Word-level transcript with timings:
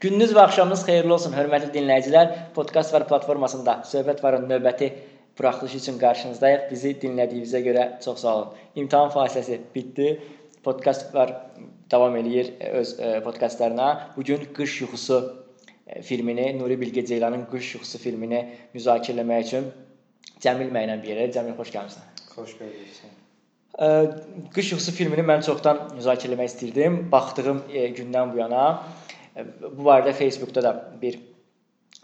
Gününüz 0.00 0.32
və 0.34 0.42
axşamınız 0.48 0.82
xeyirli 0.86 1.12
olsun, 1.14 1.34
hörmətli 1.36 1.70
dinləyicilər. 1.76 2.30
Podkast 2.54 2.94
var 2.94 3.06
platformasında 3.08 3.80
söhbət 3.86 4.22
varın 4.24 4.48
növbəti 4.50 4.88
buraxılışı 5.38 5.76
üçün 5.76 5.98
qarşınızdayıq. 5.98 6.64
Bizi 6.70 6.94
dinlədiyinizə 7.02 7.60
görə 7.66 7.84
çox 8.04 8.24
sağ 8.24 8.34
olun. 8.36 8.48
İmtahan 8.82 9.12
fasiləsi 9.14 9.60
bitdi. 9.74 10.08
Podkast 10.64 11.14
var 11.14 11.32
davam 11.90 12.16
eləyir 12.16 12.52
öz 12.72 13.00
e, 13.00 13.20
podkastlarına. 13.22 13.88
Bu 14.16 14.24
gün 14.24 14.44
Qış 14.54 14.80
yuxusu 14.80 15.44
e, 15.86 16.02
filmini, 16.02 16.58
Nuri 16.58 16.80
Bilge 16.80 17.06
Ceylanın 17.06 17.46
Qış 17.50 17.74
yuxusu 17.74 17.98
filmini 17.98 18.44
müzakirə 18.74 19.22
etmək 19.24 19.46
üçün 19.46 19.72
Cəmil 20.42 20.70
mənlə 20.74 20.98
bir 21.02 21.14
yerə. 21.14 21.28
Cəmil 21.34 21.58
xoş 21.58 21.74
gəlmisən. 21.74 22.06
Xoş 22.34 22.56
gördük. 22.58 22.86
Qış 24.54 24.72
yuxusu 24.72 24.92
filmini 24.92 25.24
mən 25.26 25.44
çoxdan 25.46 25.86
müzakirə 25.96 26.36
etmək 26.36 26.50
istirdim. 26.52 26.98
Baxdığım 27.12 27.62
e, 27.70 27.88
gündən 27.98 28.34
bu 28.34 28.42
yana 28.42 28.64
bu 29.36 29.82
barədə 29.86 30.12
Facebookda 30.12 30.62
da 30.62 30.72
bir 31.02 31.20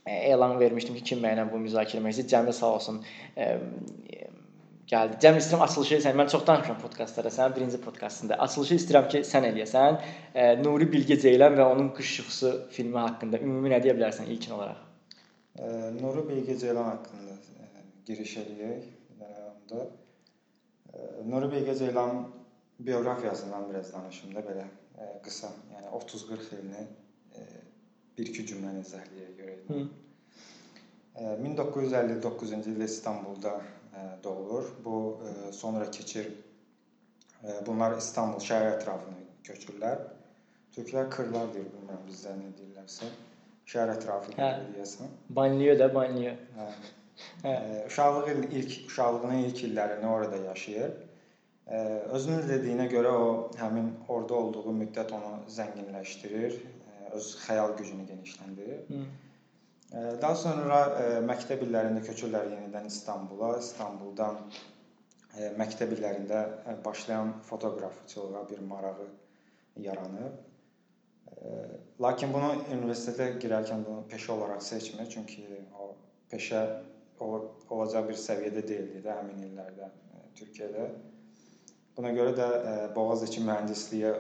elan 0.09 0.61
vermişdim 0.61 0.95
ki, 0.97 1.03
kim 1.13 1.21
mənlə 1.25 1.45
bu 1.53 1.61
müzakirə 1.61 2.01
istəyir. 2.09 2.29
Cəmil 2.33 2.55
sağ 2.57 2.71
olsun 2.79 3.03
gəldi. 4.89 5.19
Cəmil 5.21 5.43
istəyirəm 5.43 5.65
açılışı 5.67 5.99
sən 6.07 6.17
mən 6.17 6.31
çox 6.33 6.47
danışıram 6.47 6.79
podkastlara. 6.81 7.29
Sənin 7.35 7.57
birinci 7.57 7.81
podkastında. 7.85 8.39
Açılışı 8.45 8.79
istəyirəm 8.81 9.09
ki, 9.13 9.19
sən 9.29 9.49
eləyəsən. 9.51 9.99
Nuri 10.65 10.89
Bilge 10.93 11.19
Ceylan 11.21 11.59
və 11.59 11.67
onun 11.75 11.91
Qış 11.97 12.19
yuxusu 12.21 12.53
filmi 12.73 12.99
haqqında 12.99 13.41
ümumi 13.45 13.75
nə 13.75 13.83
deyə 13.85 13.97
bilərsən 13.99 14.31
ilkin 14.33 14.57
olaraq? 14.57 14.81
Nuri 16.01 16.25
Bilge 16.29 16.57
Ceylan 16.63 16.89
haqqında 16.95 17.37
giriş 18.07 18.37
eləyək. 18.45 18.87
Onda 19.29 19.87
Nuri 21.29 21.53
Bilge 21.53 21.75
Ceylan 21.75 22.25
bioqrafiyasından 22.81 23.69
biraz 23.71 23.93
danışım 23.93 24.35
da 24.35 24.41
belə 24.49 24.65
qısa. 25.25 25.53
Yəni 25.75 25.93
30-40 26.01 26.55
ilini 26.55 26.87
bir-iki 28.19 28.47
cümləni 28.51 28.85
izah 28.87 29.05
görək. 29.39 29.89
1959-cu 31.45 32.61
ildə 32.73 32.85
İstanbulda 32.85 33.61
doğulur. 34.25 34.65
Bu 34.85 34.99
sonra 35.53 35.91
keçir 35.91 36.31
bunlar 37.67 37.97
İstanbul 37.99 38.43
şəhər 38.43 38.77
ətrafına 38.77 39.25
köçürlər. 39.47 40.05
Türklər 40.77 41.09
kırlar 41.11 41.51
deyir, 41.55 41.67
bilmirəm 41.73 42.05
bizdə 42.07 42.35
nə 42.39 42.53
deyirlərsə. 42.59 43.09
Şəhər 43.69 43.95
ətrafı 43.97 44.37
hə. 44.39 44.51
deyəsən. 44.77 45.11
Banliyö 45.35 45.75
də 45.81 45.89
banliyö. 45.95 46.35
Hə. 46.57 46.69
Hə. 47.43 47.55
Uşaqlıq 47.89 48.55
ilk 48.61 48.75
uşaqlığının 48.87 49.45
ilk 49.49 49.63
illərini 49.69 50.07
orada 50.07 50.37
yaşayır. 50.45 50.93
Özünün 52.17 52.47
dediyinə 52.49 52.87
görə 52.93 53.11
o 53.13 53.33
həmin 53.61 53.91
orada 54.09 54.35
olduğu 54.35 54.73
müddət 54.83 55.11
onu 55.17 55.33
zənginləşdirir, 55.53 56.55
öz 57.19 57.29
xəyal 57.45 57.77
gücünü 57.79 58.07
genişləndirir. 58.09 58.81
Hı. 58.89 59.05
Daha 60.23 60.35
sonra 60.37 60.79
məktəb 61.25 61.63
illərində 61.65 62.03
köçürlər 62.05 62.51
yenidən 62.53 62.89
İstanbula. 62.91 63.55
İstanbuldan 63.63 64.43
məktəb 65.61 65.95
illərində 65.97 66.43
başlayan 66.85 67.33
fotoqrafçılığa 67.49 68.43
bir 68.51 68.61
marağı 68.73 69.07
yaranır. 69.81 70.37
Lakin 72.01 72.33
bunu 72.35 72.51
universitetə 72.75 73.31
girərkən 73.43 73.85
bunu 73.87 74.05
peşə 74.11 74.33
olaraq 74.35 74.63
seçmir, 74.65 75.09
çünki 75.13 75.45
o 75.79 75.93
peşə 76.33 76.63
olacaq 77.21 78.09
bir 78.09 78.19
səviyyədə 78.21 78.65
deyildi 78.69 79.03
də 79.05 79.15
həmin 79.21 79.45
illərdə 79.49 79.89
Türkiyədə. 80.39 80.89
Buna 81.97 82.13
görə 82.17 82.33
də 82.37 82.49
Boğaziçi 82.97 83.41
mühəndisliyə 83.47 84.13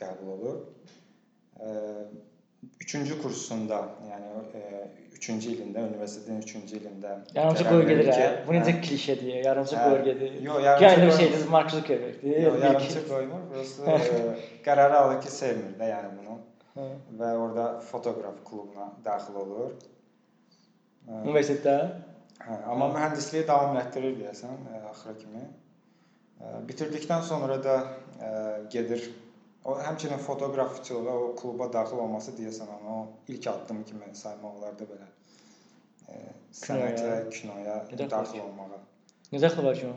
qəbul 0.00 0.34
olur. 0.34 0.58
3-cü 1.60 3.22
kursunda, 3.22 3.80
3-cü 5.14 5.50
e, 5.50 5.54
ilində, 5.54 5.84
universitetin 5.88 6.40
3-cü 6.40 6.80
ilində 6.80 7.14
yarımçı 7.36 7.66
qoy 7.68 7.84
gedir 7.88 8.10
hə. 8.16 8.26
Bu 8.46 8.56
necə 8.56 8.74
klişedir, 8.80 9.32
yarımçı 9.44 9.76
hə. 9.76 9.84
qoy 9.88 10.02
gedir. 10.08 10.34
Yox, 10.46 10.62
yarımçı 10.64 10.88
yəni 10.88 11.16
şeydir, 11.20 11.46
Mark 11.54 11.70
Zuckerberg. 11.74 12.24
Yox, 12.24 12.58
yarımçı 12.64 13.06
qoymur. 13.08 13.46
Prosta 13.52 13.96
e, 13.98 14.34
qərarı 14.66 14.98
alır 15.02 15.22
ki, 15.24 15.32
sevmir 15.36 15.78
də 15.80 15.90
yəni 15.92 16.12
bunu. 16.18 16.36
Hə. 16.76 16.90
Və 17.22 17.32
orada 17.44 17.70
fotoqraf 17.92 18.42
klubuna 18.50 18.90
daxil 19.04 19.40
olur. 19.44 19.72
Universitetdə? 21.20 21.78
Hə, 22.40 22.60
amma 22.72 22.90
mühəndisliyi 22.96 23.46
davam 23.48 23.76
etdirir 23.80 24.16
deyəsən, 24.22 24.60
axıra 24.90 25.16
kimi. 25.20 25.48
Bitirdikdən 26.68 27.22
sonra 27.28 27.58
da 27.64 27.74
gedir 28.72 29.10
o 29.64 29.76
həmçinin 29.78 30.18
fotoqrafçılığa, 30.18 31.16
o 31.18 31.34
kluba 31.36 31.72
daxil 31.72 32.00
olması 32.04 32.32
deyəsən 32.38 32.70
onu 32.78 32.94
o 32.98 33.00
ilk 33.28 33.46
addım 33.46 33.84
kimi 33.84 34.14
saymaq 34.22 34.56
olar 34.60 34.78
da 34.78 34.86
belə. 34.92 35.08
Sənətə, 36.60 37.10
kinoya 37.34 37.76
daxil 38.00 38.40
olmağa. 38.46 38.80
Nə 39.32 39.42
dəxli 39.44 39.66
var 39.66 39.76
ki? 39.82 39.92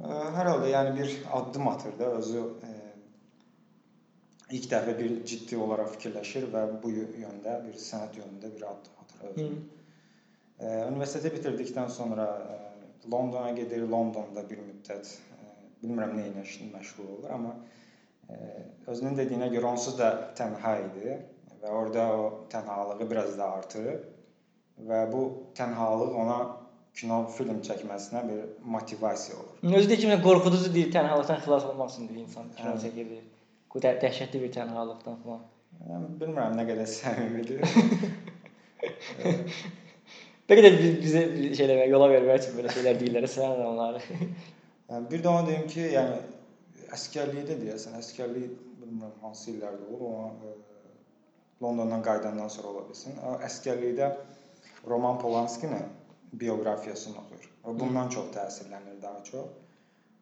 Hər 0.00 0.50
halda 0.50 0.70
yəni 0.72 0.96
bir 0.96 1.12
addım 1.38 1.68
atır 1.68 1.94
da 1.98 2.08
özü 2.18 2.40
e, 2.68 2.72
ilk 4.58 4.66
dəfə 4.72 4.96
bir 4.98 5.14
ciddi 5.30 5.60
olaraq 5.66 5.92
fikirləşir 5.94 6.48
və 6.54 6.64
bu 6.82 6.90
yöndə 6.96 7.60
bir 7.68 7.78
sənət 7.84 8.18
yönündə 8.20 8.50
bir 8.56 8.66
addım 8.72 9.04
atır 9.04 9.28
özü. 9.30 9.46
E, 10.58 10.66
universiteti 10.88 11.36
bitirdikdən 11.36 11.88
sonra 12.00 12.26
e, 12.42 12.58
Londona 13.12 13.52
gedir, 13.60 13.86
Londonda 13.94 14.42
bir 14.50 14.64
müddət 14.66 15.14
bilmirəm 15.82 16.16
nə 16.18 16.28
ilə 16.32 16.44
məşğul 16.74 17.06
olur, 17.06 17.30
amma 17.38 17.54
e, 17.54 17.85
özünün 18.86 19.16
dediyinə 19.18 19.48
görə 19.54 19.66
onsuz 19.74 19.94
da 19.98 20.08
tənha 20.38 20.72
idi 20.84 21.16
və 21.62 21.68
orada 21.70 22.02
o 22.16 22.18
tənhalığı 22.52 23.10
biraz 23.10 23.38
da 23.38 23.44
artır 23.58 23.86
və 24.88 25.00
bu 25.12 25.22
tənhalıq 25.58 26.12
ona 26.22 26.38
kino 26.96 27.16
film 27.36 27.58
çəkməsinə 27.68 28.20
bir 28.28 28.40
motivasiya 28.74 29.34
olur. 29.38 29.54
Özü 29.78 29.88
də 29.90 29.96
kimi 30.02 30.16
qorxuducu 30.24 30.68
deyil, 30.74 30.90
tənhalıqdan 30.94 31.38
xilas 31.44 31.64
olmaq 31.70 31.88
üçün 31.92 32.04
deyir 32.08 32.20
insan 32.24 32.44
kino 32.56 32.70
hə. 32.72 32.74
çəkir. 32.84 33.06
Bu 33.74 33.78
da 33.84 33.90
dəhşətli 34.00 34.38
bir 34.44 34.50
tənhalıqdan 34.54 35.16
falan. 35.24 35.42
Yəni 35.90 36.06
bilmirəm 36.20 36.52
nə 36.56 36.64
qədər 36.70 36.88
səmimidir. 36.88 37.58
Bəlkə 40.48 40.62
də 40.64 40.70
bizə 41.02 41.20
şey 41.58 41.64
eləmək, 41.66 41.88
yola 41.92 42.06
vermək 42.14 42.36
üçün 42.40 42.52
belə 42.56 42.68
şeylər 42.72 42.94
deyirlər, 43.02 43.24
sən 43.28 43.60
onları. 43.66 44.00
Yəni 44.88 45.04
bir 45.10 45.20
də 45.24 45.28
onu 45.32 45.42
deyim 45.50 45.66
ki, 45.68 45.82
yəni 45.98 46.16
əskərlikdə 46.94 47.58
deyəsən, 47.60 47.96
əskərlik 48.00 48.54
bilmirəm 48.80 49.14
hansı 49.22 49.52
illərdə 49.54 49.88
olur, 49.90 50.16
amma 50.20 50.50
e, 50.50 50.54
Londondan 51.62 52.02
qayıdandan 52.04 52.50
sonra 52.52 52.72
ola 52.74 52.84
bilsin. 52.88 53.16
Əskərlikdə 53.46 54.10
Roman 54.86 55.18
Polanskinin 55.18 55.86
bioqrafiyasını 56.32 57.18
oxuyur. 57.22 57.48
O 57.64 57.74
bundan 57.78 58.10
çox 58.12 58.28
təsirlənir 58.34 59.00
daha 59.02 59.24
çox. 59.24 59.48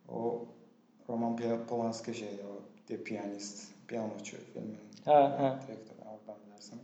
O 0.09 0.45
Roman 1.09 1.37
Polanski 1.69 2.15
şeydir, 2.15 2.45
o 2.45 2.63
The 2.87 2.97
Pianist, 3.05 3.69
pianoçu 3.89 4.37
filmin. 4.53 4.81
Hə, 5.05 5.19
hə. 5.41 5.51
Direktor 5.67 5.97
oradan 6.13 6.41
bilərsən. 6.45 6.81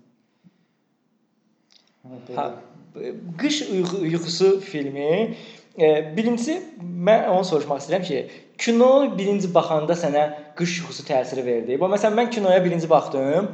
Hə, 2.37 2.47
qış 3.39 3.62
yuxusu 3.71 4.59
filmi 4.65 5.37
Birincisi 6.17 6.57
mən 6.83 7.29
onu 7.31 7.45
soruşmaq 7.47 7.79
istəyirəm 7.81 8.03
ki, 8.05 8.17
kino 8.60 8.93
birinci 9.19 9.48
baxanda 9.54 9.97
sənə 9.97 10.25
qış 10.59 10.81
yuxusu 10.81 11.04
təsiri 11.09 11.44
verdi. 11.47 11.78
Bu 11.81 11.88
məsələn 11.88 12.19
mən 12.19 12.32
kinoya 12.34 12.60
birinci 12.65 12.88
baxdım. 12.91 13.48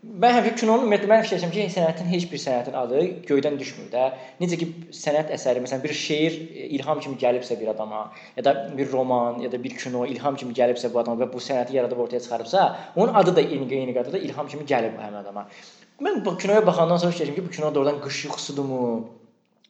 Mən 0.00 0.32
həmişə 0.32 0.54
kinonun 0.62 0.86
ümumiyyətlə 0.86 1.08
mən 1.10 1.22
fikirləşirəm 1.26 1.50
ki, 1.52 1.64
sənətin 1.74 2.06
heç 2.08 2.22
bir 2.30 2.40
sənətin 2.40 2.76
adı 2.82 3.02
göydən 3.28 3.58
düşmür 3.60 3.90
də. 3.92 4.06
Necə 4.40 4.56
ki 4.60 4.68
sənət 4.96 5.32
əsəri, 5.36 5.60
məsələn 5.64 5.82
bir 5.84 5.92
şeir 5.96 6.38
ilham 6.76 7.02
kimi 7.04 7.18
gəlibsə 7.20 7.58
bir 7.60 7.72
adama, 7.74 8.06
ya 8.36 8.46
da 8.46 8.54
bir 8.78 8.88
roman, 8.92 9.42
ya 9.44 9.52
da 9.52 9.60
bir 9.64 9.76
kino 9.82 10.06
ilham 10.08 10.40
kimi 10.40 10.56
gəlibsə 10.56 10.88
bu 10.94 11.02
adama 11.02 11.20
və 11.20 11.28
bu 11.34 11.44
sənəti 11.44 11.76
yaradıb 11.76 12.00
ortaya 12.06 12.24
çıxarıbsa, 12.24 12.66
onun 12.96 13.14
adı 13.20 13.36
da 13.36 13.44
eyni 13.44 13.68
eyni 13.82 13.92
qadarda 13.92 14.16
da 14.16 14.24
ilham 14.24 14.48
kimi 14.48 14.64
gəlib 14.72 14.96
həmin 15.04 15.20
adama. 15.20 15.46
Mən 16.00 16.24
bu 16.24 16.36
kinoya 16.40 16.64
baxandan 16.66 16.96
sonra 16.96 17.12
fikirləşirəm 17.12 17.40
ki, 17.42 17.48
bu 17.48 17.56
kino 17.58 17.74
doğrudan 17.74 18.00
qış 18.00 18.24
yuxusudurmu? 18.24 18.84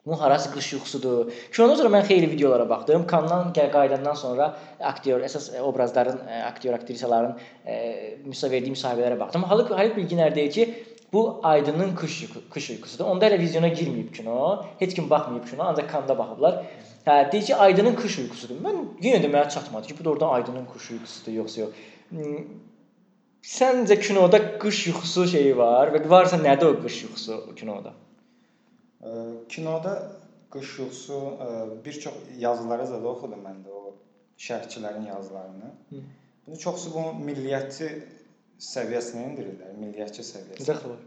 Bu 0.06 0.20
harası 0.20 0.52
qış 0.52 0.72
yuxusudur. 0.72 1.32
Ondan 1.60 1.74
sonra 1.74 1.88
mən 1.92 2.06
xeyli 2.08 2.30
videolara 2.30 2.68
baxdım. 2.68 3.06
Kandan 3.06 3.52
qayıdandan 3.52 4.14
sonra 4.14 4.56
aktyor, 4.80 5.20
əsas 5.20 5.50
obrazların, 5.60 6.20
aktyor, 6.46 6.74
aktrisaların 6.74 7.36
e, 7.66 7.74
müsa 8.24 8.50
verdiyi 8.50 8.72
müsahibələrə 8.72 9.18
baxdım. 9.20 9.44
Halbuki 9.50 9.74
Halil 9.74 9.96
Bilginer 9.96 10.34
deyir 10.34 10.50
ki, 10.52 10.84
bu 11.12 11.40
Aydının 11.42 11.94
qış 11.94 12.22
yuxu, 12.22 12.40
qış 12.50 12.70
yuxusudur. 12.70 13.04
Onda 13.04 13.28
elə 13.28 13.38
vizyona 13.38 13.68
girməyib 13.68 14.12
kino. 14.16 14.64
Heç 14.78 14.94
kim 14.94 15.10
baxmayıb 15.10 15.46
kino, 15.50 15.68
ancaq 15.68 15.92
kanda 15.92 16.18
baxıblar. 16.18 16.60
Hə, 17.06 17.32
deyir 17.32 17.46
ki, 17.52 17.56
Aydının 17.56 17.96
qış 18.00 18.18
yuxusudur. 18.24 18.60
Mən 18.64 18.82
yenə 19.04 19.20
də 19.24 19.28
mənə 19.28 19.50
çatmadı 19.52 19.92
ki, 19.92 19.98
bu 20.00 20.04
da 20.04 20.10
oradan 20.16 20.36
Aydının 20.38 20.68
qış 20.74 20.90
yuxusudur, 20.96 21.36
yoxsa 21.42 21.60
yox. 21.60 21.88
Hmm, 22.10 22.44
səncə 23.56 24.00
kinoda 24.00 24.40
qış 24.62 24.86
yuxusu 24.86 25.26
şeyi 25.34 25.56
var 25.58 25.92
və 25.92 26.08
varsa 26.08 26.40
nədir 26.40 26.72
o 26.72 26.78
qış 26.84 27.02
yuxusu 27.04 27.42
kinoda? 27.56 27.92
Kinoda 29.48 29.94
qış 30.50 30.78
yuxusu 30.78 31.38
bir 31.84 32.00
çox 32.00 32.14
yazılara 32.38 32.88
da 32.90 32.98
oxudum 33.08 33.44
mən 33.44 33.62
də 33.64 33.70
o 33.70 33.94
şərhçilərin 34.38 35.06
yazılarını. 35.08 35.70
Hı. 35.90 36.00
Bunu 36.46 36.58
çoxsu 36.58 36.90
bu 36.94 37.04
milliyyətçi 37.28 37.88
səviyyəsinə 38.60 39.24
endirirlər, 39.28 39.72
milliyyətçi 39.78 40.26
səviyyəsinə. 40.32 40.66
Dəxil 40.72 40.90
var. 40.90 41.06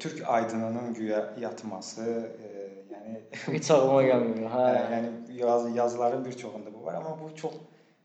türk 0.00 0.28
aydınının 0.28 0.94
güya 0.94 1.34
yatması, 1.40 2.02
e, 2.44 2.48
yəni 2.94 3.20
heç 3.56 3.70
ağlıma 3.70 4.02
gəlmir. 4.02 4.46
Hə. 4.54 4.66
Yəni 4.94 5.10
yaz, 5.40 5.76
yazıların 5.76 6.24
bir 6.24 6.36
çoxunda 6.38 6.74
bu 6.74 6.84
var, 6.86 6.94
amma 6.94 7.18
bu 7.20 7.36
çox 7.36 7.52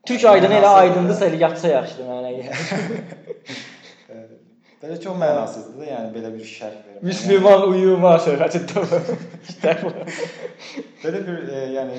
Türk 0.06 0.25
aydını 0.25 0.54
elə 0.54 0.68
aydındırsa 0.68 1.27
elə 1.27 1.42
yatsa 1.42 1.68
yaxşıdır 1.68 2.06
mənə. 2.10 2.30
Belə 4.80 4.96
çox 5.04 5.18
mənasızdır 5.20 5.80
da, 5.81 5.86
yəni 5.90 6.12
belə 6.14 6.30
bir 6.38 6.46
şərh 6.48 6.76
vermək. 6.86 7.04
Müslüman 7.04 7.66
uyuma 7.68 8.14
söhbətidir. 8.24 8.94
belə 11.04 11.24
bir 11.28 11.42
e, 11.52 11.64
yəni 11.74 11.98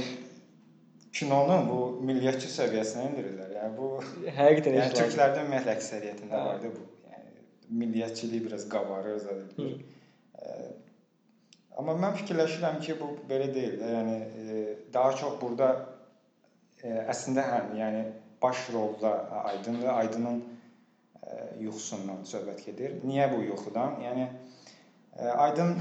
kinonun 1.19 1.67
bu 1.69 1.81
milliyyətçi 2.09 2.49
səviyyəsinə 2.55 3.05
endirirlər. 3.11 3.50
Yəni 3.59 3.77
bu 3.77 3.91
həqiqətən 4.38 4.79
yəni 4.79 4.97
türklərdə 4.97 5.43
ümumiyyətlə 5.44 5.75
əksəriyyətində 5.77 6.41
vardı 6.47 6.71
bu. 6.77 6.87
Yəni 7.11 7.44
milliyyətçilik 7.82 8.47
biraz 8.47 8.65
qabarır 8.73 9.21
zədə. 9.26 9.69
Amma 11.81 11.99
mən 12.00 12.17
fikirləşirəm 12.17 12.81
ki, 12.85 12.97
bu 13.00 13.11
belə 13.29 13.50
deyil 13.55 13.76
də. 13.81 13.93
Yəni 13.99 14.17
e, 14.17 14.62
daha 14.93 15.12
çox 15.21 15.37
burada 15.43 15.69
e, 16.83 16.97
əslində 17.12 17.44
həm, 17.44 17.71
yəni 17.76 18.03
baş 18.43 18.67
rolda 18.73 19.12
Aydındır. 19.44 19.93
Aydının 19.99 20.41
yuxusundan 21.61 22.25
söhbət 22.29 22.65
gedir. 22.67 22.97
Niyə 23.05 23.29
bu 23.35 23.43
yuxudan? 23.44 24.00
Yəni 24.05 24.27
Aydın 25.37 25.77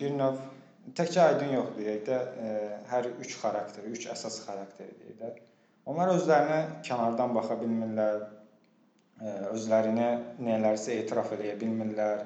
bir 0.00 0.14
növ 0.18 0.38
təkcə 0.98 1.22
Aydın 1.24 1.52
yox 1.54 1.74
deyək 1.78 2.00
də, 2.06 2.18
hər 2.90 3.10
3 3.24 3.36
xarakter, 3.42 3.86
3 3.90 4.08
əsas 4.14 4.40
xarakter 4.46 4.90
deyək 5.00 5.20
də. 5.20 5.32
Onlar 5.86 6.12
özlərinə 6.14 6.60
kənardan 6.86 7.34
baxa 7.34 7.56
bilmirlər, 7.60 8.26
özlərinə 9.52 10.08
nələrsə 10.42 10.98
etiraf 11.00 11.32
eləyə 11.36 11.56
bilmirlər 11.60 12.24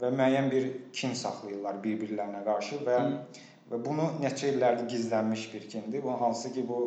və 0.00 0.10
müəyyən 0.16 0.50
bir 0.52 0.68
kin 0.96 1.14
saxlayırlar 1.18 1.80
bir-birlərinə 1.84 2.42
qarşı 2.46 2.80
və 2.86 2.98
və 3.70 3.78
bunu 3.84 4.06
neçə 4.22 4.48
illərdir 4.50 4.88
gizlənmiş 4.90 5.44
bir 5.52 5.68
kindir. 5.70 6.02
Bu 6.02 6.14
hansı 6.20 6.52
ki 6.54 6.64
bu 6.68 6.78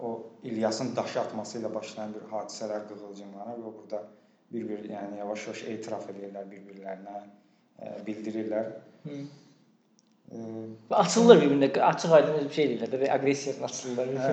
o 0.00 0.26
İlyasın 0.42 0.96
daşı 0.96 1.20
atması 1.20 1.58
ilə 1.58 1.72
başlayan 1.74 2.14
bir 2.14 2.24
hadisələr 2.32 2.86
qığılcımlanır 2.88 3.60
və 3.64 3.72
burada 3.80 4.02
bir-bir 4.52 4.84
yəni 4.90 5.18
yavaş-yavaş 5.18 5.62
etiraf 5.72 6.06
edirlər 6.12 6.46
bir-birlərinə, 6.50 7.22
bildirirlər. 8.06 8.70
Hı. 9.04 9.18
Açılırlar 10.90 11.42
bir-birinə, 11.42 11.70
açıq-aydın 11.90 12.40
bir 12.44 12.54
şey 12.54 12.70
deyirlər 12.72 12.94
də, 12.94 13.10
aqressiyadan 13.16 13.68
açılırlar. 13.70 14.14
Hə. 14.24 14.32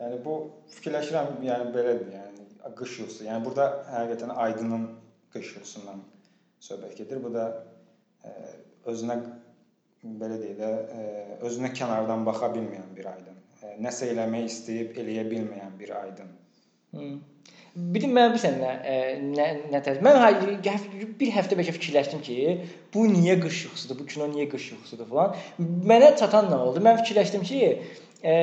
Yəni 0.00 0.20
bu 0.24 0.36
fikirləşirəm, 0.76 1.34
yəni 1.46 1.72
belədir, 1.74 2.14
yəni 2.18 2.74
qış 2.78 3.00
yuxusu. 3.02 3.26
Yəni 3.28 3.44
burada 3.46 3.68
həqiqətən 3.90 4.34
aydının 4.46 4.88
qış 5.34 5.56
yuxusundan 5.56 6.02
söhbət 6.68 6.96
gedir. 7.02 7.22
Bu 7.24 7.32
da 7.34 7.46
ə, 8.24 8.32
özünə 8.92 9.18
belə 10.04 10.40
deyək 10.40 10.56
də, 10.60 10.70
özünə 11.46 11.72
kənardan 11.76 12.24
baxa 12.28 12.52
bilməyən 12.54 12.96
bir 12.96 13.12
aydın 13.14 13.39
nəsə 13.80 14.10
eləmək 14.14 14.48
istəyib 14.50 14.96
eləyə 15.02 15.26
bilməyən 15.30 15.76
bir 15.80 15.92
aydın. 16.02 16.32
Bir 17.94 18.02
də 18.02 18.08
mən 18.10 18.32
bilirsən 18.32 18.56
nə 18.58 18.70
nə 19.36 19.46
nə 19.70 19.80
təz. 19.86 20.00
Mən 20.02 20.18
bir 21.20 21.32
həftə 21.36 21.58
bəlkə 21.58 21.76
fikirləşdim 21.76 22.22
ki, 22.26 22.36
bu 22.94 23.06
niyə 23.12 23.36
qış 23.42 23.64
yuxusudur? 23.68 24.00
Bu 24.00 24.08
kino 24.10 24.26
niyə 24.32 24.48
qış 24.50 24.72
yuxusudur 24.72 25.06
falan. 25.12 25.38
Mənə 25.92 26.16
çatan 26.18 26.50
nə 26.50 26.58
oldu? 26.66 26.82
Mən 26.82 26.98
fikirləşdim 27.02 27.46
ki, 27.46 27.60
e, 28.26 28.36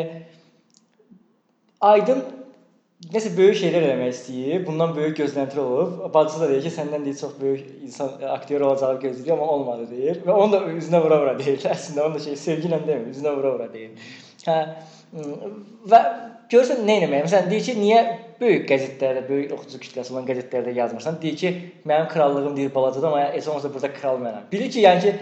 Aydın 1.78 2.24
nəsə 3.14 3.30
böyük 3.38 3.60
şeylər 3.60 3.84
eləmək 3.86 4.14
istəyir. 4.16 4.64
Bundan 4.66 4.96
böyük 4.96 5.20
gözlənti 5.20 5.60
olub. 5.62 6.00
Bacısı 6.14 6.40
da 6.42 6.48
deyir 6.50 6.64
ki, 6.66 6.72
səndən 6.74 7.04
deyir 7.06 7.20
çox 7.20 7.36
böyük 7.42 7.68
insan 7.86 8.16
aktyor 8.32 8.64
olacağı 8.70 9.02
gözləyir, 9.04 9.34
amma 9.36 9.50
olmadı 9.58 9.86
deyir 9.92 10.24
və 10.26 10.34
onu 10.34 10.56
da 10.56 10.64
üzünə 10.72 11.04
vura-vura 11.04 11.36
deyir. 11.38 11.60
Əslində 11.76 12.08
onu 12.08 12.18
da 12.18 12.24
şey 12.24 12.40
sevgi 12.46 12.72
ilə 12.72 12.80
demir, 12.88 13.12
üzünə 13.14 13.36
vura-vura 13.38 13.70
deyir. 13.74 14.10
Hə 14.48 14.58
Və 15.14 16.00
görürsən 16.52 16.82
nə 16.88 16.98
etmək? 17.04 17.28
Məsələn 17.28 17.48
deyir 17.52 17.64
ki, 17.64 17.76
niyə 17.80 18.02
böyük 18.42 18.66
qəzetlərdə, 18.70 19.24
böyük 19.28 19.54
oxucu 19.56 19.80
kütləsi 19.86 20.14
olan 20.14 20.28
qəzetlərdə 20.28 20.74
yazmırsan? 20.76 21.20
Deyir 21.22 21.38
ki, 21.40 21.52
mənim 21.88 22.10
krallığım 22.12 22.58
deyir 22.58 22.74
balacadır, 22.76 23.08
amma 23.08 23.24
heç 23.34 23.48
olmasa 23.48 23.72
burada 23.74 23.92
kral 23.94 24.20
mənəm. 24.22 24.50
Bilir 24.52 24.72
ki, 24.74 24.84
yəni 24.84 25.06
ki, 25.06 25.14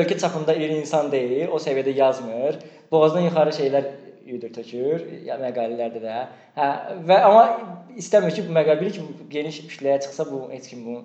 ölkə 0.00 0.18
çapında 0.20 0.54
iri 0.54 0.76
insan 0.82 1.10
deyil, 1.12 1.48
o 1.48 1.60
səviyyədə 1.62 1.96
yazmır. 1.96 2.60
Boğazdan 2.92 3.26
yuxarı 3.28 3.56
şeylər 3.56 3.88
yudur 4.28 4.52
tökür, 4.54 5.06
ya 5.26 5.38
məqalələrdə 5.40 6.04
də. 6.04 6.18
Hə, 6.58 6.68
və 7.08 7.18
amma 7.30 7.46
istəmir 7.98 8.36
ki, 8.36 8.44
bu 8.48 8.54
məqalə 8.56 8.80
bilir 8.82 8.94
ki, 8.98 9.06
geniş 9.32 9.64
kütləyə 9.72 10.02
çıxsa 10.04 10.28
bu 10.28 10.44
heç 10.52 10.68
kim 10.70 10.84
bunu 10.86 11.02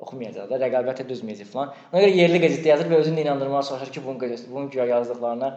oxumayacaq 0.00 0.48
da, 0.48 0.56
rəqabətə 0.62 1.04
dözməyəcək 1.10 1.50
falan. 1.50 1.74
Ona 1.92 2.06
görə 2.06 2.14
yerli 2.16 2.40
qəzetdə 2.40 2.72
yazır 2.72 2.88
və 2.88 3.02
özünü 3.02 3.26
inandırmağa 3.26 3.66
çalışır 3.68 3.92
ki, 3.96 4.02
bunun 4.06 4.20
qəzetdə, 4.22 4.48
bunun 4.54 4.70
güya 4.72 4.86
yazdıqlarına 4.94 5.50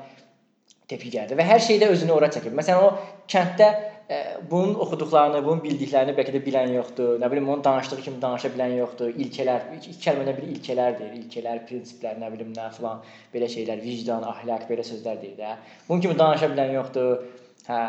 tepki 0.91 1.11
gəldi 1.13 1.37
və 1.39 1.47
hər 1.47 1.61
şeydə 1.63 1.89
özünü 1.93 2.13
ora 2.15 2.29
çəkib. 2.33 2.53
Məsələn, 2.57 2.83
o 2.83 3.25
kənddə 3.31 3.67
ə, 3.67 4.15
e, 4.15 4.19
bunun 4.51 4.73
oxuduqlarını, 4.83 5.41
bunun 5.45 5.61
bildiklərini 5.63 6.15
bəlkə 6.17 6.35
də 6.35 6.41
bilən 6.45 6.73
yoxdur. 6.75 7.17
Nə 7.21 7.29
bilim, 7.31 7.49
onun 7.49 7.63
danışdığı 7.65 7.99
kimi 8.05 8.21
danışa 8.21 8.51
bilən 8.55 8.75
yoxdur. 8.79 9.13
İlkələr, 9.25 9.69
iki 9.77 9.95
kəlmədən 10.05 10.39
bir 10.39 10.49
ilkələr 10.55 10.97
deyir, 10.99 11.13
ilkələr, 11.21 11.61
prinsiplər, 11.69 12.17
nə 12.21 12.31
bilim, 12.33 12.51
nə 12.57 12.69
filan 12.77 13.03
belə 13.35 13.51
şeylər, 13.55 13.83
vicdan, 13.83 14.25
əxlaq 14.33 14.65
belə 14.71 14.87
sözlər 14.89 15.21
deyir 15.21 15.37
də. 15.39 15.53
Bunun 15.89 16.03
kimi 16.07 16.17
danışa 16.19 16.51
bilən 16.51 16.75
yoxdur. 16.79 17.29
Hə, 17.67 17.83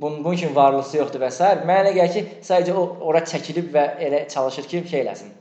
bunun 0.00 0.24
bunun 0.24 0.36
kimi 0.36 0.54
varlısı 0.54 1.00
yoxdur 1.00 1.26
və 1.26 1.32
s. 1.34 1.50
Mənə 1.66 1.96
gəlir 1.96 2.14
ki, 2.14 2.44
sadəcə 2.46 2.76
o 2.76 2.86
ora 3.10 3.24
çəkilib 3.26 3.72
və 3.74 3.88
elə 4.06 4.28
çalışır 4.30 4.70
ki, 4.70 4.84
şey 4.92 5.02
eləsin. 5.02 5.34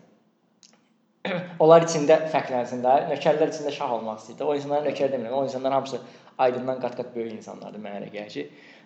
Onlar 1.64 1.86
içində 1.86 2.20
fərqlənsinlər, 2.34 3.08
nökərlər 3.12 3.52
içində 3.54 3.74
şah 3.74 3.94
olmaq 3.98 4.22
istəyir. 4.22 4.46
O 4.46 4.56
insanların 4.58 4.90
nökər 4.90 5.12
demirəm. 5.14 5.38
O 5.40 5.44
insanların 5.48 5.80
hamısı 5.80 6.02
Aydından 6.38 6.80
qat-qat 6.84 7.16
böyük 7.16 7.38
insanlardır 7.38 7.80
mənə 7.84 8.02
elə 8.02 8.12
gəlir 8.14 8.34
ki. 8.34 8.46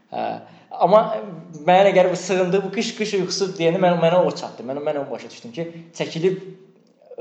Hə, 0.10 0.24
amma 0.86 1.01
mənə 1.66 1.84
elə 1.84 1.92
gəlir 1.98 2.13
bu 2.13 2.18
sığındı, 2.18 2.62
bu 2.63 2.72
qış-qış 2.74 3.16
yuxusu 3.19 3.51
deyəndə 3.57 3.81
mən 3.81 4.00
mənə 4.01 4.24
o 4.25 4.31
çatdı. 4.42 4.66
Mən 4.66 4.81
mən 4.86 5.01
onu 5.04 5.12
başa 5.12 5.30
düşdüm 5.30 5.54
ki, 5.54 5.66
çəkilib 5.98 6.40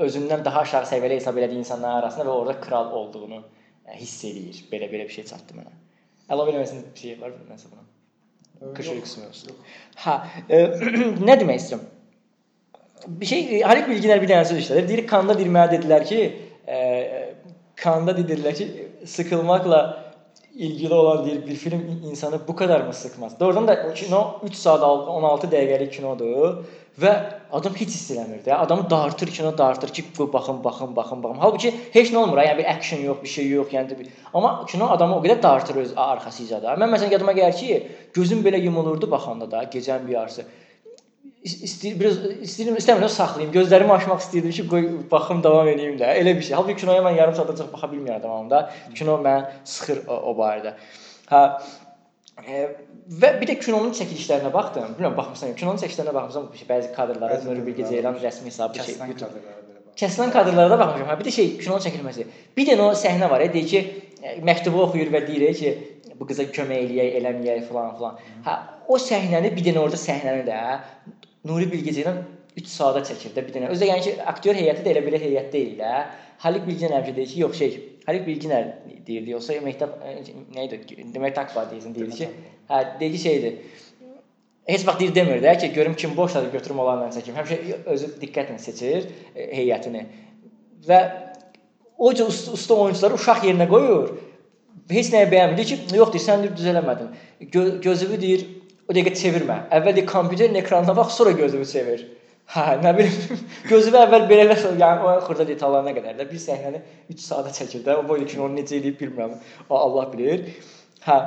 özündən 0.05 0.45
daha 0.45 0.63
aşağı 0.65 0.89
səviyyəli 0.89 1.19
hesab 1.19 1.37
elədiyi 1.37 1.61
insanların 1.65 2.01
arasında 2.01 2.25
və 2.29 2.33
orada 2.41 2.59
kral 2.61 2.91
olduğunu 3.01 3.43
e, 3.85 3.99
hiss 3.99 4.23
eləyir. 4.25 4.63
Belə-belə 4.71 5.05
bir 5.05 5.15
şey 5.17 5.27
çatdı 5.29 5.59
mənə. 5.59 5.75
Əlavə 6.29 6.53
eləməsin 6.53 6.83
bir 6.95 7.05
şey 7.05 7.15
var 7.21 7.37
nəsə 7.51 7.71
buna. 7.71 7.85
Qış 8.77 8.91
yuxusu 8.95 9.23
mövzusu. 9.25 9.57
Hə, 10.05 10.17
e, 10.49 10.61
nə 11.29 11.37
demək 11.41 11.61
istəyirəm? 11.63 11.87
Bir 13.07 13.25
şey 13.25 13.61
Halit 13.61 13.87
Bilginer 13.87 14.21
bir 14.21 14.33
dənə 14.33 14.49
söz 14.49 14.63
işlədir. 14.63 14.89
Deyir 14.89 15.05
Kanda 15.07 15.37
deyir 15.37 15.53
mənə 15.53 15.77
dedilər 15.77 16.05
ki, 16.09 16.25
e, 16.67 16.79
Kanda 17.79 18.17
dedilər 18.17 18.57
ki, 18.57 18.67
sıxılmaqla 19.07 19.81
ilgili 20.55 20.93
olan 20.93 21.25
deyir 21.25 21.47
bir 21.47 21.55
film 21.55 22.01
insanı 22.11 22.39
bu 22.47 22.55
kadar 22.55 22.81
mı 22.81 22.93
sıkmaz? 22.93 23.39
Doğrudan 23.39 23.67
da 23.67 23.93
kino 23.93 24.39
3 24.43 24.55
saat 24.55 24.83
16 24.83 25.47
dəqiqəlik 25.47 25.91
kinodur 25.91 26.63
və 26.99 27.13
adam 27.51 27.75
heç 27.75 27.93
hiss 27.95 28.11
eləmir 28.11 28.41
də. 28.45 28.53
Adamı 28.53 28.89
dartır 28.89 29.27
kino, 29.27 29.57
dartır 29.57 29.89
ki, 29.89 30.03
bu 30.17 30.33
baxın, 30.33 30.63
baxın, 30.63 30.95
baxın, 30.95 31.23
baxın. 31.23 31.39
Halbuki 31.39 31.73
heç 31.93 32.11
nə 32.13 32.17
olmur. 32.17 32.37
Yəni 32.37 32.57
bir 32.57 32.69
action 32.71 33.01
yox, 33.01 33.23
bir 33.23 33.33
şey 33.35 33.49
yox, 33.49 33.73
yəni 33.73 33.99
bir. 33.99 34.07
Amma 34.33 34.65
kino 34.65 34.89
adamı 34.95 35.15
o 35.17 35.23
qədər 35.23 35.43
dartır 35.43 35.75
öz 35.75 35.93
arxasıca 35.95 36.61
da. 36.63 36.73
Mən 36.81 36.91
məsələn 36.95 37.13
yadıma 37.17 37.35
gəlir 37.37 37.55
ki, 37.59 37.87
gözüm 38.13 38.43
belə 38.45 38.59
yumulurdu 38.63 39.11
baxanda 39.11 39.51
da 39.51 39.63
gecənin 39.63 40.07
bir 40.07 40.13
yarısı 40.13 40.45
istəyir 41.43 41.95
biraz 41.99 42.17
istəyirəm 42.43 42.77
istəmirəm 42.79 43.11
saxlayım. 43.13 43.51
Gözlərimi 43.53 43.93
açmaq 43.95 44.23
istəyirdim 44.23 44.55
ki, 44.57 44.65
qoy 44.71 44.87
baxım 45.11 45.43
davam 45.43 45.67
edeyim 45.71 45.97
də. 45.99 46.11
Elə 46.19 46.35
bir 46.37 46.45
şey. 46.47 46.55
Halbuki 46.57 46.81
kinoya 46.81 47.03
mən 47.05 47.15
yarım 47.15 47.35
saata 47.35 47.55
çox 47.55 47.69
baxa 47.73 47.87
bilmirəm 47.91 48.23
davamında. 48.23 48.61
Kino 48.95 49.15
mən 49.23 49.45
sıxır 49.63 50.01
o, 50.07 50.17
o 50.31 50.33
barədə. 50.39 50.73
Hə 51.31 51.43
e, 52.43 52.65
və 53.21 53.31
bir 53.39 53.51
də 53.51 53.55
kinonun 53.61 53.95
çəkilişlərinə 53.99 54.51
baxdım. 54.53 54.97
Bilmirəm 54.97 55.15
baxmısan, 55.19 55.55
kinonun 55.61 55.79
çəkilişlərinə 55.83 56.15
baxmısan, 56.17 56.49
bəzi 56.73 56.91
kadrlara 56.97 57.39
Nuri 57.45 57.63
Bilge 57.67 57.87
Ceylan 57.87 58.19
rəsmi 58.23 58.51
hesabı 58.51 58.83
şey. 58.89 58.99
Kəsilən 59.99 60.35
kadrlara 60.35 60.73
da 60.73 60.79
baxmışam. 60.79 61.07
Hə 61.13 61.19
bir 61.21 61.29
də 61.29 61.35
şey 61.37 61.53
kinonun 61.61 61.85
çəkilməsi. 61.87 62.27
Bir 62.57 62.67
dənə 62.67 62.89
o 62.89 62.99
səhnə 62.99 63.31
var, 63.31 63.45
deyir 63.53 63.71
ki, 63.71 63.85
e, 64.23 64.35
məktubu 64.43 64.83
oxuyur 64.89 65.13
və 65.15 65.23
deyir 65.27 65.55
ki, 65.55 65.73
bu 66.19 66.27
qıza 66.27 66.43
kömək 66.51 66.83
eləyək, 66.83 67.15
eləməyək 67.21 67.65
falan 67.71 67.95
filan. 67.95 68.19
Hə 68.43 68.57
o 68.89 68.97
səhnəni 68.97 69.51
bir 69.55 69.65
dənə 69.67 69.83
orada 69.83 69.99
səhnəni 70.01 70.45
də 70.47 70.59
Nuri 71.49 71.69
Bilgeci 71.71 72.03
ilə 72.05 72.15
3 72.57 72.67
saata 72.69 73.01
çəkir 73.07 73.33
də 73.35 73.43
bir 73.45 73.55
dənə. 73.55 73.69
Özü 73.73 73.85
də 73.85 73.91
yəni 73.91 74.05
ki, 74.05 74.15
aktyor 74.31 74.57
heyəti 74.57 74.83
də 74.85 74.93
elə 74.93 75.03
belə 75.05 75.21
heyət 75.21 75.51
deyil 75.53 75.77
də. 75.79 75.93
Halik 76.43 76.65
Bilginer 76.67 76.99
həmişə 76.99 77.15
deyir 77.15 77.29
ki, 77.33 77.39
yox 77.43 77.57
şey, 77.59 77.77
Halik 78.05 78.25
Bilginer 78.27 78.67
deyirdi, 79.07 79.35
yoxsa 79.35 79.59
Mehtap 79.63 79.97
nə 80.55 80.65
idi? 80.67 80.79
Demək 81.13 81.35
Takbar 81.35 81.67
deyirsən, 81.71 81.95
deyirdi 81.95 82.19
ki, 82.21 82.29
hə, 82.69 82.81
deyir 82.99 83.15
ki, 83.15 83.21
şeydir. 83.23 83.57
Heç 84.69 84.85
vaxt 84.87 85.01
deyir 85.01 85.15
demir 85.15 85.41
də 85.43 85.55
ki, 85.59 85.71
görüm 85.73 85.95
kim 85.95 86.15
boşladı 86.17 86.51
götürüm 86.51 86.79
onlarla 86.79 87.09
çəkim. 87.15 87.37
Həmişə 87.39 87.83
özü 87.93 88.11
diqqətlə 88.21 88.57
seçir 88.61 89.09
e, 89.35 89.49
heyətini. 89.57 90.05
Və 90.87 90.99
o 91.97 92.13
cür 92.13 92.29
usta, 92.29 92.75
oyunçuları 92.75 93.19
uşaq 93.19 93.45
yerinə 93.49 93.67
qoyur. 93.69 94.13
Heç 94.89 95.11
nəyə 95.13 95.27
bəyənmir. 95.31 95.57
Deyir 95.59 95.71
ki, 95.73 95.97
yox 95.97 96.13
deyir, 96.13 96.25
sən 96.25 96.45
deyir 96.45 96.55
düz 96.57 96.69
eləmədin. 96.71 97.09
Gö 97.51 97.65
gözünü 97.83 98.21
deyir 98.21 98.45
O 98.89 98.95
dəqiqə 98.97 99.13
çevirmə. 99.19 99.59
Əvvəl 99.77 99.99
kompüterin 100.09 100.57
ekranına 100.63 100.95
bax, 100.97 101.13
sonra 101.19 101.35
gözünü 101.37 101.65
çevir. 101.69 102.07
Hə, 102.49 102.79
nə 102.81 102.95
bilim. 102.97 103.43
Gözümə 103.71 104.01
əvvəl 104.07 104.25
belə 104.31 104.55
yəni 104.57 105.05
o 105.05 105.11
xırda 105.27 105.45
detallarına 105.51 105.93
qədər 105.99 106.17
də 106.17 106.25
bir 106.31 106.41
səhnəni 106.41 106.81
3 107.13 107.21
saata 107.21 107.53
çəkir 107.53 107.83
də. 107.85 107.99
O 108.01 108.07
boyda 108.09 108.25
kinonu 108.31 108.57
necə 108.57 108.79
eləyib 108.79 108.97
bilmirəm. 109.03 109.35
O 109.69 109.77
Allah 109.77 110.09
bilir. 110.13 110.47
Hə. 111.05 111.19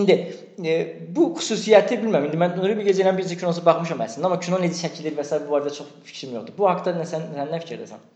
İndi 0.00 0.16
e, 0.64 0.78
bu 1.12 1.26
xüsusiyyəti 1.36 2.00
bilmirəm. 2.00 2.30
İndi 2.30 2.40
mən 2.40 2.56
Nuri 2.56 2.78
Bilge 2.78 2.96
Ceylan 2.96 3.20
bir 3.20 3.28
kinosu 3.28 3.66
baxmışam 3.66 4.00
əslində, 4.06 4.30
amma 4.30 4.40
kino 4.40 4.62
necə 4.62 4.86
çəkilir 4.86 5.18
və 5.18 5.28
s. 5.28 5.42
bu 5.44 5.52
barədə 5.58 5.74
çox 5.76 5.92
fikrim 6.08 6.38
yoxdur. 6.38 6.56
Bu 6.56 6.70
haqqda 6.70 6.96
nə 6.96 7.04
sən, 7.12 7.28
sən 7.36 7.52
nə 7.52 7.60
fikirdəsən? 7.66 8.08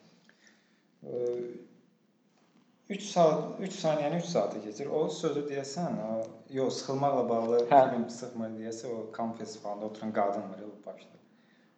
3 2.89 3.03
saat 3.03 3.61
3 3.61 3.73
saniyəni 3.73 4.19
3 4.21 4.25
saata 4.31 4.61
keçir. 4.63 4.87
O 4.87 5.09
sözü 5.11 5.43
deyəsən, 5.49 5.97
o 6.09 6.11
yox, 6.55 6.77
sıxılmaqla 6.81 7.25
bağlı 7.29 7.59
hə. 7.71 7.81
film 7.91 8.05
sıxmır 8.19 8.53
deyəsə, 8.61 8.93
o 8.95 9.01
kan 9.13 9.33
festivalında 9.39 9.87
oturan 9.87 10.13
qadın 10.13 10.47
var 10.53 10.61
ya 10.63 10.69
başda. 10.85 11.19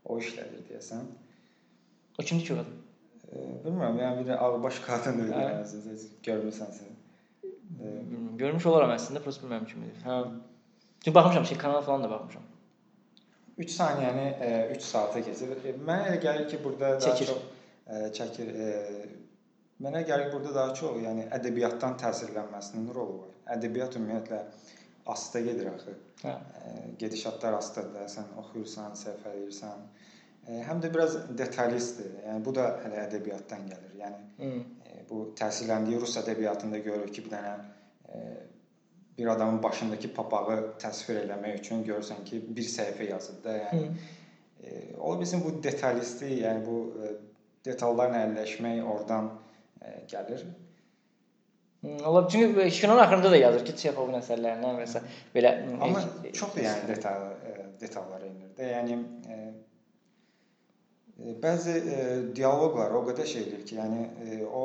O 0.05 0.19
işlədir 0.19 0.67
deyəsən. 0.69 1.07
O 2.21 2.23
kimdir 2.23 2.45
ki 2.45 2.55
o 2.55 2.59
qadın? 2.61 2.77
E, 3.29 3.47
bilmirəm, 3.65 3.97
yəni 4.03 4.27
bir 4.27 4.45
ağbaş 4.45 4.83
qadın 4.85 5.25
idi, 5.25 5.33
yəni 5.33 5.65
siz 5.73 6.05
görmüsən 6.29 6.77
sən. 6.77 6.93
E, 7.81 7.95
görmüş 8.45 8.67
olaram 8.67 8.93
əslində, 8.99 9.25
prosta 9.25 9.47
bilmirəm 9.47 9.65
kimdir. 9.73 9.97
Hə. 10.05 10.19
Çünki 11.05 11.15
baxmışam, 11.15 11.47
şey 11.53 11.59
kanal 11.59 11.81
falan 11.89 12.05
da 12.05 12.11
baxmışam. 12.11 12.45
3 13.59 13.71
saniyəni 13.81 14.27
e, 14.45 14.51
3 14.77 14.83
saata 14.83 15.25
keçir. 15.25 15.57
E, 15.65 15.73
mənə 15.89 16.11
elə 16.11 16.21
gəlir 16.27 16.51
ki, 16.53 16.61
burada 16.65 16.99
çəkir. 17.01 17.09
daha 17.09 17.17
çox 17.33 17.41
e, 17.87 18.13
çəkir. 18.21 18.53
E, 18.67 19.18
mənə 19.85 20.03
gəlir 20.07 20.33
burada 20.33 20.55
daha 20.55 20.75
çox, 20.75 20.99
yəni 21.05 21.29
ədəbiyyatdan 21.39 21.97
təsirlənməsinin 22.03 22.91
rolu 22.95 23.23
var. 23.23 23.35
Ədəbiyyat 23.57 23.97
ümumiyyətlə 24.01 24.43
asta 25.15 25.41
gedir 25.41 25.71
axı. 25.73 25.95
Hə. 26.23 26.35
Gedişatlar 26.99 27.59
astadır. 27.61 28.09
Sən 28.13 28.35
oxuyursan, 28.43 28.97
səhv 28.99 29.25
edirsən. 29.33 29.87
E, 30.49 30.59
həm 30.67 30.83
də 30.83 30.91
biraz 30.95 31.17
detalistdir. 31.39 32.11
Yəni 32.27 32.45
bu 32.45 32.55
da 32.59 32.69
hələ 32.83 33.05
ədəbiyyatdan 33.07 33.65
gəlir. 33.71 33.95
Yəni 34.03 34.53
e, 34.85 35.03
bu 35.11 35.23
təsirləndiyi 35.39 36.01
rus 36.03 36.19
ədəbiyyatında 36.21 36.83
görürük 36.85 37.15
ki, 37.15 37.27
bir 37.29 37.37
dənə 37.37 37.57
bir 39.19 39.27
adamın 39.27 39.63
başındakı 39.63 40.13
papağı 40.15 40.61
təsvir 40.79 41.25
eləmək 41.25 41.59
üçün 41.61 41.83
görürsən 41.87 42.23
ki, 42.25 42.39
bir 42.57 42.69
səhifə 42.71 43.09
yazıb 43.11 43.41
da, 43.45 43.57
yəni 43.65 43.89
e, 44.63 44.97
ola 44.97 45.19
bilsin 45.21 45.43
bu 45.45 45.57
detalistlik, 45.63 46.37
yəni 46.45 46.63
bu 46.67 46.77
detallarla 47.67 48.23
əlləşmək 48.29 48.85
oradan 48.87 49.33
gəlir. 50.11 50.45
Ola 52.05 52.29
çünki 52.29 52.71
kinonun 52.81 53.01
axırında 53.01 53.31
da 53.31 53.37
yazır 53.37 53.65
ki, 53.65 53.77
Çexovun 53.77 54.19
əsərlərindən 54.19 54.81
və 54.81 54.87
s. 54.91 55.03
belə 55.35 55.53
amma 55.79 56.01
çox 56.35 56.57
yəni 56.59 56.89
detal 56.89 57.29
detallara 57.81 58.27
enir 58.27 58.51
də. 58.59 58.71
Yəni 58.73 58.97
e, 59.31 59.39
Bəzi 61.43 61.75
e, 61.75 62.03
dialoqlar 62.35 62.93
o 62.95 63.05
qədər 63.09 63.27
şeydir 63.27 63.63
ki, 63.67 63.77
yəni 63.79 64.03
e, 64.27 64.41
o 64.47 64.65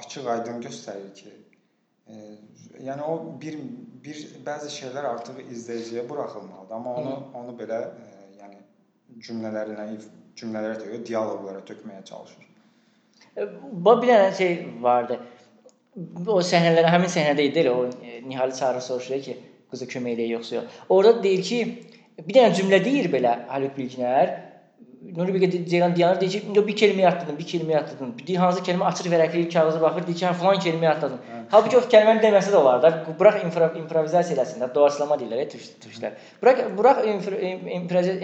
açıq-aydın 0.00 0.60
göstərir 0.64 1.12
ki, 1.16 1.32
e, 2.08 2.18
yəni 2.88 3.04
o 3.04 3.14
bir 3.40 3.56
bir 4.04 4.24
bəzi 4.48 4.72
şeylər 4.74 5.08
artıq 5.12 5.40
izləyiciyə 5.44 6.08
buraxılmalıdır, 6.08 6.74
amma 6.80 6.94
onu 7.00 7.14
Hı. 7.14 7.30
onu 7.40 7.56
belə 7.60 7.80
e, 7.84 8.10
yəni 8.40 8.60
cümlələrlə 9.28 9.88
cümlələrə 10.40 10.76
tökür, 10.82 11.04
dialoqlara 11.12 11.64
tökməyə 11.72 12.04
çalışır. 12.12 12.48
Bir 13.36 14.08
dənə 14.08 14.30
şey 14.36 14.54
vardı. 14.80 15.18
O 16.28 16.40
səhnələr 16.44 16.88
həmin 16.92 17.12
səhnədə 17.12 17.44
idi 17.50 17.62
elə 17.62 17.72
o 17.72 17.84
e, 17.88 18.20
Nihal 18.28 18.52
çağırır 18.56 18.84
soruşur 18.84 19.22
ki, 19.24 19.36
qızı 19.72 19.88
kömək 19.92 20.16
eləyək 20.16 20.32
yoxsa 20.36 20.56
yox. 20.56 20.80
Orada 20.88 21.22
deyir 21.24 21.42
ki, 21.44 21.60
bir 22.22 22.36
dənə 22.36 22.56
cümlə 22.56 22.80
deyir 22.84 23.08
belə 23.12 23.38
Haluk 23.48 23.76
Bilginer 23.76 24.34
Nuri 25.14 25.34
Bilge 25.34 25.66
Ceylan 25.66 25.96
dayanır 25.96 26.20
deyir 26.20 26.30
ki, 26.30 26.66
bir 26.66 26.76
kəlmə 26.76 27.06
atladın, 27.06 27.38
bir 27.38 27.46
kəlmə 27.46 27.76
atladın. 27.78 28.12
Deyir 28.26 28.40
hansı 28.42 28.62
kəlmə 28.66 28.84
açıq 28.90 29.06
vərəqli 29.12 29.42
kağıza 29.52 29.80
baxır, 29.80 30.06
deyir 30.06 30.18
ki, 30.18 30.24
hə 30.26 30.32
falan 30.40 30.58
kəlmə 30.64 30.88
atladın. 30.90 31.20
Hə. 31.26 31.42
Halbuki 31.52 31.78
o 31.78 31.82
kəlmənin 31.94 32.22
deməsi 32.24 32.50
də 32.54 32.58
olar 32.58 32.80
da. 32.82 32.90
Burax 33.20 33.44
improvizasiya 33.46 34.36
eləsin 34.36 34.64
də, 34.64 34.68
doğaçlama 34.74 35.18
deyirlər, 35.20 35.44
e, 35.44 35.60
türklər. 35.84 36.16
Burax 36.42 36.62
burax 36.78 37.04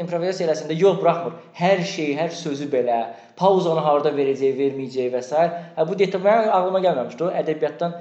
improvizasiya 0.02 0.48
eləsin 0.48 0.72
də, 0.72 0.78
yox 0.82 0.98
buraxmır. 1.04 1.38
Hər 1.60 1.84
şey, 1.94 2.12
hər 2.18 2.34
sözü 2.40 2.68
belə, 2.74 2.98
pauzanı 3.38 3.86
harda 3.86 4.14
verəcək, 4.18 4.58
verməyəcək 4.58 5.14
və 5.14 5.22
s. 5.22 5.48
Hə 5.78 5.88
bu 5.88 5.98
detal 5.98 6.24
mənim 6.26 6.50
ağlıma 6.50 6.82
gəlməmişdi. 6.88 7.28
O 7.28 7.32
ədəbiyyatdan 7.42 7.98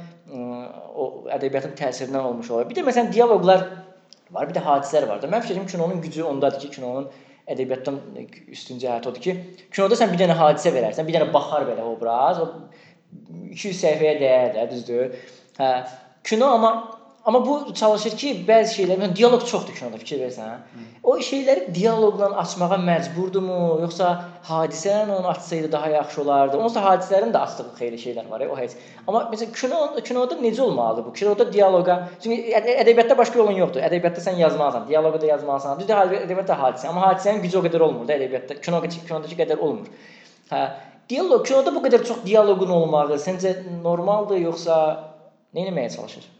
o 1.02 1.10
ədəbiyyatın 1.38 1.78
təsirindən 1.78 2.30
olmuş 2.32 2.52
olar. 2.52 2.70
Bir 2.70 2.80
də 2.80 2.86
məsələn 2.88 3.12
dialoqlar 3.14 3.68
var, 4.32 4.48
bir 4.48 4.56
də 4.56 4.64
hadisələr 4.64 5.10
var 5.10 5.22
da. 5.22 5.28
Mən 5.28 5.44
fikirləşirəm 5.44 5.68
ki, 5.68 5.76
kinonun 5.76 6.02
gücü 6.02 6.24
ondadır 6.24 6.60
ki, 6.66 6.70
kinonun 6.78 7.10
ədəbiyyatdan 7.54 8.00
üstün 8.52 8.80
cəhət 8.82 9.10
odur 9.12 9.24
ki, 9.24 9.36
kinoda 9.74 9.98
sən 10.00 10.12
bir 10.14 10.22
dənə 10.24 10.38
hadisə 10.40 10.74
verərsən, 10.76 11.08
bir 11.08 11.20
dənə 11.20 11.30
baxar 11.34 11.68
belə 11.68 11.86
obraz, 11.88 12.40
o 12.42 12.50
200 13.52 13.78
səhifəyə 13.82 14.16
dəyər 14.22 14.54
də, 14.56 14.66
düzdür? 14.72 15.16
Hə. 15.60 15.72
Kino 16.28 16.52
amma 16.56 16.72
Amma 17.26 17.46
bu 17.46 17.74
çalışır 17.74 18.16
ki, 18.18 18.30
bəzi 18.48 18.74
şeylər, 18.80 18.98
yəni 19.04 19.16
dialoq 19.18 19.44
çoxdur 19.46 19.76
kinoda, 19.78 20.00
fikir 20.02 20.24
versən. 20.24 20.48
Hə? 20.56 20.86
O 21.06 21.14
şeyləri 21.22 21.68
dialoqla 21.76 22.32
açmağa 22.42 22.80
məcburdurmu, 22.82 23.58
yoxsa 23.84 24.08
hadisə 24.48 24.96
ilə 25.04 25.20
onu 25.20 25.30
açsaydı 25.30 25.70
daha 25.72 25.92
yaxşı 25.94 26.22
olardı? 26.24 26.58
Onsuz 26.58 26.82
hadisələrin 26.82 27.30
də 27.36 27.44
açdığı 27.46 27.68
xeyli 27.78 28.02
şeylər 28.06 28.32
var, 28.32 28.46
o 28.50 28.58
heç. 28.58 28.74
Amma 29.06 29.22
məsələn 29.34 29.54
kino 29.60 29.84
kinoda 30.08 30.40
necə 30.42 30.66
olmalıdır 30.66 31.06
bu? 31.06 31.14
Kinoda 31.22 31.48
dialoqa, 31.54 32.00
çünki 32.24 32.58
ədəbiyyatda 32.58 33.18
başqa 33.22 33.42
yolun 33.44 33.62
yoxdur. 33.62 33.86
Ədəbiyyatda 33.92 34.26
sən 34.26 34.42
yazmalısan, 34.42 34.90
dialoqu 34.90 35.22
da 35.22 35.32
yazmalısan. 35.36 35.80
Düzdür, 35.86 36.04
ədəbiyyatda 36.24 36.60
hadisə, 36.66 36.90
amma 36.90 37.06
hadisənin 37.12 37.46
gücü 37.46 37.62
o 37.62 37.66
qədər 37.70 37.88
olmur 37.92 38.10
da 38.10 38.18
ədəbiyyatda. 38.18 38.62
Kino 38.66 38.82
kinodakı 38.90 39.42
qədər 39.46 39.62
olmur. 39.62 39.94
Hə, 40.50 40.68
dialoq 41.14 41.46
kinoda 41.46 41.78
bu 41.78 41.86
qədər 41.86 42.06
çox 42.10 42.26
dialoqun 42.26 42.78
olmağı 42.82 43.22
səncə 43.30 43.60
normaldır 43.86 44.42
yoxsa 44.50 44.84
nə 45.54 45.70
etməyə 45.70 45.98
çalışır? 46.00 46.32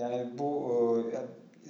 yəni 0.00 0.20
bu 0.38 0.50
e, 1.12 1.22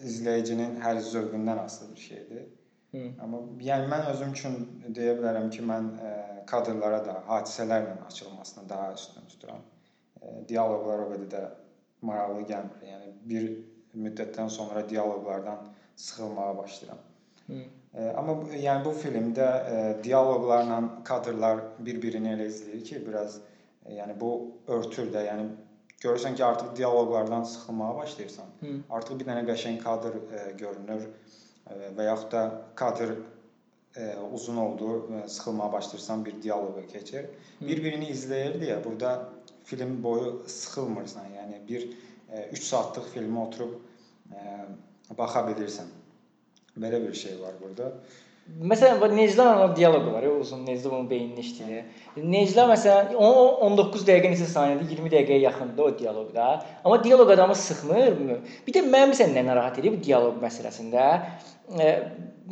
izləyicinin 0.04 0.80
hər 0.82 1.00
zövqündən 1.08 1.64
asılı 1.64 1.94
bir 1.94 2.00
şeydir. 2.00 2.46
Hı. 2.94 3.04
Amma 3.22 3.42
yəni 3.68 3.90
mən 3.90 4.08
özüm 4.12 4.32
üçün 4.36 4.56
deyə 4.96 5.16
bilərəm 5.18 5.50
ki, 5.54 5.62
mən 5.70 5.90
e, 5.98 6.14
kadrlara 6.50 7.00
da, 7.06 7.20
hadisələrlə 7.28 7.96
açılmasına 8.06 8.68
daha 8.68 8.92
üstün 8.94 9.30
tuturam. 9.32 9.62
E, 10.22 10.34
dialoqlar 10.48 11.06
o 11.06 11.10
qədər 11.14 11.30
də 11.36 11.44
maraqlı 12.08 12.44
gəlmir. 12.50 12.84
Yəni 12.90 13.12
bir 13.30 13.48
müddətdən 14.04 14.50
sonra 14.50 14.84
dialoqlardan 14.88 15.66
sıxılmağa 15.96 16.56
başlayıram. 16.58 17.02
Hı. 17.46 17.58
E, 17.94 18.06
amma 18.18 18.36
yəni 18.58 18.84
bu 18.84 18.94
filmdə 19.02 19.48
e, 19.74 19.82
dialoqlarla 20.04 20.78
kadrlar 21.04 21.60
bir-birini 21.86 22.32
elə 22.34 22.48
izləyir 22.50 22.82
ki, 22.88 23.02
biraz 23.08 23.36
e, 23.84 23.94
yəni 23.98 24.16
bu 24.20 24.30
örtür 24.68 25.12
də, 25.14 25.26
yəni 25.28 25.46
görürsən 26.02 26.34
ki, 26.38 26.44
artıq 26.44 26.74
dialoqlardan 26.76 27.44
sıxılmağa 27.52 27.94
başlayırsan. 27.96 28.50
Hı. 28.60 28.74
Artıq 28.90 29.20
bir 29.20 29.30
dənə 29.30 29.46
qəşəng 29.50 29.78
kadr 29.84 30.18
e, 30.18 30.42
görünür 30.58 31.06
e, 31.06 31.78
və 31.98 32.10
yaxud 32.10 32.32
da 32.32 32.44
kadr 32.74 33.14
e, 33.96 34.10
uzun 34.32 34.56
oldu, 34.56 34.90
e, 35.14 35.28
sıxılmağa 35.28 35.72
başlayırsan 35.72 36.24
bir 36.24 36.42
dialoqa 36.42 36.86
keçir. 36.86 37.30
Bir-birini 37.60 38.10
izləyir 38.10 38.58
deyə 38.62 38.80
burada 38.84 39.14
film 39.64 40.02
boyu 40.02 40.42
sıxılmırsan. 40.46 41.30
Yəni 41.38 41.60
bir 41.68 41.88
3 42.52 42.62
saatlıq 42.62 43.10
filmə 43.14 43.46
oturub 43.46 43.78
ə, 44.32 44.68
baxa 45.18 45.44
bilirsən. 45.48 45.90
Belə 46.80 47.00
bir 47.06 47.14
şey 47.14 47.40
var 47.40 47.54
burada. 47.62 47.92
Məsələn, 48.44 48.98
bu 49.00 49.08
Necla 49.16 49.44
dialoqu 49.76 50.10
var, 50.12 50.24
uzun 50.28 50.66
Necla 50.66 50.90
onun 50.90 51.06
beynini 51.08 51.40
işləyir. 51.40 51.86
Necla 52.32 52.66
məsələn 52.68 53.14
19 53.16 54.04
dəqiqə 54.04 54.32
neçə 54.34 54.48
saniyədə 54.50 54.84
20 54.90 55.12
dəqiqəyə 55.14 55.38
yaxındır 55.46 55.84
o 55.86 55.94
dialoqda. 55.98 56.48
Amma 56.84 56.98
dialoq 57.04 57.32
adamı 57.32 57.56
sıxmırmı? 57.56 58.36
Bir 58.66 58.76
də 58.76 58.82
mənim 58.84 59.14
məsələn 59.14 59.38
nə 59.38 59.46
narahat 59.46 59.80
edir 59.80 59.96
bu 59.96 60.02
dialoq 60.04 60.36
məsələsində? 60.44 61.06
E, 61.80 61.88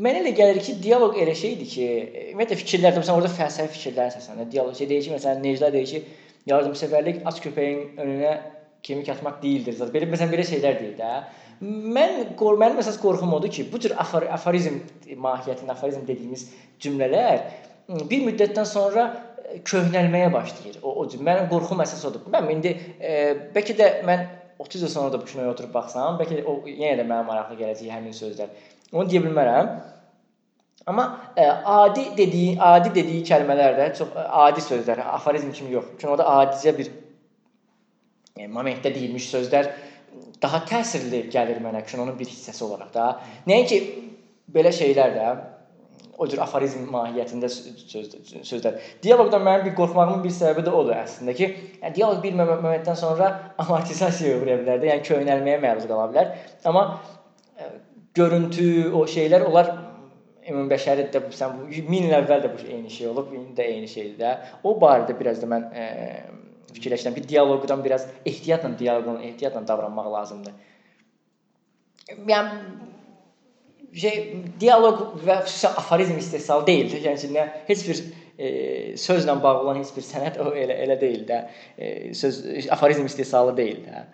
mənə 0.00 0.22
elə 0.22 0.32
gəlir 0.38 0.62
ki, 0.64 0.78
dialoq 0.86 1.20
elə 1.20 1.36
şeydir 1.42 1.68
ki, 1.74 1.88
ümumiyyətlə 2.30 2.60
fikirlər, 2.62 2.96
məsələn, 2.96 3.20
orada 3.20 3.34
fəlsəfi 3.36 3.76
fikirlər 3.76 4.14
əsasən, 4.14 4.40
dialoq 4.54 4.80
şey 4.80 4.88
deyir 4.94 5.04
ki, 5.10 5.16
məsələn, 5.18 5.44
Necla 5.44 5.72
deyir 5.76 5.92
ki, 5.92 6.04
yardımsevərlik 6.50 7.22
aç 7.28 7.40
köpəyin 7.44 8.00
önünə 8.02 8.34
kemik 8.82 9.08
atmaq 9.14 9.40
deyildir. 9.42 9.76
Zət 9.78 9.92
belə 9.94 10.08
məsələn 10.10 10.32
belə 10.32 10.46
şeylər 10.46 10.78
deyir 10.80 10.96
də. 10.98 11.10
Mən 11.62 12.32
mənim 12.38 12.80
əsas 12.82 12.98
qorxum 13.02 13.34
odur 13.36 13.52
ki, 13.54 13.68
bu 13.70 13.78
cür 13.82 13.94
afor 14.02 14.26
aforizm 14.34 14.80
mahiyyətində 15.06 15.76
aforizm 15.76 16.06
dediyimiz 16.08 16.48
cümlələr 16.82 17.44
bir 18.10 18.24
müddətdən 18.26 18.66
sonra 18.66 19.06
köhnəlməyə 19.68 20.32
başlayır. 20.32 20.80
O 20.82 20.96
o. 21.02 21.06
Mənim 21.06 21.48
qorxum 21.50 21.82
əsas 21.84 22.04
odur. 22.08 22.24
Mən 22.32 22.50
indi 22.56 22.74
e, 22.98 23.16
bəlkə 23.54 23.76
də 23.78 23.90
mən 24.08 24.26
30 24.62 24.82
il 24.82 24.88
sonra 24.88 25.12
da 25.12 25.20
bu 25.20 25.26
kinoya 25.26 25.50
oturub 25.52 25.72
baxsam, 25.74 26.18
bəlkə 26.20 26.40
də 26.40 26.44
o 26.46 26.60
yenə 26.66 27.00
də 27.00 27.06
mənə 27.06 27.26
maraqlı 27.26 27.58
gələcək 27.60 27.90
həmin 27.90 28.14
sözlər. 28.16 28.52
Onu 28.92 29.08
deyə 29.10 29.22
bilmərəm. 29.24 29.70
Amma 30.86 31.04
ə, 31.38 31.46
adi 31.84 32.08
dediyi, 32.18 32.56
adi 32.58 32.90
dediyi 32.94 33.22
kəlmələr 33.26 33.76
də 33.78 33.88
çox 33.98 34.10
ə, 34.18 34.26
adi 34.48 34.64
sözlər, 34.64 35.04
aforizm 35.14 35.52
kimi 35.54 35.76
yox. 35.76 35.92
Kinoda 36.00 36.26
adicə 36.40 36.74
bir 36.78 36.90
e, 38.34 38.48
momentdə 38.50 38.90
deyilmiş 38.94 39.28
sözlər 39.30 39.70
daha 40.42 40.64
təsirli 40.66 41.28
gəlir 41.32 41.60
mənə 41.62 41.84
kinonun 41.86 42.18
bir 42.18 42.26
hissəsi 42.28 42.64
olaraq 42.66 42.90
da. 42.94 43.06
Nəinki 43.46 43.78
belə 44.52 44.72
şeylər 44.74 45.14
də 45.14 45.28
o 46.18 46.26
cür 46.28 46.42
aforizm 46.44 46.84
mahiyyətində 46.92 47.48
söz 47.50 48.10
sözlər. 48.48 48.82
Dialoqdan 49.04 49.42
mənim 49.46 49.68
bir 49.68 49.76
qorxmağımın 49.78 50.20
bir 50.26 50.34
səbəbi 50.34 50.66
də 50.66 50.74
odur 50.82 50.98
əslində 50.98 51.34
ki, 51.38 51.48
yəni 51.80 51.94
dialoq 51.96 52.20
bir 52.26 52.36
momentdən 52.42 52.98
sonra 52.98 53.30
amortizasiyaya 53.62 54.42
uğraya 54.42 54.60
bilər 54.60 54.82
də, 54.82 54.90
yəni 54.92 55.06
köynəlməyə 55.08 55.62
məruz 55.62 55.88
qala 55.90 56.10
bilər. 56.10 56.34
Amma 56.68 56.84
ə, 57.56 57.70
görüntü, 58.18 58.68
o 58.92 59.06
şeylər 59.08 59.46
onlar 59.48 59.72
ümumbəşəri 60.50 61.08
də 61.14 61.22
sən 61.36 61.58
1000 61.70 61.98
il 62.08 62.14
əvvəl 62.18 62.44
də 62.44 62.52
bu 62.52 62.62
eyni 62.66 62.90
şey 62.90 63.10
olub, 63.12 63.32
indi 63.36 63.54
də 63.60 63.66
eyni 63.74 63.88
şeydir 63.90 64.18
də. 64.20 64.32
O 64.66 64.74
barədə 64.80 65.14
biraz 65.18 65.42
da 65.42 65.48
mən 65.50 65.68
ə, 65.70 65.88
fikirləşirəm 66.72 67.16
ki, 67.18 67.26
dialoqdan 67.28 67.84
biraz 67.84 68.06
ehtiyatla 68.26 68.72
dialoqla 68.78 69.22
ehtiyatla 69.28 69.66
davranmaq 69.68 70.08
lazımdır. 70.12 70.56
Yəni 72.28 72.56
şey 74.04 74.18
dialoq 74.60 75.04
və 75.26 75.38
xüsusən 75.46 75.78
aforizm 75.82 76.18
istehsalı 76.18 76.66
deyil. 76.66 76.96
Yəni 77.06 77.20
ki, 77.22 77.30
nə 77.36 77.46
heç 77.68 77.86
bir 77.88 78.02
e, 78.38 78.48
sözlə 79.00 79.36
bağlı 79.42 79.66
olan 79.66 79.80
heç 79.82 79.92
bir 79.96 80.06
sənət 80.06 80.40
o 80.42 80.50
elə 80.56 80.78
elə 80.86 80.98
deyil 81.00 81.24
də. 81.28 81.44
E, 81.78 82.14
söz 82.18 82.42
aforizm 82.72 83.06
istehsalı 83.06 83.56
deyil 83.56 83.84
də. 83.86 84.04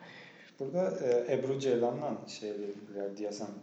Burada 0.61 0.91
e, 1.07 1.21
Ebru 1.35 1.59
Ceylanla 1.63 2.17
şey 2.35 2.51
eləyiblər 2.51 3.13
deyəsən 3.19 3.55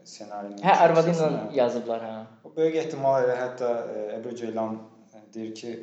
e, 0.00 0.06
ssenarini. 0.06 0.62
Hə, 0.64 0.76
arvadı 0.86 1.14
ilə 1.14 1.30
yazıblar, 1.56 2.06
hə. 2.08 2.16
O 2.44 2.54
böyük 2.56 2.80
ehtimal 2.84 3.24
elə 3.26 3.36
hətta 3.40 3.70
e, 3.94 4.06
Ebru 4.16 4.34
Ceylan 4.36 4.80
e, 5.14 5.22
deyir 5.34 5.54
ki, 5.54 5.76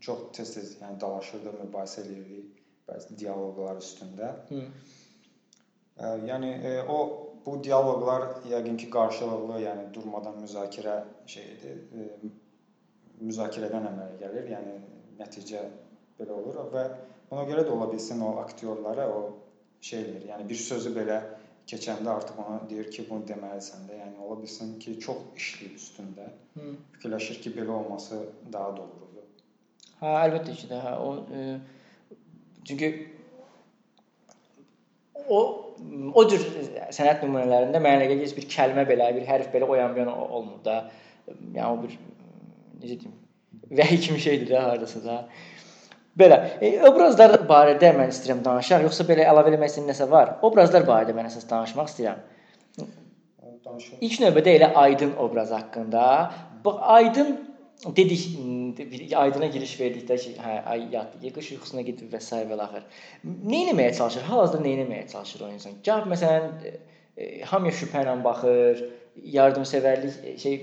çox 0.00 0.28
tez-tez 0.36 0.76
yəni 0.82 1.00
dalaşırdı, 1.00 1.56
mübahisə 1.64 2.04
eləyirdi 2.04 2.44
bəzi 2.88 3.18
dialoqlar 3.20 3.80
üstündə. 3.82 4.34
Hı. 4.50 4.60
E, 5.98 6.12
yəni 6.30 6.52
e, 6.70 6.74
o 6.88 6.98
bu 7.46 7.56
dialoqlar 7.64 8.28
yəqin 8.52 8.76
ki, 8.80 8.90
qarşılıqlı, 8.94 9.60
yəni 9.64 9.88
durmadan 9.94 10.38
müzakirə 10.44 11.00
şeyidir. 11.34 11.82
E, 11.98 12.32
müzakirədən 13.20 13.90
əmələ 13.90 14.16
gəlir. 14.22 14.48
Yəni 14.54 14.78
nəticə 15.18 15.64
belə 16.18 16.36
olur 16.38 16.62
və 16.72 16.86
buna 17.30 17.44
görə 17.48 17.66
də 17.66 17.74
ola 17.74 17.90
bilsin 17.92 18.22
o 18.24 18.36
aktyorlara 18.42 19.08
o 19.14 19.20
şey 19.80 20.02
eləyir. 20.04 20.26
Yəni 20.32 20.48
bir 20.48 20.60
sözü 20.62 20.94
belə 20.96 21.18
keçəndə 21.68 22.10
artıq 22.14 22.38
ona 22.44 22.60
deyir 22.70 22.90
ki, 22.92 23.04
bunu 23.10 23.26
deməlisən 23.28 23.88
də. 23.88 23.98
Yəni 24.02 24.24
ola 24.24 24.38
bilsin 24.42 24.78
ki, 24.82 24.96
çox 25.04 25.20
işləyib 25.40 25.76
üstündə. 25.80 26.30
Hı. 26.56 26.72
Fikirləşir 26.96 27.42
ki, 27.44 27.52
belə 27.58 27.76
olması 27.76 28.22
daha 28.52 28.76
doğrudur. 28.76 29.08
Hə, 29.98 30.10
əlbəttə 30.24 30.54
ki 30.54 30.68
də, 30.70 30.80
hə, 30.84 30.96
o 31.02 31.08
e, 31.34 32.16
çünki 32.68 32.92
o 35.28 35.40
o 36.14 36.24
cür 36.30 36.44
sənət 36.94 37.24
nümunələrində 37.24 37.80
mənə 37.82 38.00
elə 38.00 38.08
gəlir 38.12 38.34
bir 38.36 38.46
kəlmə 38.50 38.84
belə, 38.88 39.10
bir 39.16 39.26
hərf 39.28 39.50
belə 39.52 39.68
o 39.68 39.76
yan-bu 39.78 40.02
yana 40.02 40.14
olmur 40.24 40.62
da. 40.64 40.78
Yəni 41.28 41.66
o 41.66 41.80
bir 41.82 41.96
necə 42.80 42.96
deyim, 43.02 43.16
vəhy 43.80 43.98
kimi 44.06 44.22
şeydir 44.22 44.52
də 44.52 44.62
hardasa 44.64 45.02
da. 45.04 45.18
Belə. 46.18 46.38
E, 46.60 46.72
obrazlar 46.88 47.36
barədə 47.48 47.92
mən 47.96 48.12
istəyirəm 48.14 48.40
danışaq, 48.46 48.86
yoxsa 48.88 49.06
belə 49.08 49.26
əlavə 49.30 49.52
etmək 49.52 49.72
istəyirəm 49.72 49.92
nəsə 49.92 50.08
var? 50.10 50.36
Obrazlar 50.46 50.86
barədə 50.88 51.14
mən 51.16 51.28
əsas 51.30 51.46
danışmaq 51.50 51.92
istəyirəm. 51.92 52.24
Danışaq. 53.68 54.00
İlk 54.06 54.22
növbədə 54.24 54.56
elə 54.58 54.72
Aydın 54.82 55.14
obrazı 55.22 55.54
haqqında. 55.54 56.08
Bax 56.64 56.82
Aydın 56.96 57.36
dedik 57.96 59.14
aydına 59.16 59.46
giriş 59.54 59.74
verdikdə 59.80 60.16
ki, 60.18 60.34
hə, 60.42 60.54
ay 60.66 60.86
yatdı, 60.92 61.30
qış 61.36 61.52
yuxusuna 61.54 61.84
gedib 61.86 62.10
və 62.12 62.20
s. 62.20 62.40
və 62.50 62.58
axır. 62.64 62.86
Nə 63.24 63.60
etməyə 63.68 63.92
çalışır? 63.98 64.24
Hal-hazırda 64.26 64.64
nə 64.64 64.72
etməyə 64.82 65.06
çalışır 65.12 65.44
o 65.46 65.50
insan? 65.52 65.76
Gah 65.86 66.06
məsələn 66.10 66.48
e, 66.66 67.28
hamıya 67.46 67.76
şübhə 67.78 68.02
ilə 68.02 68.16
baxır, 68.24 68.82
yardımsevərlik 69.24 70.24
e, 70.24 70.34
şey 70.38 70.56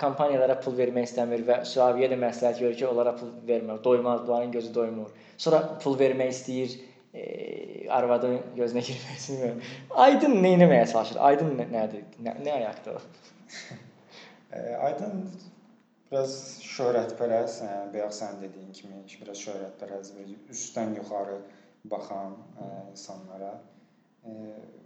kampaniyalara 0.00 0.58
pul 0.60 0.76
vermək 0.78 1.10
istəmir 1.10 1.44
və 1.48 1.58
Suaviyə 1.68 2.10
də 2.12 2.18
məsləhət 2.20 2.62
görür 2.62 2.78
ki, 2.78 2.86
onlara 2.88 3.14
pul 3.16 3.30
vermir. 3.48 3.82
Doymaz, 3.84 4.26
bunların 4.26 4.52
gözü 4.52 4.74
doymur. 4.74 5.12
Sonra 5.36 5.62
pul 5.82 5.98
vermək 6.00 6.32
istəyir, 6.34 6.76
e, 7.14 7.24
arvadın 7.90 8.38
gözünə 8.58 8.84
girmək 8.88 9.16
istəmir. 9.20 9.72
Aydın 10.06 10.36
nə 10.44 10.56
etməyə 10.58 10.90
çalışır? 10.92 11.22
Aydın 11.30 11.56
nə, 11.60 11.68
nədir? 11.72 12.04
Nə, 12.24 12.36
nə 12.44 12.54
ayaqdır 12.60 13.00
o? 13.00 13.02
Aydın 14.86 15.24
biraz 16.12 16.36
şöhrətpərəst, 16.68 17.64
yəni 17.64 17.92
bayaq 17.94 18.12
sən 18.16 18.40
dediyin 18.42 18.72
kimi 18.76 19.00
biraz 19.22 19.40
şöhrətpərəst 19.46 20.18
və 20.18 20.26
üstdən 20.52 20.96
yuxarı 20.98 21.38
baxan 21.88 22.36
ə, 22.60 22.68
insanlara 22.92 23.54
ə, 24.28 24.34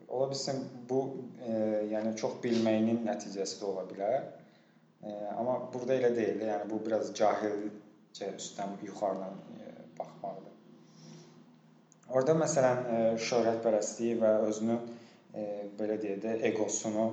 ola 0.09 0.29
bilsin 0.31 0.62
bu 0.88 1.01
ə, 1.42 1.55
yəni 1.92 2.14
çox 2.21 2.38
bilməyinin 2.45 3.03
nəticəsi 3.07 3.61
də 3.61 3.69
ola 3.69 3.87
bilər. 3.90 4.27
Ə, 5.03 5.14
amma 5.37 5.59
burada 5.73 5.97
elə 5.99 6.12
deyil 6.16 6.40
də, 6.40 6.51
yəni 6.53 6.71
bu 6.71 6.81
biraz 6.87 7.12
cahilcə 7.16 8.33
üstdən 8.35 8.77
yuxarıdan 8.87 9.38
ə, 9.61 9.71
baxmaqdır. 9.99 10.53
Orda 12.16 12.37
məsələn 12.38 12.83
ə, 12.83 13.01
şöhrətpərəstliyi 13.29 14.19
və 14.23 14.35
özünün 14.51 14.83
ə, 14.83 15.49
belə 15.79 16.01
deyək 16.03 16.23
də 16.27 16.37
eqosunu 16.53 17.11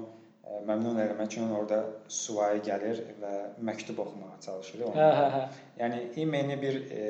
məmnun 0.68 1.00
eləmək 1.02 1.32
üçün 1.32 1.52
orada 1.56 1.80
suvayı 2.12 2.62
gəlir 2.66 3.02
və 3.22 3.34
məktub 3.66 4.00
oxumağa 4.04 4.38
çalışır. 4.46 4.86
Hə, 4.96 5.10
hə, 5.18 5.28
hə. 5.36 5.42
Yəni 5.80 6.02
imeni 6.24 6.58
bir 6.62 6.80
e, 6.92 7.04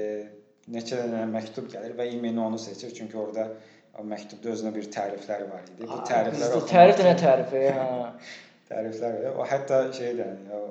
neçə 0.74 1.02
dənə 1.02 1.26
məktub 1.32 1.70
gəlir 1.74 1.96
və 1.98 2.08
imeni 2.14 2.40
onu 2.42 2.60
seçir 2.62 2.94
çünki 2.96 3.18
orada 3.18 3.50
o 3.50 3.56
məktubda 4.02 4.54
özünə 4.54 4.72
bir 4.74 4.88
tərifləri 4.94 5.46
var 5.52 5.68
idi. 5.68 5.86
Bu 5.86 6.00
təriflər 6.10 6.58
oxumaq. 6.58 6.72
Tərif 6.72 7.04
nə 7.06 7.14
tərifi? 7.22 7.64
Hə. 7.78 7.86
təriflər 8.72 9.20
var. 9.20 9.38
O 9.38 9.48
hətta 9.48 9.86
şeydə, 9.94 10.30
o 10.58 10.64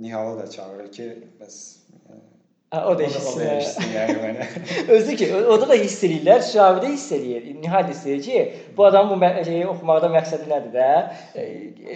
Nihalı 0.00 0.38
da 0.38 0.46
çağırır 0.50 0.92
ki, 0.94 1.06
bəs 1.40 1.56
Hə, 2.70 2.80
o 2.86 2.92
da 2.94 3.02
hiss 3.02 3.32
edir. 3.34 3.64
Yəni 3.90 4.12
mənə. 4.22 4.44
Özü 4.94 5.14
ki, 5.18 5.26
orada 5.40 5.66
da 5.72 5.76
hiss 5.80 6.04
edirlər, 6.06 6.44
Şavidə 6.46 6.92
hiss 6.92 7.08
edir. 7.16 7.48
Nihal 7.58 7.88
hiss 7.88 8.04
edir 8.06 8.20
ki, 8.22 8.60
bu 8.76 8.84
adam 8.86 9.08
bu 9.10 9.16
şeyi 9.48 9.64
oxumaqda 9.72 10.10
məqsədi 10.12 10.46
nədir 10.52 10.76
də? 10.76 10.90
E, 11.34 11.46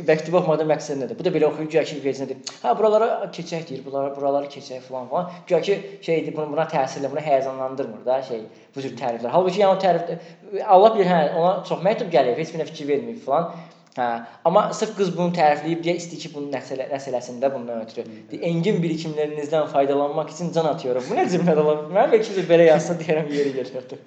məktubu 0.09 0.41
oxumaqda 0.41 0.67
məqsədi 0.73 1.05
nədir? 1.05 1.19
Bu 1.21 1.27
da 1.29 1.33
belə 1.37 1.47
oxuyur, 1.47 1.69
güya 1.71 1.85
ki, 1.87 2.01
vecinədir. 2.03 2.41
Hə, 2.65 2.73
buralara 2.81 3.31
keçək 3.37 3.69
deyir, 3.69 3.85
buralara, 3.87 4.17
buraları 4.17 4.51
keçək 4.57 4.83
falan 4.89 5.07
falan. 5.13 5.31
Güya 5.47 5.61
ki, 5.69 5.79
şeydir, 6.09 6.35
bunu 6.35 6.51
buna 6.57 6.67
təsirlə, 6.75 7.13
bunu 7.13 7.23
həyəcanlandırmır 7.29 8.03
da 8.11 8.19
şey, 8.33 8.43
bu 8.75 8.83
cür 8.89 8.99
təriflər. 8.99 9.31
Halbuki 9.37 9.63
yəni 9.63 9.77
o 9.77 9.79
tərif 9.87 10.67
Allah 10.67 10.99
bilir, 10.99 11.07
hə, 11.07 11.23
ona 11.39 11.55
çox 11.71 11.87
məktub 11.87 12.11
gəlir, 12.11 12.35
heç 12.43 12.51
birinə 12.51 12.67
fikir 12.73 12.91
vermir 12.91 13.23
falan. 13.23 13.55
Hə, 13.95 14.05
amma 14.45 14.63
sırf 14.75 14.97
qız 14.99 15.13
bunu 15.15 15.31
tərifləyib 15.37 15.85
deyə 15.85 15.93
istəyir 16.01 16.25
ki, 16.25 16.31
bunun 16.35 16.49
nəsələ, 16.51 16.89
nəsələsində 16.91 17.47
bundan 17.53 17.85
ötürü 17.85 18.03
engin 18.49 18.81
birikimlərinizdən 18.83 19.69
faydalanmaq 19.71 20.33
üçün 20.33 20.51
can 20.57 20.67
atıyorum. 20.67 21.05
Bu 21.07 21.15
nə 21.15 21.29
cümlədir 21.31 21.63
ola 21.63 21.75
bilər? 21.85 22.11
Mən 22.11 22.25
də 22.39 22.45
belə 22.49 22.67
yazsa 22.73 22.97
deyərəm 22.99 23.31
yeri 23.31 23.53
gəlirdi. 23.55 23.99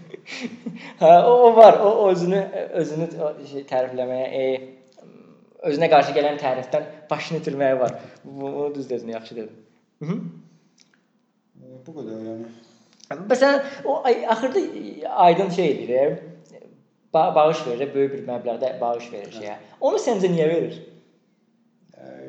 hə, 1.00 1.14
o, 1.14 1.32
o 1.46 1.48
var. 1.56 1.80
O, 1.80 1.94
o 2.02 2.10
özünü 2.10 2.42
özünü 2.82 3.08
o, 3.16 3.30
şey 3.48 3.64
tərifləməyə, 3.72 4.28
e, 4.28 5.08
özünə 5.70 5.88
qarşı 5.94 6.12
gələn 6.18 6.36
tərifdən 6.44 6.84
başını 7.08 7.40
itirməyə 7.40 7.80
var. 7.80 7.96
Bu, 8.26 8.36
bunu 8.42 8.68
düz 8.76 8.92
dedin, 8.92 9.14
yaxşı 9.16 9.38
dedin. 9.40 9.56
Mhm. 10.04 10.20
Bu 11.88 11.96
qədər 11.96 12.28
yəni. 12.28 12.52
Məsələn, 13.24 13.74
o 13.88 13.98
axırda 14.04 14.60
aydın 15.24 15.50
şeydir. 15.56 15.96
E, 15.96 16.33
bağış 17.14 17.66
verir, 17.66 17.94
böyük 17.94 18.12
bir 18.14 18.24
məbləğdə 18.28 18.74
bağış 18.80 19.10
verir 19.12 19.36
şeyə. 19.38 19.56
Onu 19.80 20.00
səncə 20.02 20.30
niyə 20.32 20.48
verir? 20.50 20.80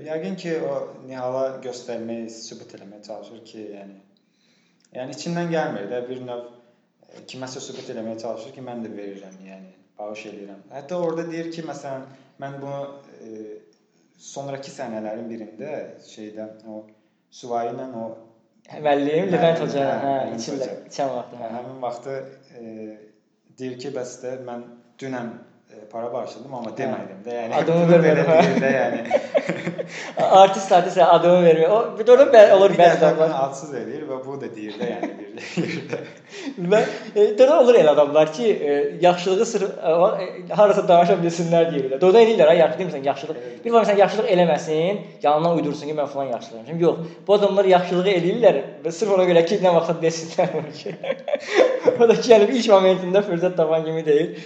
Yəqin 0.05 0.35
ki, 0.39 0.51
o 0.61 0.75
Nihala 1.07 1.45
göstərmək, 1.63 2.29
sübut 2.31 2.75
eləməyə 2.77 3.01
çalışır 3.07 3.41
ki, 3.49 3.63
yəni 3.77 3.95
yəni 4.95 5.15
içindən 5.17 5.49
gəlmir 5.51 5.89
də 5.91 6.01
bir 6.09 6.21
növ 6.27 6.43
kiməsə 7.31 7.63
sübut 7.63 7.89
eləməyə 7.93 8.19
çalışır 8.21 8.53
ki, 8.55 8.65
mən 8.65 8.83
də 8.85 8.91
verirəm, 8.93 9.39
yəni 9.49 9.71
bağış 9.99 10.25
eləyirəm. 10.31 10.61
Hətta 10.75 10.99
orada 11.07 11.25
deyir 11.31 11.49
ki, 11.55 11.65
məsələn, 11.69 12.05
mən 12.43 12.59
bunu 12.61 12.81
e, 13.25 13.57
sonrakı 14.21 14.71
səhnələrin 14.75 15.27
birində 15.31 15.73
şeydə 16.05 16.47
o 16.69 16.83
Suvayi 17.35 17.73
ilə 17.73 17.89
o 17.99 18.05
müəllim 18.85 19.31
Levent 19.33 19.59
hoca, 19.61 19.85
hə, 20.03 20.13
içirlər, 20.37 20.77
içən 20.89 21.11
vaxtı. 21.11 21.39
Hə, 21.41 21.49
həmin 21.57 21.81
vaxtı 21.83 22.15
e, 22.55 22.61
deyir 23.59 23.77
ki, 23.79 23.91
bəs 23.95 24.17
də 24.23 24.37
mən 24.47 24.63
dünən 25.01 25.31
e, 25.71 25.85
para 25.91 26.11
bağışladım 26.13 26.57
amma 26.59 26.73
demədim 26.77 27.21
də. 27.25 27.37
Yəni 27.41 27.57
adını 27.61 27.99
vermədim 28.03 28.59
də, 28.63 28.71
yəni. 28.79 29.03
artist 30.41 30.71
artist 30.71 30.97
adımı 30.97 31.43
vermir. 31.45 31.67
O 31.69 31.79
bir 31.99 32.05
də 32.07 32.27
bəli 32.33 32.53
olur 32.53 32.75
bəzi 32.79 32.97
adamlar. 32.97 33.31
adsız 33.47 33.73
eləyir 33.73 34.05
və 34.09 34.19
bu 34.25 34.37
da 34.41 34.49
deyir 34.55 34.77
də, 34.79 34.89
yəni 34.91 35.09
bir 35.19 35.71
yerdə. 35.75 35.99
və 36.73 36.81
e, 37.15 37.25
də 37.39 37.49
olur 37.57 37.79
elə 37.79 37.93
adamlar 37.95 38.33
ki, 38.33 38.47
e, 38.53 38.97
yaxşılığı 39.01 39.45
sırf 39.45 39.69
e, 39.77 39.93
harasa 40.55 40.87
danışa 40.87 41.17
bilsinlər 41.23 41.69
deyirlər. 41.71 42.01
Doğrudan 42.01 42.25
eləyirlər, 42.25 42.51
ha, 42.51 42.57
yaxşı 42.61 42.81
demirsən, 42.81 43.05
yaxşılıq. 43.11 43.41
Bir 43.65 43.75
var 43.75 43.85
məsələn 43.85 44.01
yaxşılıq 44.03 44.33
eləməsin, 44.35 45.01
yalandan 45.23 45.57
uydursun 45.59 45.91
ki, 45.91 45.97
mən 45.99 46.11
falan 46.13 46.31
yaxşılıq 46.35 46.59
eləmişəm. 46.61 46.83
Yox, 46.83 47.15
bu 47.27 47.37
adamlar 47.39 47.71
yaxşılığı 47.71 48.13
eləyirlər 48.17 48.61
və 48.85 48.95
sırf 48.99 49.15
ona 49.17 49.29
görə 49.31 49.45
ki, 49.45 49.61
nə 49.63 49.73
vaxt 49.79 50.03
desinlər 50.03 50.69
ki. 50.81 50.95
o 51.99 52.09
da 52.09 52.15
ki, 52.19 52.29
yəni 52.33 52.51
ilk 52.51 52.71
momentində 52.73 53.25
fürsət 53.25 53.57
tapan 53.59 53.85
kimi 53.87 54.05
deyil. 54.05 54.45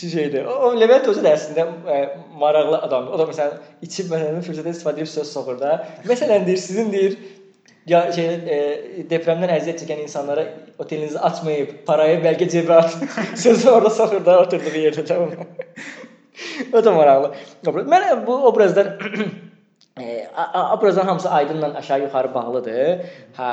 Şeydir. 0.00 0.44
O, 0.44 0.52
o 0.68 0.68
Levent 0.80 1.08
özü 1.10 1.20
də 1.20 1.34
əslində 1.36 1.66
ə, 1.68 1.96
maraqlı 2.40 2.78
adamdır. 2.86 3.12
O 3.12 3.18
da 3.20 3.26
məsələn 3.28 3.58
içib 3.84 4.08
məsələn 4.08 4.44
fürsətdən 4.46 4.72
istifadə 4.72 5.02
edib 5.02 5.10
söz 5.10 5.28
soxur 5.28 5.58
da. 5.60 5.74
Məsələn 6.08 6.46
deyir, 6.46 6.60
sizin 6.62 6.88
deyir 6.92 7.18
ya 7.86 8.00
şey 8.16 8.26
e, 8.26 8.56
depremdən 9.10 9.52
əziyyət 9.58 9.84
çəkən 9.84 10.00
insanlara 10.06 10.46
otelinizi 10.82 11.20
açmayıb, 11.28 11.74
parayı 11.86 12.22
bəlkə 12.24 12.48
cəbə 12.56 12.80
at. 12.80 12.96
Sözü 13.44 13.70
orada 13.70 13.92
soxur 14.00 14.24
da 14.24 14.40
oturduğu 14.46 14.80
yerdə 14.86 15.04
tamam. 15.04 15.36
o 16.72 16.84
da 16.84 16.96
maraqlı. 16.96 17.34
Mən 17.92 18.26
bu 18.26 18.38
obrazlar 18.48 18.94
e, 20.00 20.24
obrazların 20.78 21.08
hamısı 21.08 21.30
aydınla 21.30 21.74
aşağı-yuxarı 21.82 22.34
bağlıdır. 22.34 23.10
Hə 23.36 23.50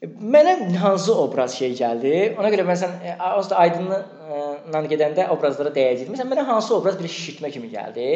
Mənə 0.00 0.54
hansı 0.80 1.12
obraz 1.12 1.52
şey 1.60 1.74
gəldi? 1.76 2.12
Ona 2.40 2.48
görə 2.48 2.64
məsələn 2.64 3.18
az 3.20 3.50
da 3.50 3.58
aydınlıqla 3.60 4.80
gedəndə 4.88 5.26
obrazlara 5.34 5.68
dəyəcəyik. 5.74 6.08
Məsələn 6.14 6.30
mənə 6.30 6.44
hansı 6.48 6.72
obraz 6.78 6.96
bir 6.96 7.10
şişirtmə 7.12 7.50
kimi 7.52 7.68
gəldi? 7.68 8.06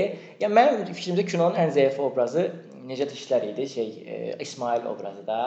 Yəni 0.40 0.57
mənim 0.57 0.87
fikrimcə 0.88 1.27
kinonun 1.29 1.61
ən 1.61 1.75
zəif 1.77 1.99
obrazı 2.01 2.47
Necət 2.88 3.12
İşlər 3.16 3.44
idi, 3.51 3.68
şey 3.68 3.92
e, 4.07 4.16
İsmail 4.40 4.88
obrazı 4.88 5.27
da. 5.27 5.42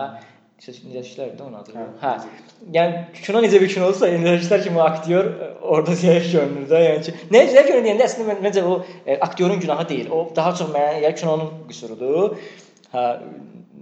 Necət 0.61 1.09
İşlər 1.09 1.33
idi 1.33 1.43
onun 1.47 1.57
adı. 1.63 1.73
Hə. 2.03 2.13
Yəni 2.77 3.01
kino 3.17 3.41
necə 3.41 3.61
bir 3.61 3.73
kino 3.73 3.89
olsa, 3.89 4.13
Necət 4.13 4.45
İşlər 4.45 4.63
kimi 4.69 4.81
aktyor 4.85 5.33
orada 5.61 5.97
zəif 5.97 6.31
görünür 6.35 6.69
də. 6.69 6.85
Yəni 6.85 7.05
ki, 7.09 7.17
zəif 7.33 7.71
görünür 7.71 7.89
deyəndə 7.89 8.09
əslində 8.11 8.37
məncə 8.45 8.67
o 8.69 8.79
e, 9.07 9.17
aktyorun 9.17 9.65
günahı 9.65 9.89
deyil. 9.89 10.13
O 10.13 10.27
daha 10.37 10.53
çox 10.61 10.69
mənə 10.69 11.01
yəni 11.01 11.17
kinonun 11.17 11.53
qüsurudur. 11.73 12.37
Hə, 12.93 13.09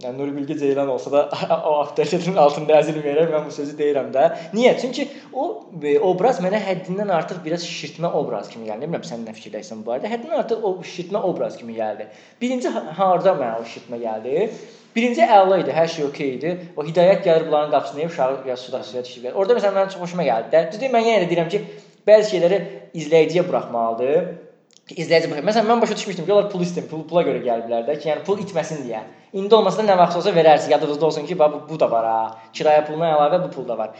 yəni 0.03 0.17
Nuri 0.17 0.35
Bilge 0.35 0.57
Ceylan 0.59 0.89
olsa 0.89 1.11
da 1.11 1.29
o 1.69 1.73
avtoritetin 1.81 2.35
altında 2.39 2.79
əzilməyərək 2.81 3.31
mən 3.31 3.45
bu 3.47 3.53
sözü 3.55 3.75
deyirəm 3.79 4.11
də. 4.15 4.25
Niyə? 4.53 4.75
Çünki 4.81 5.07
o 5.33 5.45
e, 5.83 5.97
obraz 5.99 6.41
mənə 6.43 6.59
həddindən 6.65 7.11
artıq 7.15 7.43
biraz 7.45 7.65
şişirtmə 7.67 8.11
obraz 8.19 8.49
kimi 8.51 8.67
gəldi. 8.69 8.87
Bilmirəm 8.87 9.05
sən 9.07 9.25
nə 9.27 9.35
fikirləşsən 9.37 9.83
bu 9.83 9.91
barədə. 9.91 10.11
Həddindən 10.11 10.41
artıq 10.43 10.65
o 10.67 10.73
şişirtmə 10.83 11.21
obraz 11.29 11.57
kimi 11.59 11.77
gəldi. 11.79 12.09
Birinci 12.41 12.71
harda 12.71 13.35
mənə 13.39 13.61
o 13.61 13.67
şişirtmə 13.67 14.01
gəldi? 14.03 14.47
Birinci 14.95 15.25
əla 15.27 15.59
idi, 15.59 15.73
hər 15.75 15.89
şey 15.91 16.05
okey 16.07 16.29
idi. 16.37 16.53
O 16.77 16.85
hidayət 16.87 17.25
gəlir 17.25 17.49
bunların 17.49 17.71
qapısına, 17.73 18.05
uşağı 18.07 18.47
ya 18.47 18.55
suda 18.57 18.83
suya 18.83 19.03
düşür. 19.03 19.33
Orada 19.33 19.57
məsələn 19.57 19.75
mənim 19.75 19.91
çox 19.91 20.05
xoşuma 20.05 20.23
gəldi 20.23 20.53
də. 20.53 20.61
Düzdür, 20.71 20.93
mən 20.93 21.03
yenə 21.09 21.25
də 21.25 21.31
deyirəm 21.33 21.49
ki, 21.51 21.61
bəzi 22.07 22.31
şeyləri 22.35 22.61
izləyiciyə 23.01 23.43
buraxmalıdır. 23.49 24.44
İzləyici 24.93 25.31
baxır. 25.31 25.45
Məsələn, 25.47 25.65
mən 25.65 25.81
başa 25.81 25.95
düşmüşdüm 25.97 26.27
ki, 26.27 26.33
onlar 26.33 26.51
pul 26.51 26.61
istəyir, 26.61 26.85
pul 26.91 27.01
pula 27.09 27.23
görə 27.25 27.39
gəliblər 27.41 27.87
də 27.87 27.95
ki, 27.97 28.09
yəni 28.11 28.21
pul 28.27 28.37
itməsin 28.43 28.83
deyə. 28.85 29.01
İndi 29.33 29.57
olmasa 29.57 29.81
da 29.81 29.87
nə 29.87 29.95
vaxt 29.97 30.19
olsa 30.19 30.33
verərsiniz. 30.35 30.75
Yadınızda 30.75 31.07
olsun 31.07 31.25
ki, 31.25 31.39
bu, 31.39 31.63
bu 31.69 31.79
da 31.81 31.89
var 31.89 32.05
ha. 32.05 32.19
Kirayə 32.53 32.83
puluna 32.85 33.09
əlavə 33.15 33.41
bu 33.47 33.49
pul 33.55 33.65
da 33.65 33.79
var. 33.79 33.97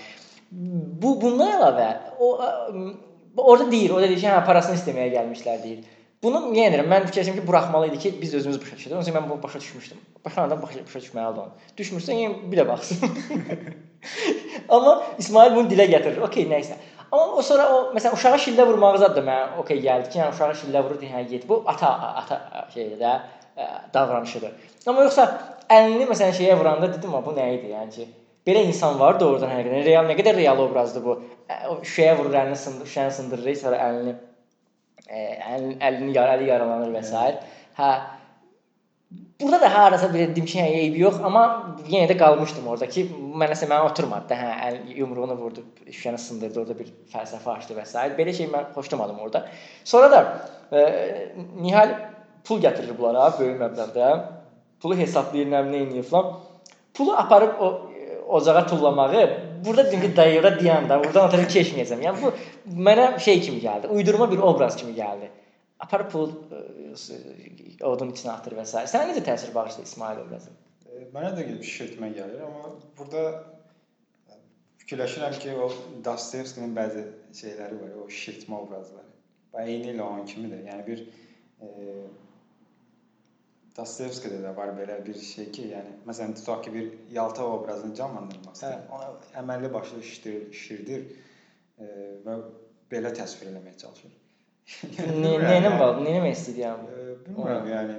Bu 0.52 1.16
bundan 1.22 1.56
əlavə 1.58 1.90
o 2.22 2.30
orada 3.38 3.72
deyir, 3.72 3.96
o 3.96 3.98
da 3.98 4.06
deyir 4.06 4.22
ki, 4.22 4.30
hə 4.30 4.46
parasını 4.46 4.78
istəməyə 4.78 5.10
gəlmişlər 5.16 5.64
deyir. 5.64 5.82
Bunu 6.24 6.40
yenə 6.54 6.72
deyirəm, 6.76 6.88
mən 6.90 7.10
fikirləşirəm 7.10 7.42
ki, 7.42 7.48
buraxmalı 7.50 7.90
idi 7.90 8.00
ki, 8.06 8.14
biz 8.22 8.38
özümüz 8.38 8.62
başa 8.62 8.78
düşək. 8.78 8.94
Onun 8.94 9.04
üçün 9.04 9.18
mən 9.18 9.28
bunu 9.30 9.42
başa 9.44 9.60
düşmüşdüm. 9.60 10.06
Başa 10.26 10.46
adam 10.46 10.62
başa, 10.62 10.86
başa 10.86 11.02
düşməlidir 11.02 11.42
onu. 11.44 11.66
Düşmürsə, 11.78 12.16
yəni 12.22 12.52
bir 12.52 12.62
də 12.62 12.68
baxsın. 12.68 13.10
Amma 14.78 14.96
İsmail 15.18 15.56
bunu 15.58 15.70
dilə 15.74 15.90
gətirir. 15.92 16.22
Okay, 16.30 16.48
nə 16.50 16.62
isə. 16.64 16.78
Amma 17.12 17.44
sonra 17.44 17.66
o 17.74 17.80
məsələn 17.96 18.18
uşağı 18.18 18.42
şillə 18.46 18.66
vurmağı 18.68 19.00
zad 19.04 19.16
da 19.18 19.24
mənə 19.26 19.60
okey 19.62 19.82
gəldi 19.84 20.12
ki, 20.12 20.20
yəni 20.20 20.34
uşağı 20.36 20.58
şillə 20.62 20.84
vurur 20.86 21.00
deyə 21.02 21.14
hə 21.16 21.24
get. 21.30 21.48
Bu 21.50 21.62
ata 21.72 21.92
ata 22.22 22.40
şeydir 22.74 23.00
də 23.02 23.14
ə, 23.58 23.68
davranışıdır. 23.94 24.54
Amma 24.88 25.06
yoxsa 25.08 25.26
əlini 25.78 26.08
məsələn 26.10 26.36
şeyə 26.40 26.58
vuranda 26.60 26.92
dedim, 26.94 27.14
bu 27.26 27.36
nə 27.38 27.48
idi? 27.58 27.72
Yəni 27.74 27.96
ki, 27.96 28.08
belə 28.48 28.66
insan 28.70 29.00
var 29.00 29.20
da 29.20 29.30
oradan 29.30 29.54
həqiqətən. 29.54 29.86
Real 29.88 30.10
nə 30.10 30.18
qədər 30.20 30.40
real 30.42 30.62
obrazdır 30.66 31.06
bu. 31.06 31.18
O 31.70 31.78
şüşəyə 31.84 32.18
vurur 32.20 32.40
əlini 32.42 32.58
sındır, 32.60 32.90
şüşəni 32.90 33.16
sındırır, 33.20 33.56
sonra 33.62 33.82
əlini 33.90 34.16
ə, 35.08 35.24
əlini, 35.54 35.78
əlini 35.90 36.18
yar, 36.18 36.34
əli 36.38 36.50
yaralanır 36.50 36.94
və 36.96 37.06
s. 37.06 37.26
Hə, 37.76 37.92
Burada 39.42 39.62
da 39.62 39.74
harasa 39.74 40.14
bir 40.14 40.20
dedim 40.20 40.46
ki, 40.46 40.60
hə, 40.60 40.68
eybi 40.80 41.02
yox, 41.02 41.18
amma 41.28 41.42
yenə 41.92 42.08
də 42.08 42.16
qalmışdım 42.20 42.70
orada 42.72 42.88
ki, 42.88 43.02
mənəsə 43.42 43.68
mənə 43.68 43.90
oturmadı 43.90 44.30
da, 44.30 44.38
hə, 44.40 44.52
əl 44.70 44.78
yumruğunu 44.96 45.36
vurdu, 45.36 45.64
şüşəni 45.90 46.22
sındırdı, 46.24 46.62
orada 46.62 46.78
bir 46.80 46.94
fəlsəfə 47.12 47.58
açdı 47.58 47.76
və 47.76 47.84
s. 47.84 48.06
Belə 48.16 48.36
şey 48.38 48.48
mən 48.54 48.70
xoşlamadım 48.78 49.20
orada. 49.26 49.44
Sonra 49.84 50.12
da 50.12 50.22
e, 50.72 50.86
Nihal 51.60 51.92
pul 52.48 52.64
gətirir 52.64 52.96
bunlara 52.96 53.28
böyük 53.40 53.60
məbləğdə. 53.60 54.14
Pulu 54.80 54.96
hesablayır, 55.02 55.52
nə 55.52 55.66
edir 55.82 56.08
falan. 56.08 56.40
Pulu 56.96 57.18
aparıb 57.20 57.60
o 57.60 57.74
ocağa 58.28 58.66
tullamağı 58.66 59.30
burada 59.66 59.86
dedim 59.86 60.02
ki, 60.02 60.16
dayıra 60.16 60.56
deyən 60.56 60.88
də 60.88 61.04
buradan 61.04 61.28
ötürü 61.28 61.50
keçməyəcəm. 61.58 62.08
Yəni 62.08 62.24
bu 62.24 62.32
mənə 62.88 63.18
şey 63.20 63.42
kimi 63.42 63.60
gəldi, 63.68 63.92
uydurma 63.92 64.32
bir 64.32 64.38
obraz 64.38 64.76
kimi 64.80 64.96
gəldi. 64.96 65.30
Aparıb 65.84 66.12
pul 66.12 66.32
odun 67.84 68.14
içinə 68.14 68.32
atır 68.38 68.56
və 68.60 68.64
s. 68.64 68.86
Sənə 68.92 69.10
necə 69.12 69.26
təsir 69.28 69.52
bağışladı 69.56 69.90
İsmail 69.90 70.22
obrazı? 70.24 70.54
Mənə 71.12 71.34
də 71.36 71.46
şişirtmə 71.60 72.14
gəlir, 72.16 72.44
amma 72.46 72.70
burada 72.98 73.24
fikirləşirəm 74.86 75.36
ki, 75.42 75.56
o 75.60 75.68
Dostoyevskinin 76.06 76.76
bəzi 76.78 77.04
şeyləri 77.42 77.80
var, 77.82 77.96
o 78.04 78.08
şişirtmə 78.08 78.62
obrazları. 78.62 79.12
Və 79.54 79.66
eyni 79.72 79.92
ilə 79.96 80.06
onun 80.06 80.28
kimidir. 80.30 80.64
Yəni 80.70 80.86
bir 80.88 81.04
e, 81.66 81.96
Dostoyevskidə 83.76 84.40
də 84.46 84.56
var 84.56 84.72
belə 84.80 85.02
bir 85.06 85.20
şey 85.20 85.50
ki, 85.58 85.70
yəni 85.76 85.96
məsələn 86.08 86.38
tutaq 86.40 86.64
ki, 86.68 86.76
bir 86.76 87.16
Yalta 87.18 87.48
obrazını 87.58 87.98
canlandırmaq 88.00 88.56
istəyir. 88.56 88.86
Hə. 88.86 89.00
Onu 89.00 89.32
əməlli 89.44 89.74
başlı 89.74 90.04
şişirdir, 90.04 90.46
şişirdir 90.54 91.08
e, 91.80 91.90
və 92.28 92.38
belə 92.94 93.12
təsvir 93.18 93.52
etməyə 93.52 93.76
çalışır. 93.84 94.22
Nəyinə 94.66 95.72
bağlı, 95.78 96.04
nəyinə 96.08 96.32
istəyir 96.34 96.62
yəni? 96.64 97.08
Bilmirəm, 97.26 97.68
yəni 97.70 97.98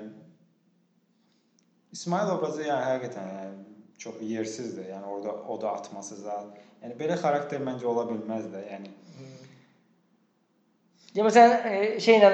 İsmail 1.94 2.32
obrazı 2.34 2.64
yəni 2.66 2.86
həqiqətən 2.90 3.28
yəni 3.36 3.76
çox 4.02 4.16
yersizdir. 4.26 4.88
Yəni 4.90 5.06
orada 5.14 5.34
o 5.48 5.60
da 5.62 5.72
atması 5.78 6.18
zat. 6.24 6.58
Yəni 6.82 6.98
belə 6.98 7.16
xarakter 7.22 7.62
məncə 7.64 7.86
ola 7.92 8.04
bilməz 8.10 8.50
də, 8.52 8.64
yəni. 8.72 8.90
Ya 11.16 11.24
məsələn 11.24 12.00
şeylə 12.02 12.32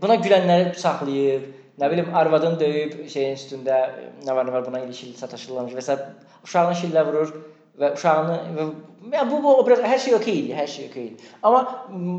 buna 0.00 0.16
gülənləri 0.24 0.72
saxlayır, 0.80 1.44
nə 1.78 1.90
bilim 1.92 2.14
arvadını 2.16 2.58
döyüb 2.60 2.96
şeyin 3.12 3.36
üstündə 3.38 3.76
nə 4.24 4.34
var 4.34 4.48
nə 4.48 4.56
var 4.56 4.64
buna 4.66 4.80
ilişib 4.86 5.14
sataşırlarmış 5.20 5.76
və 5.78 5.84
s. 5.84 5.98
uşağını 6.48 6.80
şillə 6.80 7.04
vurur 7.06 7.30
və 7.80 7.94
uşağını 7.96 8.36
və 8.56 8.66
yəni 9.12 9.30
bu 9.30 9.40
bu 9.44 9.54
obraz 9.60 9.82
hər 9.84 9.98
şey 10.00 10.14
okey 10.16 10.36
idi, 10.40 10.52
hər 10.56 10.68
şey 10.70 10.86
okey 10.88 11.06
idi. 11.10 11.30
Amma 11.42 11.62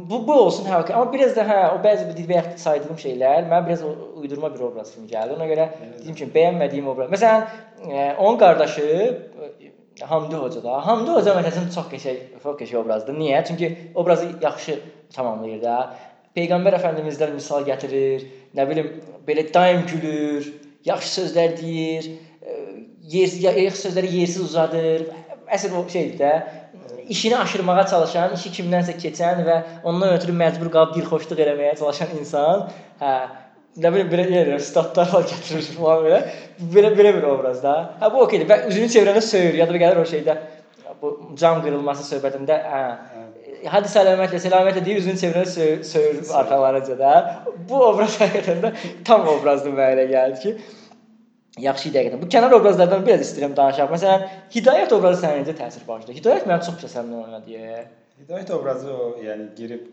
bu 0.10 0.20
bu 0.28 0.34
olsun 0.34 0.68
hə 0.70 0.82
okey. 0.84 0.96
Amma 0.96 1.14
biraz 1.14 1.36
da 1.36 1.46
hə 1.48 1.60
o 1.74 1.80
bəzi 1.84 2.08
bir 2.10 2.28
bayaq 2.30 2.52
saydığım 2.62 3.00
şeylər 3.04 3.48
mən 3.52 3.66
biraz 3.68 3.84
uydurma 4.22 4.52
bir 4.54 4.66
obraz 4.68 4.94
kimi 4.94 5.08
gəldi. 5.12 5.36
Ona 5.38 5.48
görə 5.52 5.70
dedim 6.00 6.18
ki, 6.20 6.28
bəyənmədiyim 6.36 6.90
obraz. 6.92 7.10
Məsələn, 7.14 7.48
e, 7.90 8.06
onun 8.20 8.38
qardaşı 8.42 8.86
e, 8.86 9.72
Hamdi 10.02 10.36
Hoca 10.36 10.64
da. 10.64 10.82
Hamdi 10.88 11.16
Hoca 11.16 11.38
məsələn 11.40 11.72
çox 11.76 11.90
qəşəng, 11.94 12.22
çox 12.44 12.60
qəşəng 12.62 12.84
obrazdır. 12.84 13.18
Niyə? 13.18 13.44
Çünki 13.48 13.72
obrazı 13.96 14.30
yaxşı 14.42 14.80
tamamlayır 15.16 15.62
da. 15.64 15.80
Peyğəmbər 16.36 16.78
Əfəndimizdən 16.82 17.34
misal 17.34 17.64
gətirir. 17.66 18.28
Nə 18.56 18.70
bilim, 18.70 18.92
belə 19.28 19.48
daim 19.54 19.86
gülür, 19.90 20.54
yaxşı 20.86 21.22
sözlər 21.22 21.58
deyir, 21.62 22.12
e, 22.44 22.58
yersiz, 23.16 23.44
yaxşı 23.44 23.88
sözləri 23.88 24.18
yersiz 24.20 24.42
uzadır 24.52 25.08
əsl 25.54 25.76
şeydir 25.90 26.20
də 26.20 26.32
işini 27.10 27.38
aşırmağa 27.38 27.86
çalışan, 27.88 28.34
işi 28.38 28.52
kimdənsə 28.60 28.96
keçən 29.02 29.42
və 29.46 29.58
ondan 29.84 30.16
ötürü 30.18 30.36
məcbur 30.40 30.72
qalıb 30.74 30.96
dilxoşluq 30.96 31.42
eləməyə 31.46 31.76
çalışan 31.80 32.14
insan, 32.20 32.64
hə, 33.02 33.14
nə 33.82 33.92
bilim 33.94 34.12
belə 34.12 34.26
yəni 34.32 34.60
statlar 34.64 35.12
var 35.14 35.28
gətirir 35.30 35.68
falan 35.78 36.06
belə. 36.06 36.22
Belə 36.76 36.94
belə 36.98 37.14
bir 37.18 37.28
obrazda. 37.30 37.76
Hə 38.02 38.12
bu 38.14 38.24
okeydir. 38.26 38.50
Və 38.50 38.62
üzünü 38.72 38.90
çevirəndə 38.96 39.22
söyür. 39.26 39.60
Ya 39.62 39.68
da 39.70 39.82
gəlir 39.84 40.02
o 40.02 40.08
şeydə 40.10 40.38
bu 41.02 41.12
cam 41.40 41.62
qırılması 41.66 42.08
söhbətində, 42.14 42.62
hə. 42.72 42.86
Hadi 43.72 43.90
səlamətlə, 43.90 44.40
səlamətlə 44.44 44.82
deyir, 44.86 45.00
üzünü 45.02 45.20
çevirəndə 45.22 45.52
söyür, 45.52 45.84
söyür 45.90 46.34
arxalarınca 46.42 46.98
da. 47.00 47.14
Bu 47.70 47.82
obraz 47.90 48.18
həqiqətən 48.22 48.66
də 48.66 48.74
tam 49.06 49.28
obrazdır 49.30 49.74
mənə 49.78 50.06
gəldi 50.12 50.42
ki, 50.44 50.56
yaxşı 51.62 51.90
idi 51.90 52.00
həqiqətən. 52.00 52.22
Bu 52.22 52.30
kənar 52.32 52.56
obrazlardan 52.58 53.06
biraz 53.06 53.22
istəyirəm 53.26 53.54
danışaq. 53.58 53.92
Məsələn, 53.96 54.26
Hidayət 54.56 54.96
obrazı 54.98 55.24
sənə 55.26 55.44
necə 55.44 55.56
təsir 55.60 55.86
bağışladı? 55.88 56.18
Hidayət 56.20 56.50
mənim 56.50 56.66
çox 56.68 56.82
qəsəmli 56.84 57.22
oynadı. 57.22 57.60
Hidayət 58.24 58.52
obrazı 58.58 58.92
o, 58.92 59.14
yəni 59.24 59.52
girib 59.60 59.86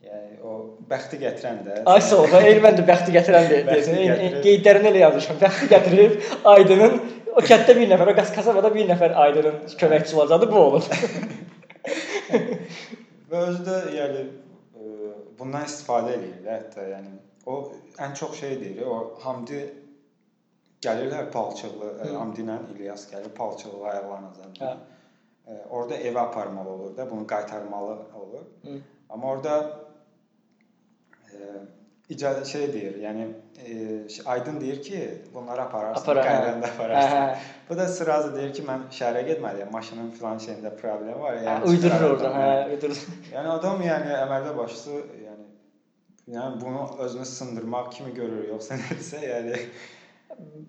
Yəni 0.00 0.38
o 0.48 0.52
bəxti 0.88 1.18
gətirən 1.20 1.58
də. 1.66 1.74
Ay 1.92 2.00
sağ 2.00 2.22
ol. 2.22 2.34
Elə 2.38 2.62
mən 2.64 2.78
də 2.78 2.84
bəxti 2.88 3.12
gətirən 3.12 3.50
deyirsən. 3.50 4.38
Qeydlərini 4.46 4.88
elə 4.88 5.02
yazmışam. 5.02 5.36
Bəxti 5.42 5.68
gətirib 5.68 6.14
Aydının 6.54 6.94
o 7.36 7.42
kənddə 7.44 7.74
bir 7.76 7.90
nəfər, 7.92 8.08
o 8.08 8.14
kasabada 8.38 8.70
bir 8.74 8.88
nəfər 8.88 9.12
Aydının 9.26 9.58
köməkçisi 9.82 10.16
olacağı 10.16 10.48
bu 10.48 10.62
olub. 10.62 10.88
Və 13.30 13.42
özü 13.50 13.60
də 13.66 13.76
yəni 13.98 14.22
e, 14.24 15.12
bundan 15.38 15.68
istifadə 15.68 16.16
eləyir 16.16 16.40
də 16.46 16.56
hətta 16.56 16.88
yəni 16.94 17.12
o 17.46 17.60
ən 18.00 18.16
çox 18.18 18.40
şey 18.40 18.56
deyir, 18.62 18.88
o 18.88 19.20
Hamdi 19.20 19.60
gəlirlər 20.84 21.30
palçıqlı, 21.34 21.90
e, 22.06 22.14
Hamdi 22.14 22.44
ilə 22.44 22.58
İlyas 22.74 23.06
gəlir 23.12 23.34
palçıqlı 23.36 23.84
ayaqlarına 23.92 24.32
zəndə. 24.38 24.72
Hə. 24.72 25.60
Orda 25.74 25.96
evə 25.98 26.20
aparmalı 26.28 26.70
olur 26.70 26.96
da, 26.96 27.10
bunu 27.10 27.26
qaytarmalı 27.26 27.96
olur. 28.14 28.44
Hı. 28.64 28.76
Amma 29.10 29.32
orada 29.32 29.54
icazə 32.10 32.44
şey 32.44 32.72
deyir, 32.72 32.96
yəni 33.04 33.26
e, 33.66 33.74
Aydın 34.26 34.60
deyir 34.60 34.82
ki, 34.82 35.00
bunları 35.34 35.62
apararsın, 35.62 36.02
Apara, 36.02 36.24
hə. 36.24 36.72
apararsın. 36.72 37.16
Hə, 37.16 37.20
hə. 37.28 37.36
Bu 37.68 37.76
da 37.78 37.86
sırazı 37.88 38.32
deyir 38.36 38.52
ki, 38.54 38.64
mən 38.66 38.88
şəhərə 38.96 39.22
getməliyəm, 39.28 39.70
maşının 39.72 40.10
filan 40.16 40.42
şeyində 40.42 40.74
problem 40.80 41.20
var. 41.20 41.38
Yəni 41.38 41.52
hə, 41.52 41.70
uydurur 41.70 42.06
oradan, 42.08 42.34
hə, 42.40 42.50
uydurur. 42.74 43.04
Yəni 43.34 43.52
adam 43.54 43.84
yəni 43.86 44.16
əməlli 44.24 44.56
başlı 44.58 44.98
yəni 45.26 45.46
yəni 46.34 46.60
bunu 46.60 46.88
özünü 47.06 47.24
sındırmaq 47.24 47.90
kimi 47.94 48.14
görür, 48.14 48.42
yoxsa 48.48 48.78
nədirsə, 48.82 49.22
yəni 49.28 49.62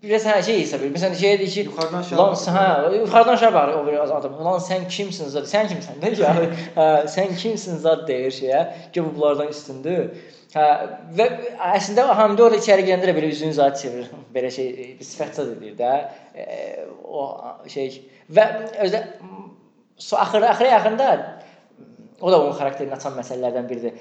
biraz 0.02 0.26
hər 0.26 0.42
şey 0.42 0.60
hesab 0.60 0.82
edir. 0.82 0.92
Məsələn 0.96 1.16
şey 1.18 1.38
deyir 1.38 1.50
ki, 1.54 1.64
yuxarıdan 1.68 2.00
aşağı. 2.00 2.18
Lan 2.18 2.34
hə, 2.56 2.66
yuxarıdan 2.98 3.34
aşağı 3.34 3.54
baxır 3.54 3.78
o 3.78 3.86
bir 3.86 3.98
adam. 4.04 4.36
Lan 4.44 4.62
sən 4.66 4.86
kimsən 4.90 5.30
zət? 5.34 5.48
Sən 5.50 5.70
kimsən? 5.70 5.98
Nə 6.02 6.12
yəni? 6.18 6.46
Hə, 6.76 6.86
sən 7.14 7.34
kimsən 7.38 7.82
zət 7.84 8.06
deyir 8.08 8.34
şeyə. 8.38 8.62
Ki 8.92 9.04
bu 9.04 9.12
bunlardan 9.16 9.52
üstündür. 9.54 10.08
Hə 10.54 10.64
və 11.18 11.28
əslində 11.72 12.08
Hamdi 12.18 12.44
orada 12.44 12.58
içəri 12.60 12.86
girəndə 12.88 13.08
də 13.08 13.14
belə 13.16 13.30
üzünü 13.32 13.54
zat 13.56 13.78
çevirir. 13.82 14.10
Belə 14.34 14.50
şey 14.52 14.72
bir 14.98 15.06
sifət 15.06 15.38
zad 15.38 15.54
edir 15.54 15.78
də. 15.78 15.92
E, 16.34 16.46
o 17.04 17.28
şey 17.72 17.94
və 18.36 18.48
özdə 18.84 19.04
so 19.98 20.16
axırı 20.16 20.48
axıra 20.50 20.68
yaxında 20.68 21.08
o 22.20 22.32
da 22.32 22.42
onun 22.42 22.52
xarakterini 22.58 22.94
açan 22.94 23.14
məsələlərdən 23.18 23.68
biridir. 23.70 23.94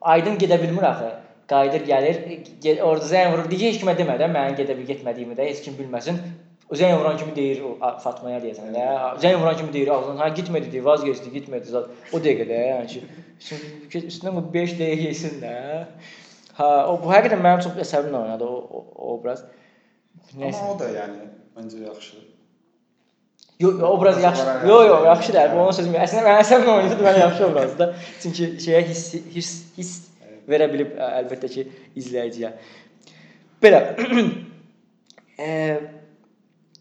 Aydın 0.00 0.36
gedə 0.38 0.58
bilmir 0.62 0.84
axı 0.90 1.14
qayıdır, 1.50 1.86
gəlir, 1.86 2.82
orada 2.82 3.06
zəng 3.06 3.32
vurur. 3.32 3.48
Deyir 3.50 3.70
heç 3.70 3.80
kimə 3.82 3.94
demə 3.98 4.18
də 4.20 4.28
mənim 4.32 4.58
gedə 4.58 4.76
bil 4.78 4.88
getmədiyimi 4.90 5.38
də 5.38 5.46
heç 5.50 5.62
kim 5.66 5.78
bilməsin. 5.78 6.18
Zəng 6.66 6.96
vuran 6.98 7.16
kimi 7.20 7.34
deyir 7.36 7.62
o 7.62 7.76
Fatmaya 8.02 8.40
deyəsən 8.42 8.72
də. 8.74 8.84
Zəng 9.22 9.36
vuran 9.38 9.54
kimi 9.58 9.72
deyir 9.72 9.92
ağzından 9.94 10.24
ha 10.24 10.28
getmədi 10.34 10.72
deyir, 10.72 10.84
vazgeçdi, 10.88 11.30
getmədi 11.36 11.70
zət. 11.70 11.92
O 12.10 12.18
dəqiqədə 12.24 12.62
yəni 12.72 12.88
ki 12.90 14.02
üstünə 14.02 14.32
bu 14.34 14.42
5 14.54 14.74
dəqiqə 14.80 15.06
yesin 15.06 15.36
də. 15.44 15.52
Ha, 16.58 16.70
o 16.90 16.96
bu 17.02 17.12
həqiqətən 17.12 17.44
mənim 17.44 17.62
çox 17.62 17.78
əsəbimlə 17.86 18.24
oynadı 18.24 18.48
o, 18.48 18.56
o, 18.58 18.82
o 18.96 19.12
obraz. 19.14 19.44
Nəysə. 20.34 20.64
Amma 20.64 20.72
o 20.72 20.78
da 20.80 20.90
yəni 20.96 21.28
məncə 21.54 21.84
yaxşı. 21.84 22.18
Yox, 23.62 23.78
obraz 23.92 24.22
yaxşı. 24.22 24.46
Yox, 24.66 24.86
yox, 24.88 25.04
yaxşı 25.06 25.32
deyil. 25.38 25.54
Bu 25.54 25.62
onun 25.62 25.78
sözüm. 25.78 25.94
Əslində 26.02 26.26
mən 26.26 26.42
əsəbimlə 26.42 26.74
oynadı, 26.80 26.98
mən 27.06 27.20
yaxşı 27.20 27.46
obrazdır. 27.46 27.94
Çünki 28.24 28.50
şeyə 28.66 28.82
hiss 28.90 29.14
hiss 29.36 29.52
hiss 29.78 29.94
verə 30.48 30.68
bilib 30.72 30.96
əlbəttə 31.02 31.50
ki, 31.52 31.66
izləyiciyə. 32.00 32.52
Belə 33.62 33.82
e, 35.46 35.50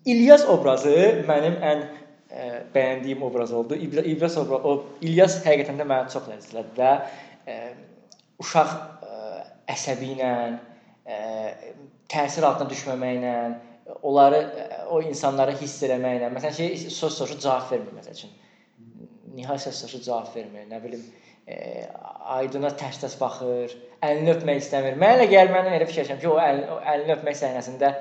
İlyas 0.05 0.45
obrazı 0.51 0.95
mənim 1.25 1.55
ən 1.65 1.85
ə, 2.29 2.47
bəyəndiyim 2.75 3.23
obraz 3.25 3.53
oldu. 3.53 3.75
İlyas 3.75 4.37
obrazı, 4.37 4.61
o 4.67 4.73
İlyas 5.01 5.39
həqiqətən 5.45 5.79
də 5.81 5.87
mənə 5.89 6.11
çox 6.13 6.27
ləzzətlədi 6.29 6.75
və 6.77 6.91
ə, 7.49 7.59
uşaq 8.43 8.73
ə, 8.75 9.21
əsəbi 9.73 10.11
ilə, 10.13 10.31
ə, 11.09 11.19
təsir 12.11 12.45
altına 12.45 12.69
düşməməklə, 12.69 13.35
onları 14.05 14.41
o 14.93 15.01
insanları 15.05 15.55
hiss 15.59 15.83
eləməklə, 15.85 16.31
məsələn 16.33 16.57
şey 16.57 16.89
söz 16.93 17.17
soruşu 17.19 17.39
cavab 17.41 17.71
vermir 17.71 17.97
məsəl 17.97 18.17
üçün. 18.17 18.33
Nihayət 19.35 19.67
söz 19.67 19.81
soruşu 19.83 20.03
cavab 20.05 20.35
vermir, 20.35 20.67
nə 20.69 20.81
bilim 20.83 21.03
e, 21.47 21.87
Aydına 22.35 22.71
tərs-tərs 22.73 23.19
baxır, 23.19 23.73
əlini 24.01 24.31
öpmək 24.33 24.63
istəmir. 24.63 24.95
Mənə 24.97 25.19
elə 25.19 25.27
gəlir, 25.29 25.51
mən 25.53 25.67
elə 25.75 25.85
fikirləşirəm 25.85 26.21
ki, 26.23 26.29
o, 26.31 26.39
əl, 26.41 26.61
o 26.73 26.77
əlini 26.93 27.13
öpmək 27.19 27.37
səhnəsində 27.37 27.91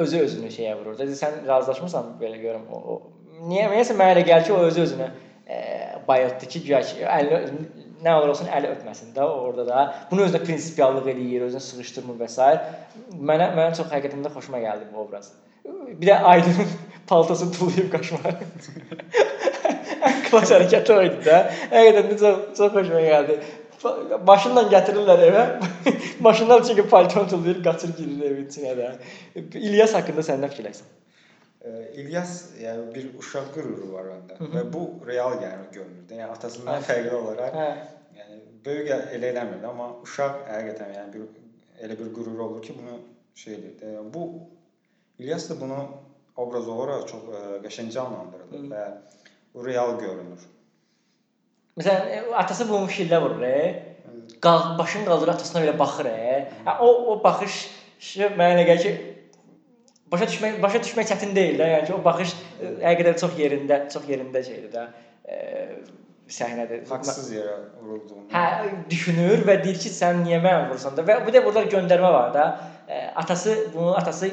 özü 0.00 0.22
özünü 0.24 0.52
şeyə 0.54 0.76
vurur. 0.78 0.96
Dedi 0.98 1.16
sən 1.18 1.42
razılaşmırsan 1.48 2.14
belə 2.22 2.40
görüm 2.40 2.64
o, 2.72 2.78
o 2.94 3.44
niyə 3.50 3.66
nəyəsə 3.68 3.96
mənə 3.98 4.16
elə 4.16 4.24
gəlir 4.30 4.48
ki, 4.48 4.54
o 4.56 4.62
özü 4.70 4.86
özünü 4.86 5.10
e, 5.44 5.58
bayıltdı 6.08 6.48
ki, 6.48 6.64
güya 6.64 6.80
ki, 6.88 7.04
əlini 7.04 7.66
nə 8.04 8.14
olur 8.14 8.32
olsun 8.32 8.48
əli 8.54 8.70
öpməsin 8.72 9.12
də 9.16 9.26
orada 9.26 9.66
da. 9.68 9.84
Bunu 10.10 10.24
özünə 10.26 10.40
prinsipiallıq 10.44 11.12
eləyir, 11.12 11.46
özünü 11.48 11.64
sıxışdırmır 11.66 12.20
və 12.22 12.30
s. 12.32 12.48
Mənə 13.18 13.52
mənə 13.56 13.76
çox 13.78 13.90
həqiqətən 13.92 14.24
də 14.24 14.32
xoşuma 14.34 14.62
gəldi 14.64 14.88
bu 14.94 15.04
obraz. 15.04 15.32
Bir 15.68 16.12
də 16.12 16.20
Aydının 16.32 16.76
paltosunu 17.10 17.52
tullayıb 17.58 17.92
qaçmaq. 17.92 18.44
Klass 20.30 20.52
hərəkəti 20.54 20.94
o 20.94 21.00
idi 21.06 21.24
də. 21.28 21.40
Həqiqətən 21.72 22.12
də 22.12 22.18
çox 22.22 22.44
çox 22.58 22.76
xoşuma 22.76 23.02
gəldi. 23.06 23.38
Maşınla 24.26 24.64
gətirirlər 24.72 25.24
evə. 25.28 25.42
Maşından 26.20 26.62
çıxıb 26.68 26.88
palton 26.90 27.28
tullayır, 27.28 27.60
qaçır 27.64 27.92
girir 27.98 28.24
evin 28.30 28.46
içinə 28.48 28.72
də. 28.78 28.88
İlyas 29.58 29.94
haqqında 29.94 30.24
sən 30.26 30.42
nə 30.42 30.50
fikirləşirsən? 30.54 30.94
İlyas 32.00 32.32
yəni 32.62 32.94
bir 32.94 33.06
uşaq 33.18 33.52
qüruru 33.54 33.92
var 33.92 34.04
onda 34.14 34.34
Hı 34.38 34.44
-hı. 34.44 34.52
və 34.54 34.72
bu 34.72 34.82
real 35.06 35.32
yəni 35.42 35.64
görünür. 35.72 36.04
Yəni 36.10 36.30
atasından 36.32 36.82
fərqli 36.82 37.14
olaraq 37.14 37.54
hə. 37.54 37.68
yəni 38.18 38.36
böyük 38.66 38.90
elə 38.90 39.32
eləmir 39.32 39.64
amma 39.70 39.88
uşaq 40.02 40.34
həqiqətən 40.52 40.94
yəni 40.98 41.12
bir 41.14 41.22
elə 41.84 41.98
bir 42.00 42.14
qürur 42.14 42.38
olur 42.38 42.62
ki, 42.62 42.74
bunu 42.78 42.98
şey 43.34 43.54
edir. 43.54 43.72
Yəni 43.82 44.14
bu 44.14 44.22
İlyas 45.18 45.50
da 45.50 45.60
bunu 45.60 45.78
obraz 46.36 46.68
olaraq 46.68 47.06
çox 47.10 47.22
ə, 47.22 47.42
qəşəng 47.64 47.90
canlandırır 47.90 48.70
və 48.72 48.82
Bu 48.92 49.17
real 49.64 49.98
görünür. 49.98 50.46
Məsələn, 51.78 52.08
e, 52.10 52.22
atası 52.34 52.68
bunu 52.68 52.90
şillə 52.90 53.20
vurur, 53.22 53.42
e? 53.42 53.84
Qal 54.42 54.78
başını 54.78 55.04
qaldırır, 55.06 55.32
atasına 55.34 55.62
belə 55.64 55.78
baxır? 55.78 56.08
Hə, 56.66 56.78
o 56.80 56.88
o 57.12 57.18
baxış 57.24 57.60
mənə 58.38 58.50
elə 58.56 58.64
gəlir 58.68 58.82
ki, 58.82 59.14
başa 60.12 60.26
düşmək 60.30 60.58
başa 60.62 60.82
düşmək 60.82 61.12
çətin 61.12 61.34
deyil 61.36 61.60
də. 61.60 61.70
Yəni 61.74 61.86
ki, 61.86 61.94
o 61.94 62.02
baxış 62.04 62.34
həqiqətən 62.82 63.20
çox 63.22 63.38
yerində, 63.38 63.80
çox 63.94 64.10
yerində 64.10 64.42
şeydir 64.46 64.74
də. 64.74 64.86
E, 65.24 65.38
səhnədir. 66.38 66.84
Haqsız 66.90 67.30
yerə 67.32 67.56
vurulduğunu. 67.80 68.26
Hə, 68.34 68.44
düşünür 68.90 69.46
və 69.48 69.60
deyir 69.62 69.78
ki, 69.82 69.92
sən 69.94 70.22
niyə 70.26 70.42
mənə 70.44 70.68
vurursan 70.68 70.98
da? 70.98 71.06
Və 71.08 71.20
bir 71.26 71.38
də 71.38 71.44
burada 71.46 71.64
göndərmə 71.72 72.12
var 72.14 72.34
da. 72.34 72.48
Atası 73.16 73.56
bunu 73.74 73.96
atası 73.96 74.30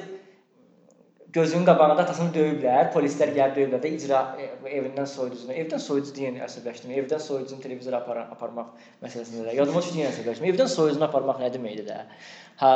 gözünün 1.35 1.65
qabağında 1.67 2.05
atasını 2.05 2.31
döyüblər, 2.35 2.91
polislər 2.93 3.33
gəlib 3.35 3.57
döyüblər 3.59 3.83
də 3.83 3.91
icra 3.97 4.21
e, 4.39 4.47
evindən 4.77 5.09
soyucusunu. 5.11 5.55
Evdən 5.63 5.83
soyucu 5.83 6.15
deyən 6.15 6.39
əsəbləşdirmə. 6.47 6.95
Evdən 7.01 7.21
soyucunu 7.25 7.63
televizora 7.63 7.99
aparan 7.99 8.31
aparmaq 8.35 8.71
məsələsində 9.03 9.49
də. 9.49 9.57
Yadıma 9.59 9.83
düşdü 9.83 10.01
yenə 10.03 10.13
əsəbləşmə. 10.13 10.49
Evdən 10.53 10.71
soyucunu 10.71 11.07
aparmaq 11.09 11.43
nə 11.43 11.51
deməkdir 11.57 11.89
də? 11.91 11.99
Ha 12.63 12.73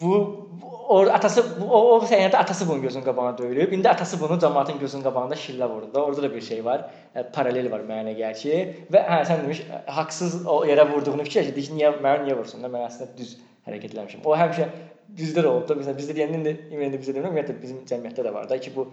bu 0.00 0.48
o 0.88 0.98
atası 1.14 1.44
o, 1.62 1.78
o 1.94 1.98
səhnədə 2.04 2.36
atası 2.36 2.66
bunun 2.68 2.82
gözünün 2.82 3.04
qabağına 3.04 3.38
döyülüb. 3.38 3.72
İndi 3.72 3.88
atası 3.88 4.20
bunu 4.20 4.38
cəmaətin 4.42 4.80
gözünün 4.80 5.04
qabağında 5.04 5.38
şillə 5.38 5.68
vurdu. 5.70 6.00
Orada 6.00 6.22
da 6.22 6.34
bir 6.34 6.40
şey 6.40 6.64
var. 6.64 6.90
E, 7.14 7.22
paralel 7.22 7.70
var 7.70 7.86
mənə 7.88 8.16
gəlir 8.18 8.40
ki, 8.42 8.58
və 8.92 9.04
hə 9.08 9.22
sən 9.28 9.44
demiş 9.44 9.62
haqsız 9.86 10.40
o 10.46 10.62
yerə 10.68 10.88
vurduğunu 10.90 11.24
fikirləşdi 11.28 11.66
ki, 11.68 11.78
niyə 11.78 11.94
mənə 12.00 12.26
niyə 12.26 12.38
vursun 12.40 12.64
da 12.64 12.72
mən 12.72 12.88
əslində 12.88 13.14
düz 13.18 13.36
hərəkət 13.68 13.94
eləmişəm. 13.96 14.26
O 14.26 14.36
həmişə 14.36 14.68
bizdə 15.18 15.44
də 15.44 15.50
olub 15.50 15.68
da, 15.68 15.76
məsələn 15.78 15.98
bizdə 15.98 16.16
deyəndə 16.16 16.38
indi 16.40 16.52
indi 16.76 17.00
bizdə 17.00 17.16
demirəm, 17.16 17.32
ümumiyyətlə 17.32 17.56
bizim 17.62 17.80
cəmiyyətdə 17.90 18.26
də 18.26 18.32
var 18.34 18.48
da 18.50 18.58
ki, 18.60 18.72
bu 18.76 18.86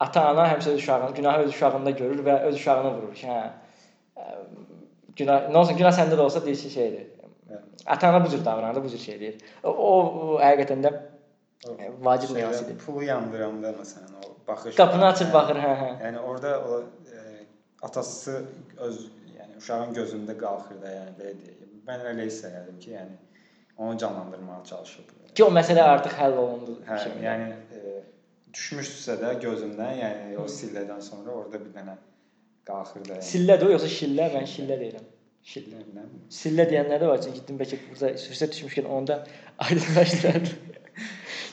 ata-ana 0.00 0.46
həmişə 0.52 0.74
öz 0.74 0.82
uşağını, 0.82 1.14
günahı 1.16 1.46
öz 1.46 1.54
uşağında 1.54 1.90
görür 2.00 2.24
və 2.26 2.38
öz 2.48 2.60
uşağını 2.60 2.92
vurur 2.96 3.14
ki, 3.14 3.26
hə. 3.28 3.40
Günah, 5.16 5.48
nə 5.52 5.58
olsun, 5.60 5.76
günah 5.76 5.94
səndə 5.96 6.16
də 6.16 6.24
olsa 6.24 6.44
deyir 6.44 6.58
ki, 6.58 6.70
şeydir. 6.70 7.08
Ata-ana 7.86 8.24
bu 8.24 8.30
cür 8.32 8.44
davranır, 8.44 8.84
bu 8.84 8.88
cür 8.88 8.98
şey 8.98 9.14
eləyir. 9.16 9.40
O, 9.62 9.70
o, 9.70 9.90
o 10.26 10.38
həqiqətən 10.40 10.84
də 10.86 10.92
vacib 12.06 12.36
nüans 12.36 12.62
idi. 12.62 12.76
Pulu 12.84 13.04
yandıranda 13.04 13.74
məsələn 13.80 14.14
o 14.22 14.30
baxış. 14.48 14.76
Qapını 14.76 15.06
açıb 15.10 15.32
baxır, 15.34 15.60
hə, 15.64 15.72
hə. 15.82 15.90
Yəni 16.06 16.22
orada 16.30 16.54
o 16.68 16.80
e, 16.80 17.44
atası 17.82 18.38
öz 18.78 19.02
yəni 19.36 19.58
uşağın 19.60 19.92
gözündə 19.98 20.38
qalxır 20.38 20.80
da, 20.82 20.94
yəni 20.96 21.14
belə 21.18 21.34
deyək. 21.42 21.68
Mən 21.86 22.08
elə 22.14 22.26
hissələndim 22.30 22.80
ki, 22.82 22.94
yəni 22.96 23.20
onu 23.82 23.98
canlandırmağa 23.98 24.62
çalışıb. 24.64 25.12
Ki 25.34 25.44
o 25.44 25.50
məsələ 25.54 25.82
artıq 25.94 26.16
həll 26.20 26.36
olundu 26.36 26.76
hə, 26.88 26.98
kimi. 27.02 27.24
Yəni 27.26 27.46
e, 27.78 27.94
düşmüşdüsə 28.54 29.16
də 29.22 29.32
gözündən, 29.44 29.94
yəni 30.02 30.36
o 30.42 30.44
sillədən 30.58 31.00
sonra 31.04 31.38
orada 31.40 31.60
bir 31.62 31.72
dənə 31.76 31.96
qalxır 32.68 33.06
da. 33.08 33.16
Yəni. 33.16 33.28
Sillədir 33.30 33.70
o 33.70 33.72
yoxsa 33.76 33.90
şillə? 33.94 34.28
Mən 34.34 34.48
şillə 34.54 34.78
deyirəm. 34.82 35.08
Şillə. 35.52 35.80
Sillə 36.30 36.68
deyənlər 36.70 37.00
də 37.02 37.08
var. 37.10 37.22
Çünki 37.24 37.56
bəlkə 37.62 37.80
burada 37.88 38.12
fürsət 38.26 38.54
düşmüşkən 38.56 38.92
onda 38.98 39.22
aydınlaşdırardı. 39.66 40.52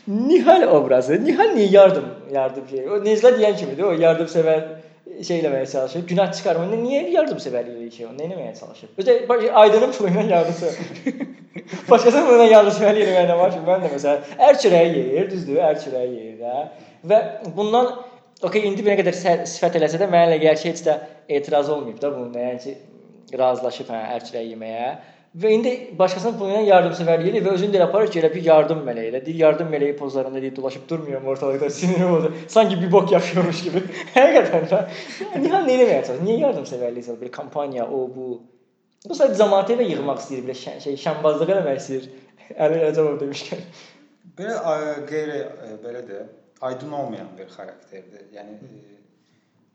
Nihal 0.10 0.68
obrazı. 0.76 1.18
Nihal 1.24 1.56
niyə 1.56 1.72
yardım 1.72 2.06
yardım 2.34 2.68
şey? 2.70 2.90
O 2.90 3.00
Necla 3.06 3.34
deyən 3.38 3.58
kimidir. 3.58 3.88
O 3.88 3.94
yardımsevər 3.94 4.68
şey 5.24 5.42
eləməyə 5.42 5.72
çalışır. 5.72 6.06
Günah 6.12 6.32
çıxarmır. 6.34 6.78
Niyə 6.84 7.02
yardımsevərlik 7.16 7.76
eləyir 7.78 7.92
ki? 7.96 8.08
O 8.08 8.14
nə 8.18 8.28
etməyə 8.28 8.54
çalışır? 8.60 8.96
Özə 9.02 9.18
pulu 9.98 10.14
ilə 10.14 10.28
yardımsevər. 10.36 11.29
Başqasının 11.90 12.36
ilə 12.36 12.46
yardımsevərlik 12.52 13.08
eləməyə 13.08 13.28
nə 13.32 13.38
var 13.40 13.54
ki? 13.54 13.60
Mən 13.66 13.86
də 13.86 13.92
məsələn, 13.94 14.34
ər 14.48 14.58
çörəyi 14.62 14.92
yeyir, 14.96 15.30
düzdür? 15.32 15.62
Ər 15.66 15.80
çörəyi 15.82 16.12
yeyir 16.14 16.42
də. 16.44 16.66
Və 17.10 17.22
bundan 17.58 17.90
okey 18.46 18.68
indi 18.70 18.86
bir 18.86 19.00
qədər 19.00 19.18
sifət 19.50 19.80
eləsə 19.80 20.02
də 20.02 20.10
mənə 20.12 20.30
elə 20.30 20.42
gəlir 20.44 20.62
ki, 20.62 20.74
heç 20.74 20.84
də 20.86 20.98
etiraz 21.40 21.72
olmayıb 21.74 22.02
da 22.02 22.12
bununla. 22.14 22.44
Yəni 22.52 22.62
ki, 22.66 22.76
razılaşıb 23.42 23.90
hə, 23.90 24.04
ər 24.18 24.28
çörəyi 24.28 24.54
yeməyə. 24.54 24.92
Və 25.42 25.50
indi 25.54 25.72
başqasının 25.98 26.38
pulu 26.38 26.54
ilə 26.54 26.62
yardımsevərlik 26.66 27.32
edir 27.32 27.44
və 27.46 27.52
özünü 27.58 27.76
də 27.76 27.84
aparır 27.86 28.14
ki, 28.14 28.22
elə 28.22 28.32
bir 28.34 28.46
yardım 28.46 28.80
mələyi 28.86 29.12
ilə. 29.12 29.24
Deyir, 29.26 29.42
yardım 29.44 29.74
mələyi 29.74 29.98
pozlarında 29.98 30.42
deyir, 30.42 30.56
dolaşıb 30.56 30.88
durmuyorum 30.90 31.28
ortalıqda, 31.34 31.70
sinirim 31.70 32.14
oldu. 32.14 32.34
Sanki 32.48 32.82
bir 32.82 32.92
bok 32.92 33.12
yaşıyormuş 33.12 33.62
kimi. 33.66 33.84
Həqiqətən 34.16 34.66
də. 34.72 34.80
Niyə 35.36 35.62
nə 35.66 35.76
eləməyə 35.76 36.00
çalışır? 36.08 36.24
Niyə 36.26 36.40
yardımsevərlik? 36.48 37.12
Bir 37.22 37.32
kampaniya, 37.32 37.86
o 37.86 38.08
bu. 38.16 38.40
Bu 39.08 39.16
sadəcə 39.16 39.40
cəmaatı 39.40 39.76
evə 39.78 39.86
yığmaq 39.88 40.20
istəyir, 40.20 40.44
belə 40.48 40.58
şən, 40.60 40.80
şey, 40.84 40.98
şənbazlıq 41.00 41.54
eləmək 41.54 41.78
istəyir. 41.80 42.08
Əli 42.66 42.80
Rəcəbov 42.84 43.20
demişkən. 43.22 43.62
Belə 44.40 44.56
qeyri 45.08 45.38
belə 45.84 46.02
də 46.10 46.24
aydın 46.68 46.92
olmayan 46.92 47.30
bir 47.38 47.48
xarakterdir. 47.54 48.26
Yəni 48.34 48.58
e, 48.68 48.98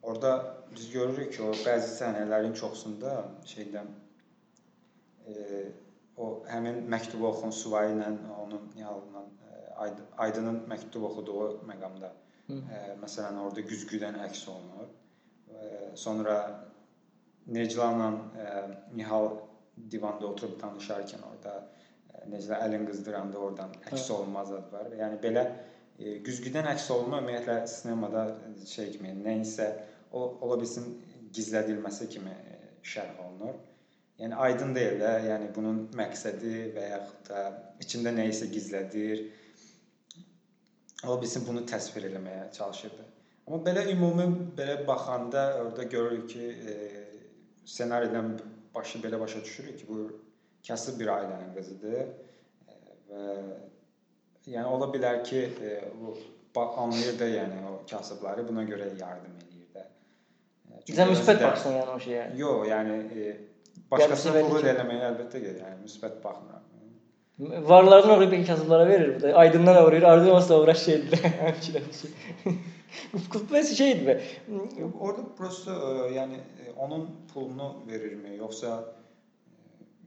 orada 0.02 0.32
biz 0.74 0.90
görürük 0.92 1.32
ki, 1.32 1.42
o 1.42 1.52
bəzi 1.64 1.94
səhnələrin 1.94 2.52
çoxsunda 2.60 3.14
şeydən 3.48 3.88
e, 5.28 5.34
o 6.16 6.28
həmin 6.50 6.84
məktubu 6.92 7.30
oxuyan 7.30 7.56
Suvay 7.62 7.94
ilə 7.94 8.10
onun 8.42 8.68
yalından 8.78 9.32
e, 9.48 9.88
Aydının 10.26 10.60
məktub 10.70 11.08
oxuduğu 11.08 11.48
məqamda 11.70 12.12
Hı. 12.50 12.60
e, 12.76 12.82
məsələn 13.02 13.40
orada 13.46 13.64
güzgüdən 13.72 14.20
əks 14.28 14.44
olunur. 14.52 14.92
E, 15.48 15.56
sonra 15.96 16.37
Neclanla 17.46 18.09
e, 18.40 18.46
Nihal 18.96 19.28
divanda 19.90 20.26
oturub 20.26 20.57
danışarkən 20.61 21.24
orada 21.28 21.54
e, 21.61 22.28
Necla 22.33 22.61
əlin 22.66 22.87
qızdıranda 22.88 23.38
oradan 23.38 23.74
əks 23.90 24.09
olunmaz 24.16 24.52
zad 24.54 24.72
var. 24.72 24.88
Yəni 25.00 25.20
belə 25.24 25.44
e, 25.98 26.16
güzgüdən 26.24 26.70
əks 26.72 26.88
olunma 26.94 27.20
ümumiyyətlə 27.22 27.59
sinemada 27.68 28.26
şey 28.70 28.94
kimi 28.96 29.12
nəyisə 29.20 29.68
o 30.12 30.24
ola 30.46 30.59
bilsin 30.62 30.88
gizlədilməsi 31.37 32.09
kimi 32.16 32.33
e, 32.33 32.59
şərh 32.94 33.20
olunur. 33.26 33.57
Yəni 34.22 34.37
aydın 34.46 34.74
deyil 34.76 35.00
də, 35.02 35.14
yəni 35.28 35.48
bunun 35.57 35.80
məqsədi 35.98 36.52
və 36.76 36.85
yaxud 36.92 37.30
da 37.33 37.40
içində 37.83 38.12
nə 38.14 38.28
isə 38.30 38.46
gizlədir. 38.52 39.24
O 41.11 41.16
bilsin 41.20 41.42
bunu 41.44 41.64
təsvir 41.68 42.07
etməyə 42.09 42.46
çalışırdı. 42.57 43.09
Amma 43.44 43.59
belə 43.66 43.83
ümumi 43.92 44.28
belə 44.57 44.76
baxanda 44.87 45.42
orada 45.61 45.83
görürük 45.83 46.30
ki, 46.30 46.46
e, 46.72 47.04
ssenaridən 47.66 48.35
başı 48.74 49.00
belə 49.05 49.20
başa 49.20 49.42
düşürük 49.44 49.79
ki, 49.79 49.88
bu 49.88 50.09
kasıb 50.68 51.00
bir 51.00 51.12
ailənin 51.14 51.55
qızıdır. 51.57 52.12
Və 53.11 53.24
yəni 54.55 54.66
ola 54.68 54.90
bilər 54.92 55.22
ki, 55.24 55.46
bu 56.00 56.16
anlayır 56.64 57.18
da 57.18 57.29
yəni 57.29 57.64
o 57.70 57.79
kasıbları 57.90 58.46
buna 58.48 58.64
görə 58.68 58.90
yardım 59.00 59.40
eləyir 59.42 59.72
də. 59.74 59.88
Sən 60.90 61.11
müsbət 61.11 61.42
baxsan 61.42 61.81
yəni 61.81 61.96
o 61.96 61.98
şeyə. 62.07 62.29
Yox, 62.38 62.68
yəni 62.70 63.00
Başqasına 63.90 64.44
pul 64.48 64.64
eləməyə 64.70 65.11
əlbəttə 65.11 65.40
ki, 65.42 65.57
yəni 65.61 65.83
müsbət 65.85 66.20
baxmıram. 66.24 66.62
Varlardan 67.38 68.11
oğru 68.11 68.33
bir 68.33 68.47
kasıblara 68.47 68.88
verir 68.88 69.16
bu 69.16 69.23
da. 69.23 69.35
Aydından 69.35 69.85
uğrayır, 69.85 70.03
ardından 70.03 70.35
olsa 70.35 70.61
uğraş 70.61 70.79
şeydir. 70.79 71.18
Həmçinin. 71.18 71.83
Kutbesi 73.31 73.77
şeydir 73.77 74.07
be. 74.07 74.20
Orada 75.01 75.23
prosta 75.38 75.73
ə, 75.73 76.12
yəni 76.14 76.38
onun 76.79 77.09
pulunu 77.35 77.73
verirmi, 77.88 78.37
yoxsa 78.38 78.77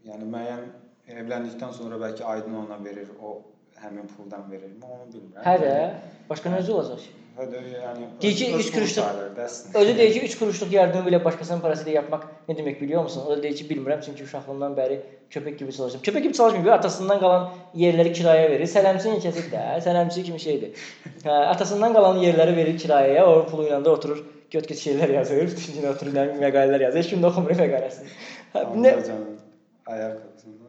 yəni 0.08 0.24
müəyyən 0.24 0.64
evləndikdən 1.12 1.76
sonra 1.76 2.00
bəlkə 2.00 2.24
Aydın 2.24 2.56
ona 2.64 2.80
verir, 2.86 3.12
o 3.20 3.42
həmin 3.84 4.08
puldan 4.16 4.48
verirmi, 4.52 4.80
onu 4.88 5.10
bilmirəm. 5.12 5.44
Hə 5.44 5.58
də, 5.66 5.74
başqa 6.30 6.56
necə 6.56 6.72
olacaq 6.72 7.04
deyir 8.22 8.36
ki 8.36 8.54
3 8.56 8.72
kuruşluq. 8.72 9.04
Özü 9.74 9.98
deyir 9.98 10.14
ki 10.14 10.22
3 10.26 10.38
kuruşluq 10.40 10.72
yardımı 10.74 11.10
belə 11.10 11.20
başqasının 11.26 11.62
parası 11.62 11.86
ilə 11.86 11.94
yapmaq 12.00 12.24
nə 12.50 12.58
demək 12.58 12.82
biliyor 12.82 13.04
musun? 13.04 13.24
O 13.28 13.32
da 13.32 13.44
deyir 13.44 13.56
ki 13.56 13.68
bilmirəm 13.70 14.02
çünki 14.06 14.24
uşaqlığından 14.24 14.74
bəri 14.80 15.00
köpək 15.36 15.58
kimi 15.60 15.74
çalışıram. 15.74 16.04
Köpək 16.08 16.22
kimi 16.26 16.34
çalışmır, 16.34 16.72
atasından 16.80 17.20
qalan 17.20 17.48
yerləri 17.84 18.14
kirayəyə 18.18 18.50
verir. 18.56 18.72
Sələmçinin 18.74 19.22
kəsib 19.22 19.52
də, 19.54 19.66
sələmçi 19.86 20.24
kimi 20.24 20.40
şeydir. 20.40 20.86
Hə, 21.24 21.40
atasından 21.54 21.94
qalan 21.94 22.22
yerləri 22.26 22.56
verir 22.58 22.80
kirayəyə, 22.84 23.24
o 23.24 23.46
pulu 23.52 23.70
ilə 23.70 23.84
də 23.86 23.94
oturur 23.94 24.24
göt-göt 24.52 24.80
şeylər 24.82 25.14
yazır, 25.20 25.44
bütün 25.52 25.82
gün 25.82 25.92
oturur, 25.94 26.22
məqalələr 26.42 26.88
yazır. 26.90 27.04
Heç 27.04 27.12
kim 27.14 27.22
də 27.22 27.30
oxumur 27.30 27.60
məqaləsini. 27.62 28.16
Hə, 28.56 28.70
nə 28.86 28.96
ayaq 29.88 30.18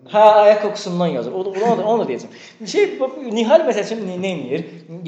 Hə, 0.09 0.20
ayaq 0.20 0.62
kokusundan 0.62 1.07
yazır. 1.07 1.33
O 1.33 1.44
da 1.44 1.50
onu 1.50 1.85
onu 1.92 2.07
deyəcəm. 2.09 2.33
Şey 2.72 2.87
Nihal 3.35 3.66
məsələn 3.68 4.07
nə, 4.22 4.31
edir? 4.46 4.64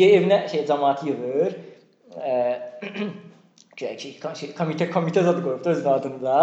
Evinə 0.06 0.40
şey 0.52 0.66
cəmaət 0.68 1.06
yığır. 1.08 1.56
Ə, 2.20 2.34
ki, 3.80 3.88
şey, 4.40 4.52
komitə 4.58 4.90
komitə 4.92 5.24
zad 5.24 5.40
qoyubdu 5.44 5.72
öz 5.72 5.82
adını 5.94 6.20
da. 6.22 6.36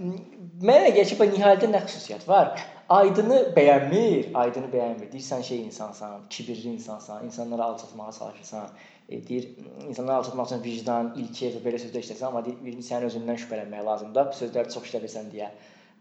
Mənə 0.00 0.90
gəlir 0.96 1.12
ki, 1.12 1.30
Nihaldə 1.36 1.70
nə 1.70 1.84
xüsusiyyət 1.86 2.26
var? 2.28 2.54
Aydını 2.90 3.40
bəyənmir, 3.54 4.32
Aydını 4.42 4.72
bəyənmir. 4.74 5.12
Deyirsən 5.12 5.46
şey 5.46 5.62
insansan, 5.68 6.24
kibirli 6.34 6.74
insansan, 6.74 7.24
insanları 7.28 7.64
alçatmağa 7.68 8.10
çalışırsan. 8.18 8.68
E, 9.08 9.28
deyir, 9.28 9.48
insanları 9.88 10.16
alçatmaq 10.16 10.50
üçün 10.50 10.64
vicdan, 10.64 11.14
ilki 11.22 11.52
və 11.54 11.62
belə 11.62 11.78
sözlər 11.84 12.02
işləsən, 12.02 12.26
amma 12.32 12.42
deyir, 12.46 12.82
sənin 12.82 13.06
özündən 13.12 13.38
şübhələnmək 13.44 13.86
lazımdır. 13.86 14.32
Bu 14.32 14.38
sözləri 14.42 14.74
çox 14.74 14.90
işlədirsən 14.90 15.30
deyə. 15.30 15.52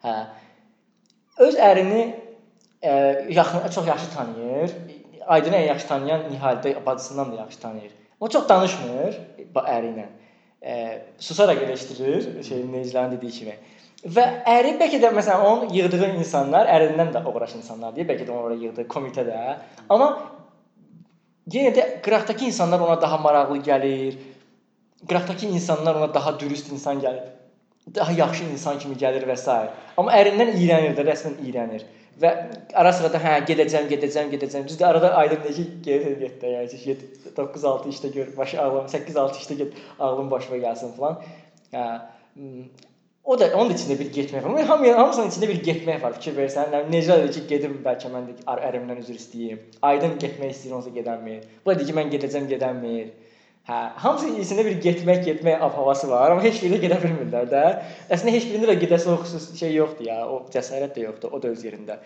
Hə 0.02 0.16
öz 1.40 1.56
ərini 1.56 2.04
ə, 2.04 2.92
e, 2.92 2.94
yaxın 3.34 3.68
çox 3.76 3.88
yaxşı 3.88 4.12
tanıyır. 4.16 4.76
Aydını 5.28 5.56
ən 5.56 5.68
yaxşı 5.68 5.88
tanıyan 5.88 6.24
Nihaldə 6.32 6.74
bacısından 6.86 7.32
da 7.32 7.36
yaxşı 7.36 7.60
tanıyır. 7.60 7.92
O 8.20 8.30
çox 8.30 8.48
danışmır 8.50 9.20
əri 9.56 9.92
ilə. 9.94 10.08
Ə, 10.62 10.72
e, 10.72 11.02
susaraq 11.20 11.64
eleşdirir, 11.64 12.44
şeyin 12.44 12.74
Neclanın 12.74 13.16
dediyi 13.18 13.32
kimi. 13.32 13.56
Və 14.16 14.26
əri 14.48 14.76
bəlkə 14.80 15.00
də 15.04 15.12
məsələn 15.16 15.46
onun 15.46 15.74
yığdığı 15.76 16.14
insanlar 16.20 16.68
ərindən 16.72 17.14
də 17.16 17.24
uğraş 17.28 17.56
insanlar 17.60 17.96
deyə 17.96 18.08
bəlkə 18.08 18.28
də 18.28 18.36
onu 18.36 18.48
ora 18.48 18.60
yığdı 18.60 18.88
komitədə. 18.92 19.40
Amma 19.90 20.10
yenə 21.52 21.74
də 21.76 21.88
qıraqdakı 22.06 22.48
insanlar 22.52 22.80
ona 22.80 23.02
daha 23.02 23.18
maraqlı 23.18 23.58
gəlir. 23.68 24.16
Qıraqdakı 25.08 25.46
insanlar 25.46 25.96
ona 25.96 26.14
daha 26.14 26.40
dürüst 26.40 26.72
insan 26.72 27.00
gəlir 27.04 27.39
daha 27.96 28.12
yaxşı 28.12 28.44
insan 28.54 28.80
kimi 28.80 28.96
gəlir 28.96 29.26
və 29.30 29.38
s. 29.38 29.56
Amma 29.98 30.14
ərindən 30.16 30.56
iyrənir 30.58 30.98
də, 30.98 31.06
rəsmən 31.12 31.40
iyrənir. 31.46 31.86
Və 32.20 32.32
ara 32.76 32.92
sıra 32.96 33.12
da 33.14 33.22
hə 33.24 33.38
gedəcəm, 33.48 33.88
gedəcəm, 33.92 34.28
gedəcəm. 34.34 34.68
Düzdür, 34.68 34.90
arada 34.90 35.14
aydın 35.22 35.46
necə 35.46 35.64
gedir 35.86 36.18
getdə, 36.20 36.52
yəni 36.58 36.82
get 36.84 37.32
9-6 37.38 37.94
işdə 37.94 38.12
gör, 38.16 38.34
başı 38.38 38.60
ağlım, 38.62 38.90
8-6 38.92 39.40
işdə 39.44 39.58
get, 39.62 39.80
ağlım 40.00 40.32
başıma 40.32 40.60
gəlsin 40.66 40.92
falan. 40.98 41.22
Hə. 41.72 41.86
O 43.24 43.38
da 43.40 43.48
onun 43.56 43.70
da 43.70 43.78
içində 43.78 43.96
bir 44.00 44.12
getmək 44.14 44.44
var. 44.44 44.66
Hamı 44.68 44.92
hamısının 44.98 45.32
içində 45.32 45.48
bir 45.52 45.64
getmək 45.64 46.02
var. 46.04 46.16
Fikir 46.18 46.36
versən, 46.40 46.76
necə 46.92 47.18
də 47.24 47.32
ki, 47.36 47.46
gedim 47.52 47.80
bəlkə 47.86 48.12
mən 48.12 48.28
də 48.32 48.56
ərimdən 48.68 49.04
üzr 49.04 49.16
istəyim. 49.16 49.60
Aydın 49.86 50.18
getmək 50.24 50.56
istəyir, 50.56 50.76
onsa 50.80 50.92
gedəmir. 50.96 51.44
Bu 51.64 51.72
da 51.72 51.78
deyir 51.80 51.92
ki, 51.92 51.98
mən 52.00 52.12
gedəcəm, 52.16 52.48
gedəmir. 52.52 53.12
Hə, 53.70 53.80
hamısı 54.02 54.32
içində 54.42 54.64
bir 54.66 54.80
getmək, 54.82 55.20
getmək 55.28 55.62
havası 55.62 56.08
var, 56.10 56.34
amma 56.34 56.42
heç 56.42 56.64
birinə 56.64 56.80
gedə 56.82 56.96
bilmirlər 57.04 57.50
də. 57.52 57.64
Əslində 58.10 58.34
heç 58.34 58.48
birində 58.50 58.72
də 58.72 58.80
gedəsi 58.82 59.12
o 59.14 59.18
xüsusi 59.22 59.60
şey 59.60 59.76
yoxdur 59.76 60.08
ya, 60.08 60.24
o 60.26 60.40
cəsarət 60.56 60.96
də 60.98 61.04
yoxdur, 61.04 61.36
o 61.38 61.42
da 61.44 61.52
öz 61.54 61.66
yerində. 61.68 62.00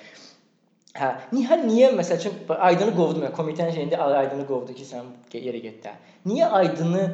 Hə, 0.97 1.13
Nihal 1.31 1.63
niyə 1.63 1.93
məsəl 1.95 2.19
üçün 2.19 2.51
Aydını 2.67 2.91
qovdu 2.97 3.23
mən 3.23 3.31
komitənin 3.37 3.77
şeyində 3.77 4.01
Aydını 4.19 4.43
qovdu 4.49 4.75
ki, 4.75 4.89
sən 4.91 5.07
yerə 5.31 5.63
get 5.63 5.79
də. 5.85 5.95
Niyə 6.27 6.51
Aydını 6.59 7.07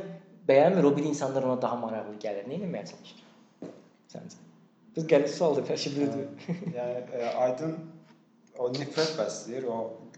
bəyənmir 0.49 0.89
o 0.89 0.95
bir 0.97 1.05
insanlar 1.11 1.45
ona 1.45 1.61
daha 1.61 1.77
maraqlı 1.83 2.17
gəlir? 2.25 2.49
Nə 2.49 2.57
etməyə 2.57 2.89
çalışır? 2.89 3.21
Səncə? 4.15 4.41
Biz 4.97 5.07
gəlir 5.13 5.29
sualdır, 5.29 5.69
fəşiblidir. 5.69 6.25
Yəni 6.73 7.05
e, 7.21 7.31
Aydın 7.45 7.77
o 8.57 8.73
nifrət 8.73 9.13
bəsləyir, 9.21 9.69
o 9.69 10.08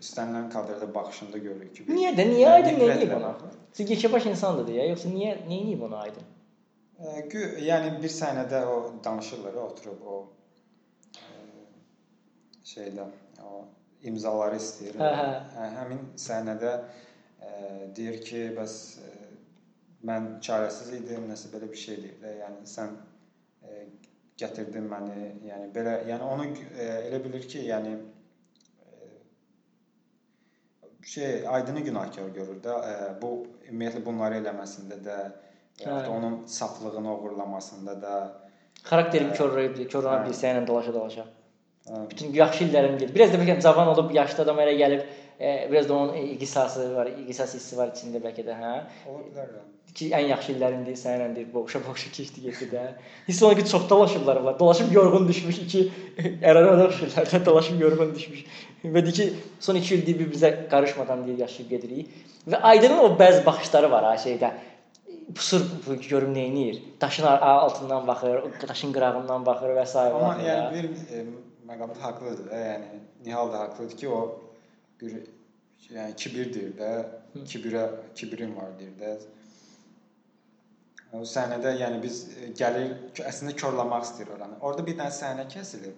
istənilən 0.00 0.50
kadrda 0.52 0.88
baxışında 0.94 1.38
görürük 1.38 1.74
ki. 1.76 1.86
Niyə 1.92 2.12
də? 2.16 2.26
Niyə 2.32 2.52
Aydın 2.56 2.78
nə 2.80 2.90
edib 2.96 3.16
ona? 3.16 3.32
Çünki 3.76 3.96
yekəbaş 3.96 4.28
insandır 4.32 4.68
deyə, 4.70 4.88
yoxsa 4.90 5.12
niyə 5.12 5.34
nə 5.48 5.58
edib 5.64 5.84
ona 5.88 6.04
Aydın? 6.06 6.28
Gü, 7.32 7.42
yəni 7.64 7.94
bir 8.02 8.12
səhnədə 8.12 8.62
o 8.68 8.76
danışırlar, 9.04 9.54
oturub 9.62 10.00
o 10.04 10.16
ə, 11.16 11.36
şeydə 12.72 13.06
o 13.44 13.62
imzaları 14.10 14.58
istəyir. 14.60 14.98
Hə, 15.00 15.12
hə. 15.20 15.30
hə 15.54 15.68
həmin 15.78 16.02
səhnədə 16.20 16.74
ə, 16.76 17.52
deyir 17.96 18.20
ki, 18.26 18.42
bəs 18.58 18.76
ə, 19.00 19.14
mən 20.10 20.28
çarəsiz 20.44 20.92
idim, 20.98 21.24
nəsə 21.30 21.52
belə 21.54 21.70
bir 21.72 21.82
şey 21.84 22.02
deyir 22.02 22.20
də. 22.24 22.34
Yəni 22.42 22.68
sən 22.68 22.96
ə, 23.64 23.82
gətirdin 24.40 24.88
məni, 24.92 25.30
yəni 25.48 25.72
belə, 25.76 25.98
yəni 26.08 26.28
onu 26.34 26.50
ə, 26.52 26.90
elə 27.08 27.22
bilir 27.24 27.48
ki, 27.48 27.64
yəni 27.68 27.96
şey 31.02 31.48
Aydını 31.48 31.80
günahkar 31.80 32.28
görür 32.34 32.60
də. 32.64 32.76
Bu 33.22 33.32
ümumiyyətlə 33.68 34.04
bunları 34.04 34.40
eləməsində 34.42 35.00
də 35.04 35.18
ya 35.80 35.96
da 36.04 36.10
onun 36.10 36.46
saflığını 36.46 37.14
oğurlamasında 37.16 38.02
da 38.02 38.14
Xarakterim 38.84 39.32
korlayıb, 39.36 39.76
korlana 39.92 40.24
bilsə 40.26 40.52
ilə 40.54 40.66
dalaşa-dalaşa. 40.68 41.26
Hə. 41.88 42.04
Bütün 42.10 42.32
yaxşı 42.36 42.64
illərim 42.64 42.96
gedir. 42.98 43.14
Biraz 43.14 43.32
da 43.32 43.40
bəlkə 43.40 43.58
cavan 43.64 43.90
olub, 43.92 44.14
yaşlı 44.14 44.42
adam 44.44 44.60
elə 44.64 44.76
gəlib, 44.78 45.02
e, 45.40 45.68
biraz 45.72 45.88
da 45.88 45.94
onun 45.94 46.38
qisası 46.40 46.86
var, 46.96 47.10
qisas 47.26 47.54
hissi 47.58 47.76
var 47.76 47.92
içində 47.92 48.22
bəlkə 48.24 48.44
də, 48.46 48.56
hə? 48.56 48.72
ola 49.10 49.24
bilər. 49.26 49.52
Ki 49.94 50.08
ən 50.16 50.26
yaxşı 50.30 50.52
illərimdir, 50.54 50.96
səninlə 50.98 51.34
deyir, 51.36 51.48
boğuşa-boğuşa 51.54 52.10
keçdi 52.14 52.42
getdi 52.46 52.68
də. 52.72 52.82
Hiss 53.28 53.42
olunur 53.42 53.60
ki, 53.60 53.70
çox 53.70 53.88
dalaşıblar 53.90 54.36
onlar. 54.36 54.58
Dolaşıb 54.58 54.92
yorğun 54.92 55.28
düşmüş 55.28 55.58
iki 55.58 55.82
ərara 56.50 56.86
oxşurlar. 56.86 57.46
Dolaşıb 57.46 57.80
yorğun 57.80 58.14
düşmüş. 58.14 58.44
Və 58.84 59.04
deyir 59.06 59.16
ki, 59.16 59.28
son 59.60 59.80
2 59.80 59.94
ildir 59.94 60.18
bir-birimizə 60.18 60.52
qarışmadan 60.72 61.26
deyir 61.26 61.38
yaşayıb 61.46 61.70
gedirik. 61.70 62.12
Və 62.48 62.60
Aydının 62.72 62.98
o 62.98 63.08
bəzi 63.20 63.44
baxışları 63.46 63.90
var 63.90 64.04
ha 64.04 64.14
şeydə. 64.26 64.52
Pusur 65.34 65.66
görüm 66.08 66.34
nə 66.34 66.46
edir? 66.50 66.82
Daşın 67.00 67.24
altından 67.24 68.06
baxır, 68.06 68.46
daşın 68.68 68.92
qırağından 68.92 69.46
baxır 69.46 69.76
və 69.78 69.86
s. 69.86 69.98
Amma 69.98 70.36
yəni 70.44 70.70
bir 70.74 71.18
e, 71.18 71.24
məqamda 71.68 72.00
haqlıdır 72.02 72.50
da, 72.50 72.62
yəni 72.68 73.02
Nihal 73.26 73.52
da 73.52 73.58
haqlıdır 73.58 73.96
ki, 73.96 74.08
o 74.08 74.40
bir 75.00 75.20
yəni 75.90 76.16
kibirdir 76.16 76.72
də, 76.80 76.90
kibirə 77.52 77.84
kibirin 78.14 78.56
var 78.56 78.72
deyir 78.78 78.96
də. 79.00 79.18
O 81.12 81.24
səhnədə 81.26 81.74
yəni 81.80 81.98
biz 82.02 82.20
e, 82.38 82.52
gəlir 82.60 82.92
əslində 83.26 83.56
korlamaq 83.60 84.04
istəyir 84.06 84.30
oranı. 84.36 84.60
Orada 84.60 84.86
bir 84.86 84.96
dənə 85.00 85.10
səhnə 85.14 85.48
kəsilir. 85.50 85.96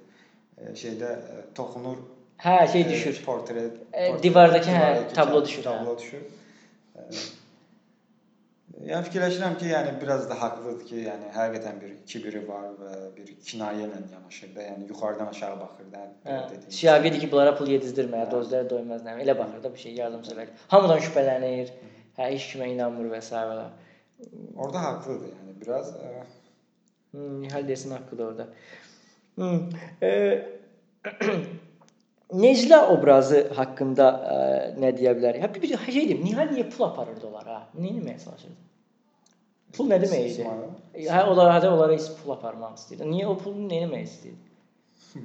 E, 0.57 0.73
şeydə 0.83 1.11
e, 1.13 1.45
toxunur 1.59 2.01
Hə, 2.43 2.57
şey 2.73 2.89
düşür. 2.89 3.21
Portret, 3.25 3.77
portret 3.93 4.23
divardakı, 4.23 4.73
hə, 4.75 4.89
tablo 5.15 5.39
tab- 5.39 5.47
düşür, 5.47 5.63
hə. 5.63 5.65
Tablo 5.79 5.99
düşür. 5.99 6.25
E, 6.97 7.03
Yəni 8.83 9.05
fikirləşirəm 9.07 9.53
ki, 9.61 9.67
yəni 9.71 9.91
biraz 10.01 10.25
da 10.31 10.35
haqlıdır 10.41 10.87
ki, 10.89 10.97
yəni 11.05 11.29
həqiqətən 11.37 11.77
bir 11.83 11.91
kibiri 12.09 12.41
var 12.49 12.65
və 12.81 12.95
bir 13.15 13.29
kinayə 13.47 13.85
ilə 13.85 14.01
yanaşır 14.15 14.51
da, 14.57 14.65
yəni 14.71 14.89
yuxarıdan 14.89 15.29
aşağı 15.31 15.59
baxır 15.61 15.93
da. 15.93 16.01
Hə, 16.25 16.39
dediyim 16.51 16.73
Şiavidir 16.79 17.21
ki, 17.23 17.29
bunlara 17.31 17.53
pul 17.59 17.71
yedizdirməyə, 17.71 18.27
dozlara 18.33 18.67
doymaz 18.71 19.05
nə. 19.07 19.15
Elə 19.23 19.37
baxır 19.39 19.63
da 19.63 19.71
bu 19.75 19.83
şey 19.85 19.95
yardımsevər. 20.01 20.51
Hamıdan 20.73 21.05
şübhələnir. 21.07 21.71
Hə, 22.17 22.27
heç 22.33 22.49
kimə 22.55 22.73
inanmır 22.73 23.13
və 23.13 23.23
s. 23.23 23.45
Orada 24.57 24.83
haqlıdır 24.83 25.29
yəni 25.35 25.61
biraz 25.65 25.93
e, 25.97 26.23
Hmm, 27.13 27.43
Nihal 27.43 27.69
desin 27.69 27.91
haqqıdır 27.91 28.25
orada. 28.27 28.47
Hmm. 29.35 29.61
E, 30.03 30.09
Necla 32.33 32.89
obrazı 32.89 33.41
haqqında 33.57 34.07
e, 34.35 34.37
nə 34.81 34.93
deyə 34.97 35.13
bilərik? 35.19 35.43
Hə 35.45 35.51
bir, 35.55 35.63
bir 35.63 35.93
şey 35.93 36.07
deyim, 36.09 36.23
Nihal 36.25 36.49
niyə 36.55 36.65
pul 36.73 36.87
aparırdı 36.87 37.27
onlara? 37.29 37.59
Nə 37.77 37.91
etməyə 37.91 38.17
çalışırdı? 38.25 38.55
Pul 39.77 39.91
nə 39.91 39.99
demək 40.01 40.23
idi? 40.25 40.31
istismar. 40.31 40.63
Hə, 40.97 41.21
onlar 41.33 41.53
hə, 41.53 41.69
onlara 41.69 41.93
heç 41.99 42.07
pul 42.23 42.33
aparmaq 42.39 42.79
istəyirdi. 42.81 43.11
Niyə 43.11 43.29
o 43.29 43.37
pulu 43.41 43.67
nə 43.69 43.83
etmək 43.85 44.09
istəyirdi? 44.09 44.49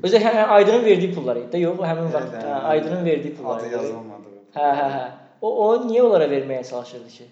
Özü 0.04 0.20
hə, 0.26 0.34
Aydının 0.58 0.84
verdiyi 0.86 1.14
pullar 1.16 1.40
idi. 1.40 1.48
də, 1.54 1.62
Yox, 1.64 1.80
o 1.80 1.88
həmin 1.88 2.12
vaxt 2.18 2.36
hə, 2.42 2.60
Aydının 2.74 3.06
verdiyi 3.06 3.36
pullar 3.40 3.60
adı 3.62 3.68
idi. 3.70 3.76
yazılmadı. 3.80 4.36
Hə, 4.58 4.68
hə, 4.82 4.88
hə. 4.98 5.06
O 5.42 5.54
o 5.64 5.68
niyə 5.88 6.04
onlara 6.10 6.28
verməyə 6.32 6.68
çalışırdı 6.70 7.10
ki? 7.16 7.30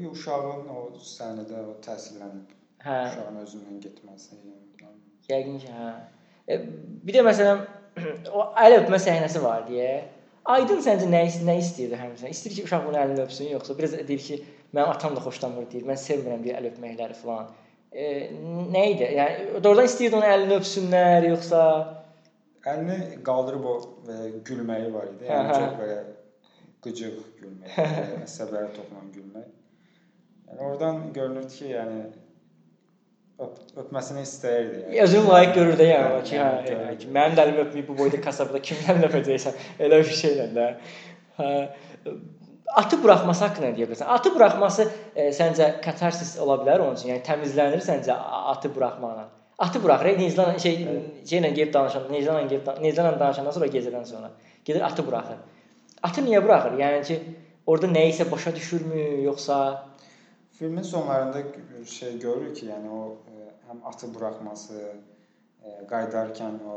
Böyle 0.00 0.12
uşağın 0.16 0.68
o 0.72 0.82
səhnədə 1.04 1.58
o 1.68 1.74
təsirlənib 1.84 2.52
Hə, 2.80 2.94
uşağın 3.10 3.34
özündən 3.42 3.80
getməsi. 3.84 4.38
Yəni, 4.80 4.94
yəqin 5.28 5.58
ki, 5.60 5.74
hə. 5.76 5.90
E, 6.48 6.56
bir 7.04 7.18
də 7.18 7.24
məsələn 7.26 7.60
o 8.38 8.46
əl 8.62 8.78
öpmə 8.78 9.00
səhnəsi 9.04 9.42
var 9.44 9.66
deyə. 9.68 9.90
Aydın 10.54 10.80
səncə 10.86 11.10
nə 11.10 11.20
nə 11.44 11.58
istəyirdi 11.60 12.00
həmişə? 12.00 12.32
İstəyir 12.32 12.56
ki, 12.56 12.64
uşaq 12.70 12.88
onun 12.88 13.00
əlini 13.02 13.26
öpsün, 13.26 13.50
yoxsa 13.52 13.76
biraz 13.76 13.98
deyir 14.08 14.24
ki, 14.24 14.40
mənim 14.72 14.94
atam 14.94 15.20
da 15.20 15.26
xoşlamır 15.26 15.68
deyir. 15.74 15.84
Mən 15.92 16.00
sevmirəm 16.06 16.48
deyir 16.48 16.62
əl 16.62 16.70
öpməkləri 16.70 17.20
falan. 17.20 17.52
E, 17.92 18.08
nə 18.72 18.88
idi? 18.94 19.12
Yəni 19.20 19.60
doğrudan 19.60 19.92
istəyirdi 19.92 20.16
onun 20.22 20.32
əlini 20.32 20.60
öpsünlər, 20.62 21.30
yoxsa 21.34 21.62
əlini 22.72 23.20
qaldırıb 23.28 23.68
o 23.68 23.78
e, 24.08 24.20
gülməyi 24.48 24.88
var 24.96 25.12
idi. 25.12 25.28
Hə, 25.28 25.36
Yəni 25.36 25.52
hə. 25.52 25.60
çox 25.60 25.80
belə 25.84 26.02
qıcıq 26.88 27.24
gülmək, 27.44 27.80
əsəblərə 28.24 28.76
toxunan 28.80 29.12
gülmək. 29.12 29.56
Yəni 30.50 30.66
oradan 30.66 31.12
görünür 31.14 31.48
ki, 31.48 31.64
yəni 31.70 32.00
öp, 33.38 33.58
öpməsini 33.84 34.24
istəyirdi. 34.26 34.82
Yəni. 34.82 35.02
özünü 35.04 35.28
layiq 35.28 35.54
görür 35.54 35.78
də 35.78 35.86
yəni 35.90 36.18
o 36.18 36.22
ki, 36.26 36.36
hə, 36.36 36.50
görür. 36.66 36.82
yəni 36.86 36.98
ki, 37.04 37.10
mənim 37.16 37.36
də 37.38 37.46
əlimi 37.46 37.62
öpməyib 37.64 37.88
bu 37.88 37.96
boyda 37.98 38.20
kasabada 38.24 38.60
kimdən 38.70 39.06
öpəcəksən? 39.08 39.58
Elə 39.86 40.00
bir 40.02 40.16
şeylə 40.22 40.46
də. 40.56 40.68
Hə. 41.38 41.50
Atı 42.80 42.98
buraxması 43.02 43.44
haqqında 43.46 43.70
nə 43.70 43.76
deyə 43.78 43.88
bilərsən? 43.90 44.10
Atı 44.14 44.30
buraxması 44.34 44.86
e, 45.14 45.28
səncə 45.34 45.70
katarsis 45.84 46.36
ola 46.42 46.60
bilər 46.62 46.84
onun 46.84 46.98
üçün? 46.98 47.12
Yəni 47.14 47.24
təmizlənir 47.26 47.82
səncə 47.82 48.14
atı 48.54 48.70
buraxmaqla? 48.74 49.26
Atı 49.60 49.82
buraxır, 49.82 50.18
Necla 50.18 50.46
şey 50.58 50.76
şeylə 51.30 51.50
gəlib 51.56 51.72
danışan, 51.74 52.06
Necla 52.12 52.38
gəlib 52.42 52.68
Necla 52.80 53.10
danışandan 53.20 53.56
sonra 53.56 53.66
gecədən 53.74 54.06
sonra 54.08 54.30
gedir 54.64 54.86
atı 54.86 55.06
buraxır. 55.06 55.40
Atı 56.02 56.22
niyə 56.24 56.42
buraxır? 56.44 56.78
Yəni 56.80 57.02
ki, 57.08 57.18
orada 57.66 57.90
nə 57.90 58.06
isə 58.12 58.30
başa 58.30 58.54
düşürmü, 58.56 59.02
yoxsa 59.26 59.58
Filmin 60.60 60.82
sonlarında 60.82 61.42
şey 61.86 62.18
görürük 62.18 62.56
ki, 62.56 62.66
yəni 62.66 62.88
o 62.92 63.04
e, 63.32 63.44
həm 63.68 63.78
atı 63.88 64.08
buraxması, 64.14 64.80
e, 65.64 65.70
qayıdarkən 65.88 66.58
o 66.68 66.74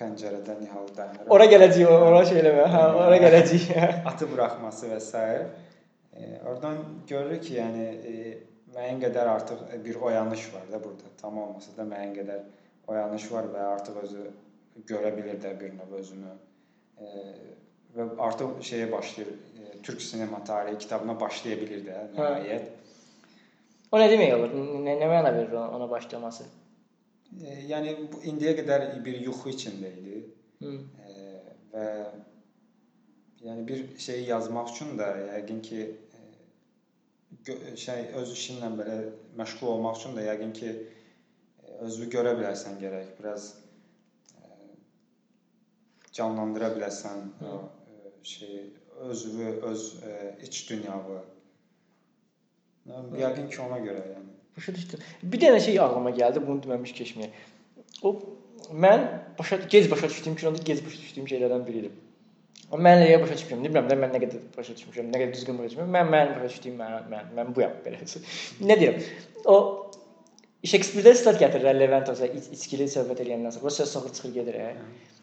pəncərədən 0.00 0.58
Nihal 0.60 0.90
dayanır. 0.96 1.30
ora 1.32 1.46
gələcəyik, 1.48 1.88
ora 2.08 2.18
şey 2.28 2.42
eləmə. 2.42 2.66
Hə, 2.74 2.82
ora 3.04 3.20
gələcəyik. 3.22 3.70
atı 4.10 4.28
buraxması 4.32 4.90
və 4.90 4.98
s. 5.00 5.22
E, 6.12 6.28
oradan 6.42 6.76
görürük 7.08 7.46
ki, 7.46 7.54
yəni 7.56 7.86
e, 8.10 8.34
müəyyən 8.74 9.00
qədər 9.06 9.32
artıq 9.36 9.64
bir 9.86 10.02
oyanış 10.10 10.44
var 10.58 10.68
da 10.74 10.82
burada. 10.84 11.14
Tam 11.24 11.40
olmasa 11.46 11.72
da 11.78 11.88
müəyyən 11.94 12.14
qədər 12.20 12.44
oyanış 12.92 13.30
var 13.32 13.48
və 13.56 13.64
artıq 13.70 13.96
özü 14.02 14.26
görə 14.92 15.16
bilir 15.16 15.40
də 15.40 15.54
bir 15.64 15.72
növ 15.78 15.96
özünü. 16.02 16.36
E, 17.00 17.24
və 17.96 18.10
artıq 18.28 18.60
şeyə 18.60 18.92
başlayır. 18.92 19.32
E, 19.32 19.82
Türk 19.82 20.02
sinema 20.02 20.44
tarihi 20.44 20.78
kitabına 20.78 21.20
başlaya 21.20 21.60
bilir 21.64 21.84
də 21.88 22.06
nəhayət. 22.20 22.70
O 23.92 24.00
nə 24.00 24.08
demək 24.08 24.30
olur? 24.38 24.52
Nə, 24.56 24.94
nə 24.96 25.08
məna 25.10 25.30
verir 25.36 25.56
ona 25.60 25.86
başlaması? 25.90 26.46
E, 27.40 27.56
yəni 27.68 27.92
bu 28.12 28.22
indiyə 28.28 28.54
qədər 28.60 28.86
bir 29.04 29.18
yuxu 29.26 29.52
içində 29.52 29.90
idi. 30.00 30.22
Hı. 30.62 30.72
E, 31.04 31.42
və 31.74 31.88
yəni 33.44 33.66
bir 33.68 33.82
şeyi 34.06 34.30
yazmaq 34.30 34.72
üçün 34.72 34.94
də 35.00 35.08
yəqin 35.34 35.60
ki 35.68 35.82
e, 37.52 37.76
şey 37.84 38.08
öz 38.20 38.32
işinlə 38.36 38.70
belə 38.78 38.96
məşğul 39.40 39.74
olmaq 39.74 40.00
üçün 40.00 40.16
də 40.16 40.24
yəqin 40.30 40.56
ki 40.56 40.70
e, 40.72 41.76
özünü 41.88 42.08
görə 42.16 42.32
bilərsən 42.40 42.80
gərək. 42.80 43.12
Biraz 43.20 43.50
e, 44.40 44.54
canlandıra 46.16 46.72
bilərsən 46.78 47.28
o 47.50 47.60
e, 47.92 48.14
şey 48.34 48.56
özünü, 49.10 49.52
öz 49.72 49.86
e, 50.08 50.16
iç 50.48 50.64
dünyanı. 50.70 51.20
Yəqin 52.90 53.48
ki 53.50 53.60
ona 53.62 53.78
görə 53.82 54.02
yəni. 54.10 54.30
Başa 54.56 54.74
düşdüm. 54.74 55.02
Bir 55.22 55.40
dənə 55.40 55.60
şey 55.64 55.78
ağlıma 55.80 56.10
gəldi, 56.16 56.42
bunu 56.46 56.62
deməmiş 56.64 56.94
keçməyə. 56.98 57.28
O 58.02 58.14
mən 58.84 59.04
başa 59.38 59.56
gec 59.70 59.90
başa 59.90 60.08
düşdüyüm 60.08 60.36
ki, 60.36 60.48
onda 60.48 60.62
gec 60.66 60.82
başa 60.84 60.98
düşdüyüm 61.04 61.28
şeylərdən 61.30 61.66
biridir. 61.66 61.92
Amma 62.72 62.88
mən 62.88 63.02
nəyə 63.04 63.20
başa 63.22 63.36
düşmürəm, 63.38 63.62
bilmirəm 63.66 63.88
də 63.90 63.98
mən 64.00 64.12
nə 64.16 64.20
qədər 64.24 64.42
başa 64.56 64.74
düşmüşəm, 64.78 65.12
nə 65.12 65.20
qədər 65.22 65.34
düzgün 65.36 65.58
başa 65.60 65.70
düşmüşəm. 65.72 65.94
Mən 65.96 66.10
mən 66.14 66.34
başa 66.38 66.50
düşdüyüm 66.54 66.78
mən 66.82 67.08
mən 67.12 67.32
mən 67.38 67.54
buyam 67.56 67.78
belə. 67.86 68.02
nə 68.68 68.78
deyirəm? 68.80 69.00
O 69.44 69.56
Shakespeare-də 70.64 71.14
stat 71.18 71.40
gətirir 71.42 71.74
Levent 71.78 72.08
olsa 72.08 72.26
iç, 72.26 72.44
içkili 72.54 72.84
söhbət 72.90 73.24
eləyəndən 73.24 73.50
sonra 73.56 73.66
o 73.66 73.70
söz 73.70 73.88
soxur 73.92 74.12
çıxır 74.14 74.34
gedir. 74.34 74.54
E, 74.54 74.74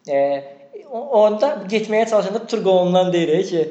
e, 0.08 0.86
o- 0.92 1.08
onda 1.22 1.54
getməyə 1.72 2.10
çalışanda 2.10 2.46
Turqolundan 2.48 3.14
deyir 3.14 3.46
ki, 3.48 3.62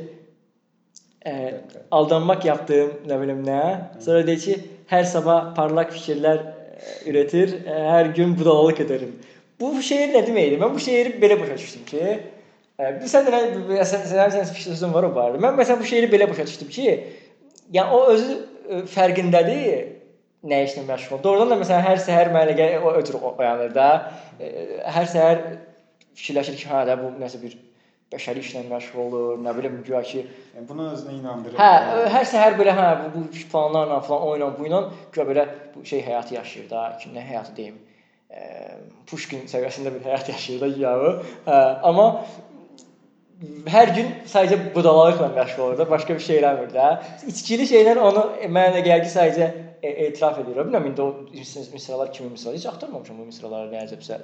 e, 1.29 1.61
aldanmaq 1.91 2.47
yaptığım 2.47 2.93
nə 3.09 3.21
bilim 3.23 3.43
nə. 3.47 3.61
Sonra 4.05 4.25
deyir 4.27 4.41
ki, 4.43 4.57
hər 4.93 5.05
sabah 5.09 5.53
parlaq 5.57 5.93
fikirlər 5.97 6.41
e, 6.41 6.95
üretir, 7.11 7.55
e, 7.65 7.77
hər 7.93 8.13
gün 8.17 8.35
budalalık 8.39 8.81
ederim. 8.87 9.15
Bu 9.61 9.75
şeir 9.83 10.15
nə 10.15 10.25
deməkdir? 10.27 10.61
Mən 10.63 10.75
bu 10.75 10.83
şeiri 10.83 11.17
belə 11.23 11.39
başa 11.41 11.59
düşdüm 11.59 11.85
ki, 11.91 12.17
e, 12.79 12.91
sən 13.13 13.29
də 13.29 13.43
sən 13.93 14.09
sən 14.09 14.51
sözün 14.65 14.95
var 14.95 15.09
o 15.11 15.13
barədə. 15.17 15.43
Mən 15.45 15.59
məsələn 15.61 15.83
bu 15.83 15.93
şeiri 15.93 16.11
belə 16.15 16.31
başa 16.31 16.49
düşdüm 16.49 16.73
ki, 16.75 16.99
yəni 17.77 17.97
o 17.99 18.03
özü 18.15 18.35
e, 18.39 18.83
fərqindədir 18.97 19.95
nə 20.49 20.65
işlə 20.67 20.87
məşğul. 20.89 21.23
Doğrudan 21.25 21.55
da 21.55 21.63
məsələn 21.65 21.87
hər 21.87 22.05
səhər 22.05 22.33
mənə 22.35 22.69
o 22.87 22.93
ötür 23.01 23.19
oyanır 23.21 23.73
da. 23.75 23.89
Hər 24.39 25.09
səhər 25.11 25.41
fikirləşir 26.15 26.61
ki, 26.61 26.69
hə 26.71 26.85
də 26.87 26.95
bu 27.01 27.11
nəsə 27.19 27.41
bir 27.43 27.57
bəşəri 28.13 28.43
işlə 28.45 28.63
məşğul 28.71 29.01
olur, 29.05 29.41
nə 29.45 29.53
bilim 29.57 29.81
güya 29.87 30.01
ki, 30.11 30.23
yəni 30.55 30.69
buna 30.69 30.87
özünü 30.95 31.19
inandırır. 31.19 31.59
Hə, 31.61 31.73
ə, 31.97 32.07
hər 32.15 32.29
səhər 32.31 32.57
belə 32.61 32.73
hə 32.79 32.87
bu, 33.03 33.11
bu 33.17 33.43
falanlarla 33.53 34.01
falan 34.07 34.33
oynan 34.33 34.57
bu 34.57 34.69
ilə 34.71 34.81
güya 35.13 35.27
belə 35.29 35.45
bu 35.75 35.85
şey 35.91 36.05
həyatı 36.07 36.39
yaşayır 36.39 36.71
da, 36.71 36.85
ki 37.03 37.13
nə 37.17 37.25
həyatı 37.29 37.57
deyim. 37.59 37.77
Ə, 38.29 38.47
Pushkin 39.11 39.45
səviyyəsində 39.53 39.93
bir 39.97 40.09
həyat 40.09 40.31
yaşayır 40.35 40.65
da 40.65 40.71
yağı. 40.85 41.13
Hə, 41.49 41.59
amma 41.91 42.09
hər 43.71 43.93
gün 43.95 44.11
sadəcə 44.27 44.59
budalalıqla 44.75 45.29
məşğul 45.37 45.63
olur 45.63 45.79
da, 45.79 45.87
başqa 45.91 46.15
bir 46.15 46.25
şey 46.27 46.41
eləmir 46.41 46.71
də. 46.75 46.87
İçkili 47.31 47.67
şeylər 47.71 48.01
onu 48.03 48.25
mənə 48.57 48.83
gəlir 48.87 49.05
ki, 49.07 49.13
sadəcə 49.15 49.49
e 49.83 49.93
etiraf 50.07 50.41
edir. 50.43 50.57
Bilmirəm 50.59 50.89
indi 50.91 51.03
o 51.03 51.11
misralar 51.75 52.13
kimi 52.13 52.33
misal 52.35 52.57
heç 52.57 52.67
axtarmamışam 52.67 53.21
bu 53.21 53.29
misraları 53.29 53.71
nə 53.75 53.85
əcəbsə 53.85 54.19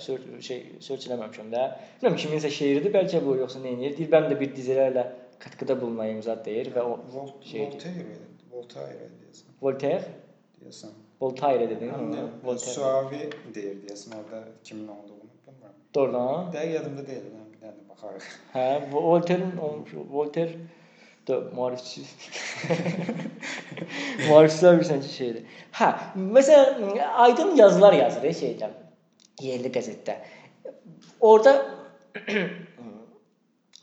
şey 0.49 0.65
search 0.81 1.07
eləməmişəm 1.11 1.55
də. 1.55 1.69
Bilmirəm 2.01 2.19
kiminsə 2.25 2.51
şeiridir 2.59 2.95
bəlkə 2.97 3.23
bu 3.27 3.39
yoxsa 3.43 3.63
nə 3.63 3.77
edir? 3.77 3.97
Deyir 4.01 4.11
mən 4.17 4.29
də 4.33 4.41
bir 4.41 4.51
dizilərlə 4.57 5.07
katkıda 5.45 5.79
bulunayım 5.81 6.23
zat 6.27 6.45
deyir 6.47 6.73
və 6.75 6.83
o 6.83 6.99
şey 7.47 7.69
Voltaire, 7.71 8.19
Voltaire 8.53 9.09
deyəsən. 9.23 9.57
Voltaire, 9.63 10.13
Deyəsən. 10.65 10.93
Voltaire 11.21 11.67
dedin. 11.71 11.91
Hə, 11.93 12.27
Voltaire. 12.45 12.75
Suavi 12.75 13.23
deyir 13.55 13.81
deyəsən 13.85 14.15
orada 14.19 14.43
kimin 14.65 14.89
olduğunu 14.89 15.27
bilmirəm. 15.47 15.75
Doğrudan. 15.95 16.53
Dəqiq 16.55 16.73
yadımda 16.79 17.07
deyil, 17.07 17.27
dənə 17.31 17.44
baxarıq. 17.95 18.27
Hə, 18.55 19.61
olmuş. 19.61 19.91
Voltaire 20.11 20.59
da 21.29 21.41
maarifçi. 21.57 22.03
Maarifçilər 24.29 24.79
bilirsən 24.79 25.01
ki, 25.05 25.13
şeydir. 25.13 25.47
Hə, 25.79 25.91
məsələn, 26.17 26.99
aydın 27.27 27.55
yazılar 27.57 27.97
yazır 27.97 28.27
şeydən, 28.41 28.75
yerli 29.43 29.73
qəzetdə. 29.73 30.19
Orda 31.21 31.55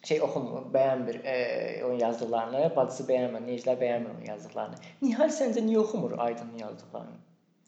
şey 0.08 0.22
oxumur, 0.22 0.68
bəyənmir 0.74 1.22
e, 1.24 1.36
onun 1.86 2.00
yazdıqlarını, 2.00 2.70
bacısı 2.76 3.08
bəyənmir, 3.10 3.46
necələr 3.48 3.82
bəyənmir 3.82 4.14
onun 4.16 4.30
yazdıqlarını. 4.30 4.94
Nihal 5.02 5.34
səncə 5.34 5.66
niyə 5.66 5.82
oxumur 5.82 6.18
Aydın 6.20 6.54
yazdıqlarını? 6.60 7.18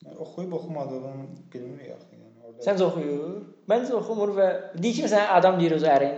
Yəni, 0.04 0.18
oxuyub 0.20 0.54
oxumadığını 0.60 1.14
bilmirik 1.54 1.96
axı. 1.96 2.20
Yəni 2.20 2.48
orada 2.48 2.70
Səncə 2.70 2.88
oxuyur? 2.90 3.42
Məncə 3.72 3.98
oxumur 3.98 4.36
və 4.38 4.48
deyir 4.78 5.00
ki, 5.00 5.06
məsələn, 5.08 5.30
adam 5.40 5.60
deyir 5.62 5.78
öz 5.80 5.86
ərin 5.96 6.18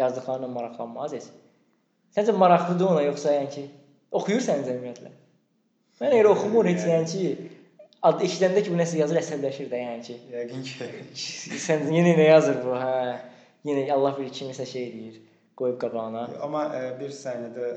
yazdıqlarına 0.00 0.48
maraqlanmaz 0.48 1.16
heç. 1.16 1.26
Səncə 2.16 2.34
maraqlıdır 2.36 2.92
ona 2.92 3.02
yoxsa 3.06 3.34
yəni 3.38 3.50
ki, 3.54 3.64
oxuyur 4.18 4.44
səncə 4.44 4.76
ümumiyyətlə? 4.76 5.12
Mən 6.02 6.16
elə 6.18 6.30
oxumur 6.32 6.68
heç 6.68 6.86
yəni 6.88 7.10
ki, 7.12 7.50
ad 8.08 8.24
eşidəndə 8.26 8.64
ki, 8.64 8.72
bu 8.74 8.80
nəsə 8.80 9.00
yazır 9.00 9.20
əsəbləşir 9.22 9.68
də 9.72 9.82
yəni 9.82 10.06
ki. 10.08 10.18
yəqin 10.36 10.64
ki 10.68 10.88
Sən 11.66 11.86
yenə 11.94 12.16
nə 12.18 12.28
yazır 12.30 12.62
bu, 12.64 12.74
hə? 12.76 13.18
Yenə 13.68 13.86
Allah 13.94 14.16
bilir 14.18 14.32
kimisə 14.34 14.66
şey 14.66 14.88
deyir, 14.96 15.20
qoyub 15.56 15.78
qabağına. 15.84 16.26
Amma 16.42 16.64
e, 16.76 16.82
bir 17.00 17.14
səhnədə 17.14 17.72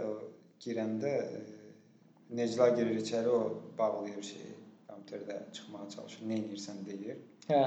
girəndə 0.66 1.12
e, 1.22 1.44
Necla 2.36 2.72
girir 2.74 2.98
içəri, 2.98 3.30
o 3.30 3.62
bağlayır 3.78 4.24
şeyi. 4.24 4.54
Kompüterdə 4.90 5.36
çıxmağa 5.54 5.90
çalışır. 5.96 6.24
Nə 6.26 6.40
edirsən 6.42 6.80
deyir. 6.88 7.20
Hə. 7.50 7.62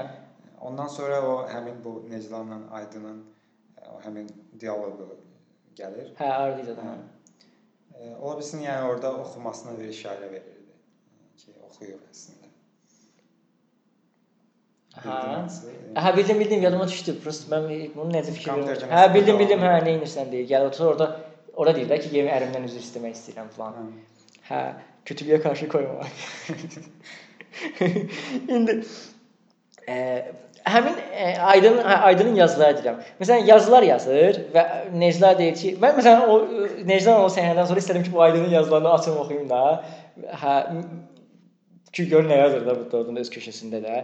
Ondan 0.67 0.87
sonra 0.91 1.21
o 1.23 1.35
həmin 1.47 1.79
bu 1.83 1.93
Necla 2.09 2.41
ilə 2.43 2.57
Aydının 2.79 3.21
həmin 4.05 4.27
dialoqu 4.61 5.07
gəlir. 5.79 6.11
Hə, 6.19 6.27
ardıcı 6.43 6.75
da. 6.77 6.95
E, 7.95 8.15
Ola 8.15 8.37
bilsin 8.39 8.63
yəni 8.65 8.89
orada 8.89 9.13
oxumasına 9.21 9.77
bir 9.79 9.93
işarə 9.93 10.31
verirdi. 10.31 10.75
Ki, 11.37 11.53
oxuyur 11.67 12.01
əslində. 12.11 12.51
Hə. 14.99 15.17
Hə, 15.95 16.13
bildim, 16.17 16.39
bildim, 16.39 16.61
yadıma 16.67 16.87
düşdü. 16.91 17.17
Prosta 17.23 17.55
mən 17.55 17.95
bunu 17.95 18.11
necə 18.17 18.35
fikir 18.35 18.51
cəmiyyətində 18.51 18.91
Hə, 18.93 19.07
bildim, 19.15 19.39
bildim, 19.41 19.63
hə, 19.63 19.73
nə 19.85 19.95
edirsən 19.97 20.31
deyir. 20.33 20.47
Gəl 20.53 20.69
otur 20.71 20.93
orada. 20.93 21.09
Orada 21.59 21.75
deyir 21.79 21.89
də 21.91 21.99
ki, 22.03 22.13
yemin 22.15 22.31
ərimdən 22.35 22.67
üzr 22.69 22.83
istəmək 22.83 23.17
istəyirəm 23.17 23.49
falan. 23.55 23.89
Hə. 24.49 24.49
Hə, 24.49 24.61
kötülüyə 25.09 25.41
qarşı 25.43 25.67
qoymamaq. 25.71 26.21
İndi 28.47 28.83
e, 29.89 30.25
həmin 30.65 30.95
e, 31.11 31.37
Aydın 31.37 31.77
hə, 31.77 31.97
Aydının 32.09 32.35
yazıları 32.35 32.77
deyirəm. 32.77 33.01
Məsələn, 33.21 33.45
yazılar 33.47 33.83
yazır 33.83 34.39
və 34.53 34.63
Necla 34.93 35.33
deyir 35.39 35.55
ki, 35.59 35.73
mən 35.81 35.97
məsələn 35.99 36.25
o 36.27 36.39
e, 36.45 36.69
Necla 36.87 37.17
o 37.23 37.27
səhnədən 37.33 37.69
sonra 37.69 37.83
istədim 37.83 38.07
ki, 38.07 38.13
bu 38.13 38.21
Aydının 38.21 38.49
yazılarını 38.49 38.93
açım 38.93 39.17
oxuyum 39.23 39.49
da. 39.49 39.61
Hə, 40.43 40.55
ki 41.93 42.07
gör 42.09 42.25
nə 42.29 42.37
yazır 42.37 42.65
da 42.65 42.75
bu 42.79 42.97
orada 42.97 43.19
öz 43.19 43.31
köşəsində 43.35 43.83
də. 43.85 44.01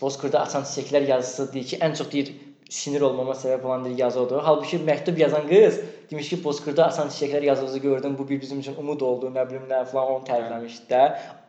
Bozkırda 0.00 0.40
açan 0.40 0.64
çiçəklər 0.68 1.08
yazısı 1.08 1.52
deyir 1.52 1.72
ki, 1.72 1.80
ən 1.84 1.96
çox 1.98 2.12
deyir 2.12 2.32
sinir 2.70 3.02
olmama 3.02 3.34
səbəb 3.34 3.64
olan 3.66 3.84
bir 3.84 3.98
yazı 3.98 4.20
odur. 4.20 4.40
Halbuki 4.42 4.78
məktub 4.86 5.18
yazan 5.18 5.48
qız 5.48 5.80
demiş 6.10 6.28
ki, 6.28 6.38
Bozkırda 6.44 6.86
açan 6.86 7.08
çiçəklər 7.08 7.44
yazısı 7.44 7.78
gördüm. 7.78 8.14
Bu 8.18 8.28
bir 8.28 8.40
bizim 8.40 8.60
üçün 8.60 8.76
umud 8.78 9.00
oldu, 9.00 9.32
nə 9.34 9.48
bilim 9.50 9.66
nə 9.70 9.84
falan 9.90 10.14
onu 10.14 10.24
tərifləmişdi 10.28 10.86
də. 10.90 11.02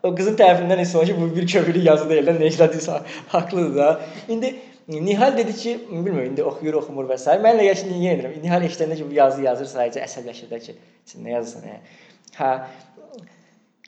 O 0.04 0.16
qızın 0.16 0.36
tərifindən 0.42 0.82
heç 0.82 0.92
ki, 0.92 1.16
bu 1.22 1.30
bir 1.36 1.48
kövrülü 1.48 1.86
yazı 1.86 2.10
deyil 2.10 2.28
də, 2.28 2.40
Necla 2.40 2.66
deyirsə 2.74 3.00
haqlıdır 3.36 3.76
da. 3.76 4.02
İndi 4.30 4.56
Nihal 4.88 5.38
dedi 5.38 5.56
ki, 5.56 5.80
bilmirəm 5.92 6.32
indi 6.32 6.44
oxuyur, 6.44 6.74
oxumur 6.82 7.06
və 7.08 7.18
s. 7.22 7.36
Mən 7.44 7.62
elə 7.62 7.76
ki, 7.78 7.90
niyə 7.94 8.16
edirəm? 8.18 8.40
Nihal 8.44 8.66
eşidəndə 8.66 8.98
ki, 8.98 9.06
bu 9.12 9.14
yazı 9.16 9.44
yazır, 9.46 9.70
sadəcə 9.70 10.02
əsəbləşir 10.08 10.50
də 10.52 10.60
ki, 10.66 10.76
sən 11.08 11.22
nə 11.26 11.36
yazırsan 11.36 11.68
yəni. 11.70 12.00
Hə. 12.40 12.50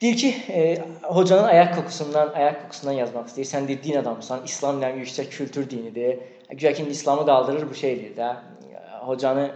Deyir 0.01 0.17
ki, 0.21 0.29
e, 0.49 0.61
hocanın 1.17 1.49
ayaq 1.49 1.75
kokusundan, 1.75 2.31
ayaq 2.37 2.61
kokusundan 2.61 2.97
yazmaq 3.01 3.27
istəyir. 3.31 3.49
Sən 3.49 3.67
deyir 3.67 3.83
din 3.83 3.99
adamısan, 3.99 4.45
İslam 4.45 4.81
nə 4.83 4.93
yüksək 4.99 5.29
kültür 5.33 5.69
dinidir. 5.69 6.19
Güya 6.57 6.73
ki, 6.73 6.85
İslamı 6.89 7.25
qaldırır 7.25 7.69
bu 7.69 7.75
şeydir 7.75 8.11
də. 8.17 8.33
Hocanı 9.07 9.47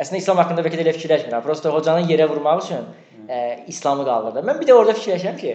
əslində 0.00 0.18
İslam 0.22 0.40
haqqında 0.40 0.64
bəlkə 0.66 0.80
də 0.80 0.86
elə 0.86 0.94
fikirləşmirəm. 0.96 1.42
Prosta 1.44 1.70
hocanı 1.74 2.06
yerə 2.10 2.26
vurmaq 2.30 2.64
üçün 2.64 2.88
e, 3.28 3.64
İslamı 3.68 4.04
qaldırır. 4.08 4.46
Mən 4.48 4.60
bir 4.60 4.68
də 4.68 4.74
orada 4.78 4.96
fikirləşirəm 4.98 5.38
ki, 5.40 5.54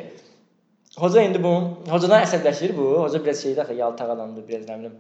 hoca 1.01 1.23
indi 1.27 1.41
bu 1.43 1.51
hocadan 1.91 2.23
əsəbləşir 2.23 2.75
bu. 2.77 2.87
Hoca 3.03 3.23
biraz 3.25 3.43
şeydir 3.43 3.61
axı 3.65 3.77
yaltaq 3.81 4.15
adamdır, 4.15 4.47
biraz 4.47 4.69
nə 4.69 4.79
bilim 4.79 4.95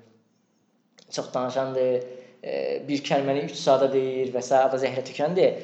çox 1.11 1.33
danışandır. 1.33 2.03
E, 2.43 2.53
bir 2.87 3.03
kəlməni 3.09 3.45
3 3.49 3.55
saata 3.55 3.91
deyir 3.93 4.33
və 4.35 4.41
s. 4.43 4.55
ada 4.57 4.77
zəhrə 4.81 5.05
tökəndir. 5.07 5.61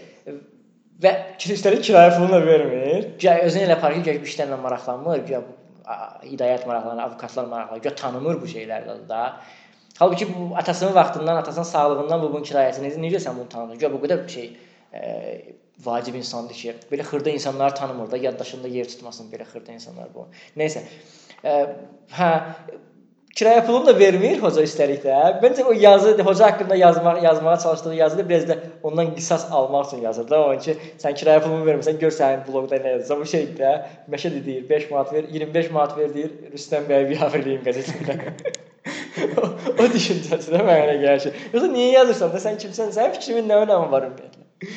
Və 1.02 1.12
üstəlik 1.58 1.82
kirayə 1.88 2.14
pulunu 2.16 2.38
da 2.38 2.46
vermir. 2.46 3.10
Güya 3.20 3.40
özünü 3.48 3.68
elə 3.68 3.76
aparır 3.80 4.04
ki, 4.06 4.20
bu 4.22 4.30
işlərlə 4.30 4.58
maraqlanmır, 4.62 5.24
a- 5.86 6.22
hidayət 6.24 6.68
maraqlanır, 6.70 7.04
avokatlar 7.08 7.48
maraqlanır, 7.50 7.82
güya 7.82 7.96
tanımır 7.96 8.42
bu 8.42 8.50
şeylərdə 8.50 8.98
da. 9.10 9.22
Halbuki 10.00 10.28
bu 10.34 10.58
atasının 10.58 10.96
vaxtından, 10.96 11.36
atasının 11.36 11.64
sağlığından 11.64 12.22
bu 12.22 12.34
bunun 12.34 12.44
kirayəsini 12.44 12.94
necə 13.06 13.20
sən 13.24 13.38
bunu 13.38 13.50
tanıyırsan? 13.50 13.80
Güya 13.80 13.94
bu 13.94 14.04
qədər 14.06 14.28
şey 14.30 14.48
e, 14.94 15.02
vacib 15.86 16.16
insandır 16.16 16.56
ki, 16.56 16.76
belə 16.92 17.06
xırda 17.08 17.30
insanları 17.30 17.76
tanımır 17.76 18.12
da, 18.12 18.18
yaddaşında 18.18 18.68
yer 18.68 18.88
tutmasın 18.88 19.32
belə 19.32 19.48
xırda 19.52 19.72
insanlar 19.72 20.14
bu. 20.16 20.28
Nəysə. 20.58 20.86
E, 21.44 21.58
hə 22.18 22.32
kirayə 23.38 23.62
pulunu 23.66 23.88
da 23.88 23.94
vermir 24.00 24.42
hoca 24.44 24.64
üstəlik 24.68 25.06
də. 25.06 25.20
Məncə 25.44 25.64
o 25.64 25.76
yazı 25.78 26.16
hoca 26.28 26.50
haqqında 26.50 26.76
yazmaq, 26.76 27.22
yazmağa 27.24 27.58
çalışdığı 27.58 27.96
yazıda 27.96 28.30
biraz 28.30 28.48
da 28.48 28.58
ondan 28.84 29.14
qisas 29.16 29.52
almaq 29.52 29.88
üçün 29.88 30.02
yazır 30.08 30.30
da. 30.30 30.42
Onun 30.48 30.60
ki, 30.66 30.76
sən 31.04 31.16
kirayə 31.22 31.44
pulunu 31.46 31.70
vermirsən, 31.70 32.00
gör 32.02 32.12
sənin 32.18 32.44
bloqda 32.48 32.82
nə 32.84 32.98
yazır. 32.98 33.22
Bu 33.22 33.30
şeydir 33.36 33.64
də. 33.64 33.78
Məşədi 34.12 34.44
deyir, 34.46 34.70
5 34.70 34.92
manat 34.92 35.14
ver, 35.14 35.24
25 35.38 35.72
manat 35.72 35.98
ver 35.98 36.14
deyir. 36.14 36.36
Rüstəm 36.58 36.92
bəy 36.92 37.10
bir 37.10 37.24
haberliyim 37.24 37.64
qəzetində. 37.70 38.20
o, 39.42 39.48
o 39.82 39.88
düşüncəsi 39.94 40.54
də 40.54 40.62
mənə 40.64 40.96
gəlir 41.02 41.28
yoxsa 41.54 41.70
niyə 41.74 41.90
yazırsan 41.98 42.32
da 42.34 42.42
sən 42.44 42.60
kimsən? 42.62 42.94
Sənin 42.96 43.16
fikrimin 43.18 43.50
nə 43.50 43.60
önəmi 43.66 43.92
var 43.92 44.08
ümumiyyətlə? 44.08 44.72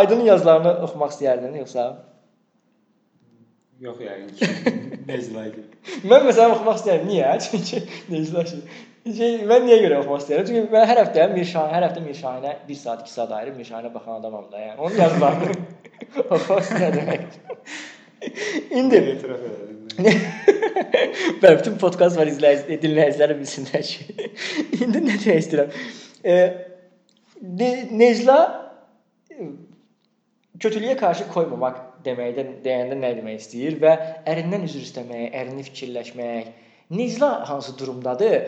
Aydın 0.00 0.24
yazılarını 0.26 0.74
oxumaq 0.86 1.14
istəyərdin 1.14 1.56
yoxsa? 1.62 1.86
Yox 3.80 3.98
yəqin 4.00 4.28
ki. 4.36 4.74
Necla 5.08 5.46
idi. 5.50 5.64
Mən 6.08 6.22
məsələn 6.28 6.54
oxumaq 6.56 6.78
istəyirəm. 6.80 7.08
Niyə? 7.10 7.32
Çünki 7.46 7.82
necələşir. 8.12 8.62
Şey, 9.18 9.34
mən 9.50 9.66
niyə 9.68 9.76
görə 9.84 10.00
oxumaq 10.02 10.22
istəyirəm? 10.24 10.46
Çünki 10.48 10.62
mən 10.72 10.86
hər 10.90 11.02
həftə 11.02 11.26
Mirşahin, 11.34 11.74
hər 11.76 11.88
həftə 11.88 12.04
Mirşahinə 12.06 12.54
1 12.68 12.80
saat, 12.80 13.04
2 13.04 13.12
saat 13.12 13.34
ayırıb 13.36 13.60
Mirşahinə 13.60 13.92
baxan 13.94 14.20
adamam 14.20 14.48
da. 14.52 14.62
Yəni 14.64 14.80
onun 14.80 14.96
yazılarını 15.02 15.58
oxumaq 16.38 16.64
istəyirəm. 16.64 17.28
İndi 18.80 18.96
etiraf 18.96 19.40
edelim. 19.50 19.76
Bəli, 21.42 21.58
bütün 21.58 21.76
podkast 21.82 22.18
var 22.20 22.30
izləyici, 22.30 22.78
dinləyicilər 22.82 23.34
bilsinlər 23.40 23.84
ki. 23.90 24.30
İndi 24.84 25.02
nə 25.02 25.18
demək 25.18 25.42
istəyirəm? 25.44 25.76
E, 26.26 26.38
Ne- 27.42 27.88
Necla 27.92 28.38
kötülüyə 30.62 30.96
qarşı 30.96 31.26
qoymamaq 31.34 31.80
deməkdə 32.06 32.44
deyəndə 32.64 32.96
nə 32.96 33.10
demək 33.18 33.42
istəyir 33.42 33.76
və 33.82 33.92
ərindən 34.32 34.64
üzr 34.68 34.80
istəmək, 34.86 35.26
ərini 35.36 35.66
fikirləşmək. 35.66 36.48
Necla 36.96 37.30
hansı 37.48 37.74
durumdadır? 37.78 38.38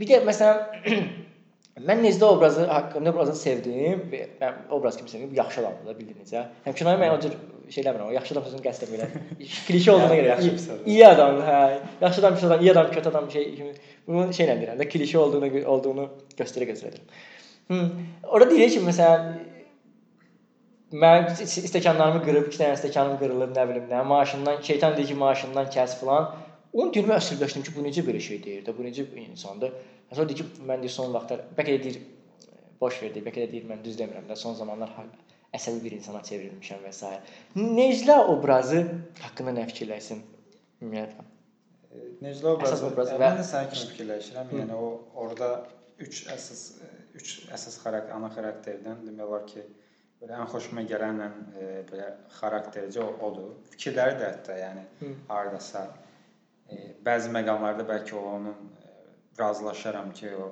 Bir 0.00 0.08
də 0.08 0.22
məsələn 0.24 1.10
mən 1.88 2.02
Necla 2.06 2.32
obrazı 2.32 2.64
haqqında 2.70 3.12
obrazını 3.12 3.36
sevdim. 3.42 4.08
Mən 4.40 4.58
obraz 4.72 4.96
kimi 4.96 5.10
sevdim. 5.10 5.34
Yaxşı 5.36 5.60
adamdır 5.60 5.92
da 5.92 5.98
bildiyiniz 5.98 6.32
necə. 6.32 6.46
Həm 6.64 6.78
kinoya 6.80 7.02
mən 7.02 7.16
o 7.18 7.20
cür 7.26 7.36
şey 7.72 7.84
eləmirəm. 7.84 8.08
O 8.08 8.14
yaxşı 8.16 8.34
adam 8.34 8.44
sözünü 8.46 8.62
qəsd 8.64 8.84
etmirəm. 8.86 9.12
Klişe 9.68 9.92
olduğuna 9.92 10.16
görə. 10.18 10.28
Yaxşı 10.32 10.72
adam. 10.72 10.86
İyi 10.86 11.06
adam, 11.06 11.40
hə. 11.48 11.60
Yaxşı 12.00 12.20
adam, 12.20 12.34
pis 12.34 12.44
adam, 12.44 12.60
iyi 12.60 12.72
adam, 12.72 12.90
kötü 12.90 13.08
adam 13.08 13.30
şey 13.30 13.54
kimi. 13.54 13.72
Bunu 14.06 14.24
şeylə 14.38 14.56
deyirəm 14.60 14.80
də, 14.80 14.88
klişe 14.88 15.18
olduğunu 15.18 15.62
olduğunu 15.74 16.08
göstərə 16.38 16.68
göstərir. 16.72 17.00
Hı. 17.70 17.80
Orada 18.24 18.50
deyir 18.50 18.70
ki, 18.72 18.82
məsələn 18.88 19.30
mən 21.04 21.32
stəkanlarımı 21.44 22.22
qırıb, 22.24 22.50
2 22.52 22.62
dənə 22.62 22.76
stəkanım 22.80 23.18
qırılıb, 23.20 23.56
nə 23.56 23.66
bilim 23.70 23.88
nə, 23.92 24.04
maaşımdan 24.12 24.62
şeytan 24.68 24.96
deyir 24.96 25.12
ki, 25.12 25.16
maaşımdan 25.24 25.68
kəs 25.74 25.98
filan. 26.00 26.30
Onun 26.72 26.92
dilmə 26.92 27.16
əsirləşdim 27.20 27.64
ki, 27.66 27.74
bu 27.76 27.84
necə 27.84 28.04
belə 28.06 28.20
şey 28.20 28.40
deyir 28.44 28.64
də, 28.64 28.76
bu 28.76 28.86
necə 28.86 29.04
bir 29.12 29.24
insandır. 29.26 29.74
Sonra 30.12 30.28
deyir 30.28 30.40
ki, 30.40 30.64
mən 30.68 30.84
deyir 30.84 30.94
son 30.94 31.12
vaxtlar 31.12 31.44
bəlkə 31.56 31.76
də 31.76 31.82
deyir 31.84 32.00
boş 32.80 33.02
ver 33.02 33.14
deyib, 33.14 33.26
bəlkə 33.28 33.44
də 33.44 33.52
deyir 33.52 33.68
mən 33.68 33.82
düz 33.84 33.98
demirəm 33.98 34.28
də, 34.30 34.36
son 34.36 34.54
zamanlar 34.54 34.92
əsəbi 35.56 35.82
bir 35.84 35.96
insana 35.96 36.20
çevrilmişəm 36.28 36.84
və 36.84 36.92
s. 36.92 37.10
Necla 37.56 38.18
obrazı 38.34 38.84
haqqında 39.22 39.54
nə 39.56 39.66
fikirləşirsən 39.70 40.22
ümumiyyətlə? 40.82 41.26
Necla 42.22 42.54
obrazı, 42.56 42.86
obrazı 42.90 43.16
və... 43.16 43.20
mən 43.24 43.40
də 43.40 43.46
sənin 43.48 43.72
kimi 43.74 43.92
fikirləşirəm. 43.94 44.54
Yəni 44.60 44.76
o 44.76 44.90
orada 45.24 45.52
3 46.04 46.24
əsas 46.34 46.64
3 47.18 47.34
əsas 47.56 47.78
xarakter, 47.82 48.14
ana 48.14 48.30
xarakterdən 48.34 49.06
demək 49.06 49.24
olar 49.26 49.46
ki, 49.48 49.64
belə 50.20 50.36
ən 50.42 50.50
xoşuma 50.52 50.84
gələnlə 50.90 51.28
e, 51.30 51.68
belə 51.88 52.08
xaraktercə 52.38 53.06
odur. 53.26 53.56
Fikirləri 53.72 54.18
də 54.20 54.30
hətta 54.32 54.58
yəni 54.58 54.84
Hı. 55.00 55.12
hardasa 55.30 55.84
e, 56.68 56.94
bəzi 57.06 57.32
məqamlarda 57.34 57.86
bəlkə 57.88 58.18
onun 58.20 58.54
e, 58.54 58.94
razılaşaram 59.40 60.12
ki, 60.20 60.34
o 60.36 60.50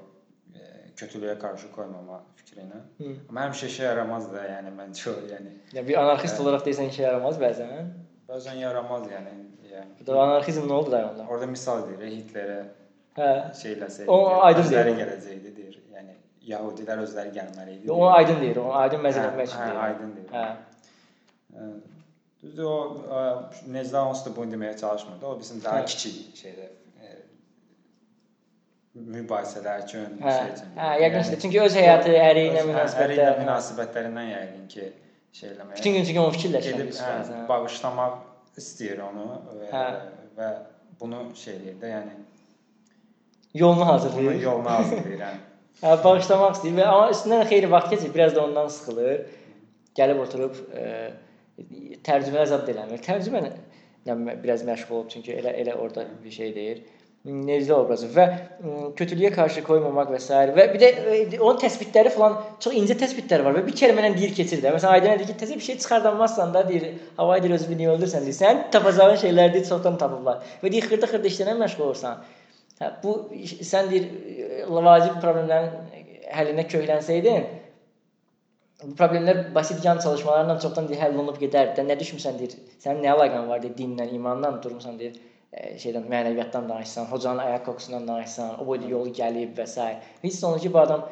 e, 0.97 1.01
kötülüyə 1.01 1.36
qarşı 1.42 1.70
qoymama 1.74 2.22
fikrinə. 2.40 2.80
Hı. 3.01 3.12
Amma 3.28 3.47
həmişə 3.47 3.68
işə 3.72 3.84
yaramaz 3.90 4.30
da, 4.32 4.47
yəni 4.49 4.72
məncə 4.78 5.11
o, 5.12 5.18
yəni. 5.34 5.53
Ya 5.76 5.84
bir 5.88 6.01
anarxist 6.03 6.40
e, 6.40 6.42
olaraq 6.42 6.64
desən 6.66 6.90
işə 6.92 7.07
yaramaz 7.07 7.40
bəzən. 7.42 7.92
Bəzən 8.30 8.62
yaramaz 8.62 9.07
yəni. 9.12 9.36
Yəni. 9.76 10.07
Bu 10.09 10.20
anarxizm 10.20 10.68
nə 10.70 10.72
oldu 10.72 10.92
da 10.94 11.03
onda? 11.11 11.26
Orada 11.28 11.47
misal 11.51 11.82
deyir, 11.88 12.07
Hitlerə 12.14 12.61
Hə. 13.16 13.32
Şeyləsə. 13.57 14.07
O 14.12 14.16
aydın 14.44 14.70
deyir. 14.70 14.90
gələcəkdi 15.01 15.53
deyir. 15.57 15.76
Yəni 15.94 16.16
Yahudilər 16.51 17.01
özləri 17.05 17.32
gəlməli 17.34 17.78
idi. 17.78 17.92
O 17.92 18.09
aydın 18.12 18.40
deyir. 18.42 18.61
O 18.61 18.72
aydın 18.76 19.05
məzəl 19.07 19.30
etmək 19.30 19.49
üçün 19.49 19.62
deyir. 19.62 19.76
Hə, 19.76 19.86
aydın 19.86 20.16
deyir. 20.16 20.32
Hə. 20.34 21.68
Düzdür 22.42 22.64
o 22.64 22.76
Necla 23.72 24.05
onsuz 24.11 24.26
da 24.26 24.36
bunu 24.36 24.53
deməyə 24.53 24.76
çalışmırdı. 24.80 25.26
O 25.26 25.38
bizim 25.40 25.62
daha 25.64 25.80
hə. 25.80 25.86
kiçik 25.92 26.36
şeydə 26.42 26.68
mübahisələr 28.97 29.82
üçün, 29.84 30.14
hə, 30.22 30.32
şey 30.32 30.53
üçün. 30.55 30.70
Hə, 30.76 30.92
yəqin 31.03 31.26
ki, 31.28 31.38
çünki 31.42 31.61
öz 31.62 31.76
həyatı, 31.76 32.14
əri 32.20 32.44
ilə 32.51 32.62
münasibətləri, 32.68 33.16
əri 33.16 33.20
ilə 33.20 33.34
münasibətlərindən 33.42 34.30
yəqin 34.30 34.64
ki, 34.72 34.86
şey 35.36 35.51
eləməyə. 35.53 35.76
Bütün 35.80 35.97
gün 35.97 36.09
çünki 36.09 36.22
onu 36.22 36.36
fikirləşir. 36.36 36.78
Gedib 36.78 36.94
hə, 37.01 37.42
bağışlamaq 37.51 38.16
istəyir 38.62 39.03
onu 39.05 39.26
və, 39.59 39.68
hə. 39.74 39.84
və 40.38 40.51
bunu 41.01 41.22
şey 41.36 41.59
eləyir 41.59 41.78
də, 41.82 41.92
yəni 41.92 42.16
yolunu 43.61 43.88
hazırlayır. 43.90 44.40
Yolunu 44.42 44.74
hazırlayır. 44.78 45.24
hə, 45.84 45.94
bağışlamaq 46.09 46.59
istəyir 46.59 46.80
və 46.80 46.90
amma 46.94 47.12
üstündən 47.12 47.47
xeyli 47.53 47.70
vaxt 47.76 47.94
keçir, 47.94 48.14
biraz 48.16 48.36
da 48.36 48.44
ondan 48.49 48.72
sıxılır. 48.78 49.24
Gəlib 49.97 50.18
oturub 50.24 50.59
e, 50.76 50.88
tərcüməyə 52.05 52.49
zad 52.49 52.68
eləmir. 52.68 53.01
Tərcümə 53.05 53.44
ilə 53.44 53.57
biraz 54.42 54.64
məşğul 54.66 55.01
olub 55.01 55.11
çünki 55.12 55.34
elə 55.34 55.53
elə 55.62 55.74
orada 55.74 56.05
bir 56.24 56.30
şey 56.30 56.55
deyir. 56.55 56.82
Necə 57.26 57.74
obrazı 57.74 58.06
və 58.14 58.24
kötülüyə 58.98 59.32
qarşı 59.34 59.64
qoymamaq 59.66 60.12
və 60.14 60.18
s. 60.22 60.36
və 60.54 60.66
bir 60.70 60.78
də 60.78 60.90
e, 60.94 61.40
onun 61.40 61.58
təsbitləri 61.58 62.12
falan 62.14 62.36
çox 62.62 62.76
incə 62.78 62.94
təsbitlər 63.00 63.42
var 63.42 63.56
və 63.56 63.64
bir 63.66 63.74
kəlmə 63.80 64.04
ilə 64.04 64.10
deyir 64.14 64.34
keçir 64.36 64.62
də. 64.62 64.70
Məsələn, 64.76 65.00
Aydın 65.00 65.18
deyir 65.18 65.32
ki, 65.32 65.34
təzə 65.40 65.56
bir 65.58 65.66
şey 65.66 65.78
çıxardanmazsan 65.82 66.54
da 66.54 66.62
deyir, 66.68 66.86
havayı 67.16 67.42
deyir 67.42 67.56
özünü 67.58 67.80
niyə 67.80 67.96
öldürsən 67.96 68.22
deyir. 68.28 68.38
Sən 68.38 68.62
tapacağın 68.70 69.18
şeyləri 69.24 69.56
deyir 69.56 69.66
çoxdan 69.72 69.98
tapıblar. 69.98 70.46
Və 70.62 70.70
deyir 70.70 70.86
xırda-xırda 70.86 71.32
işlərlə 71.32 71.58
məşğul 71.64 71.86
olursan. 71.88 72.24
Hə, 72.78 72.94
bu 73.02 73.18
sən 73.74 73.90
deyir 73.90 74.08
vacib 74.86 75.18
problemlərin 75.24 76.02
həllinə 76.30 76.70
köklənsəydin, 76.70 77.46
bu 78.84 78.94
problemlər 79.00 79.48
basit 79.54 79.82
yan 79.82 79.98
çalışmalarla 80.04 80.60
çoxdan 80.62 80.86
deyir 80.86 81.08
həll 81.08 81.18
olunub 81.18 81.42
gedərdi. 81.42 81.80
Də 81.80 81.90
nə 81.90 81.98
düşmüsən 81.98 82.38
deyir. 82.38 82.60
Sənin 82.78 83.02
nə 83.02 83.16
əlaqən 83.16 83.48
var 83.50 83.64
deyir 83.64 83.74
dinlə, 83.80 84.12
imanla 84.14 84.60
durmusan 84.62 85.00
deyir 85.00 85.16
şeydən 85.82 86.04
mənəviyyatdan 86.11 86.68
danışsan, 86.68 87.09
hocanın 87.11 87.44
ayaq 87.46 87.64
kokusundan 87.64 88.09
danışsan, 88.09 88.57
o 88.61 88.66
boyda 88.66 88.88
yolu 88.90 89.12
gəlib 89.16 89.57
və 89.59 89.66
s. 89.66 89.86
Hiss 90.24 90.44
olunur 90.44 90.62
ki, 90.62 90.72
bu 90.72 90.82
adam 90.82 91.07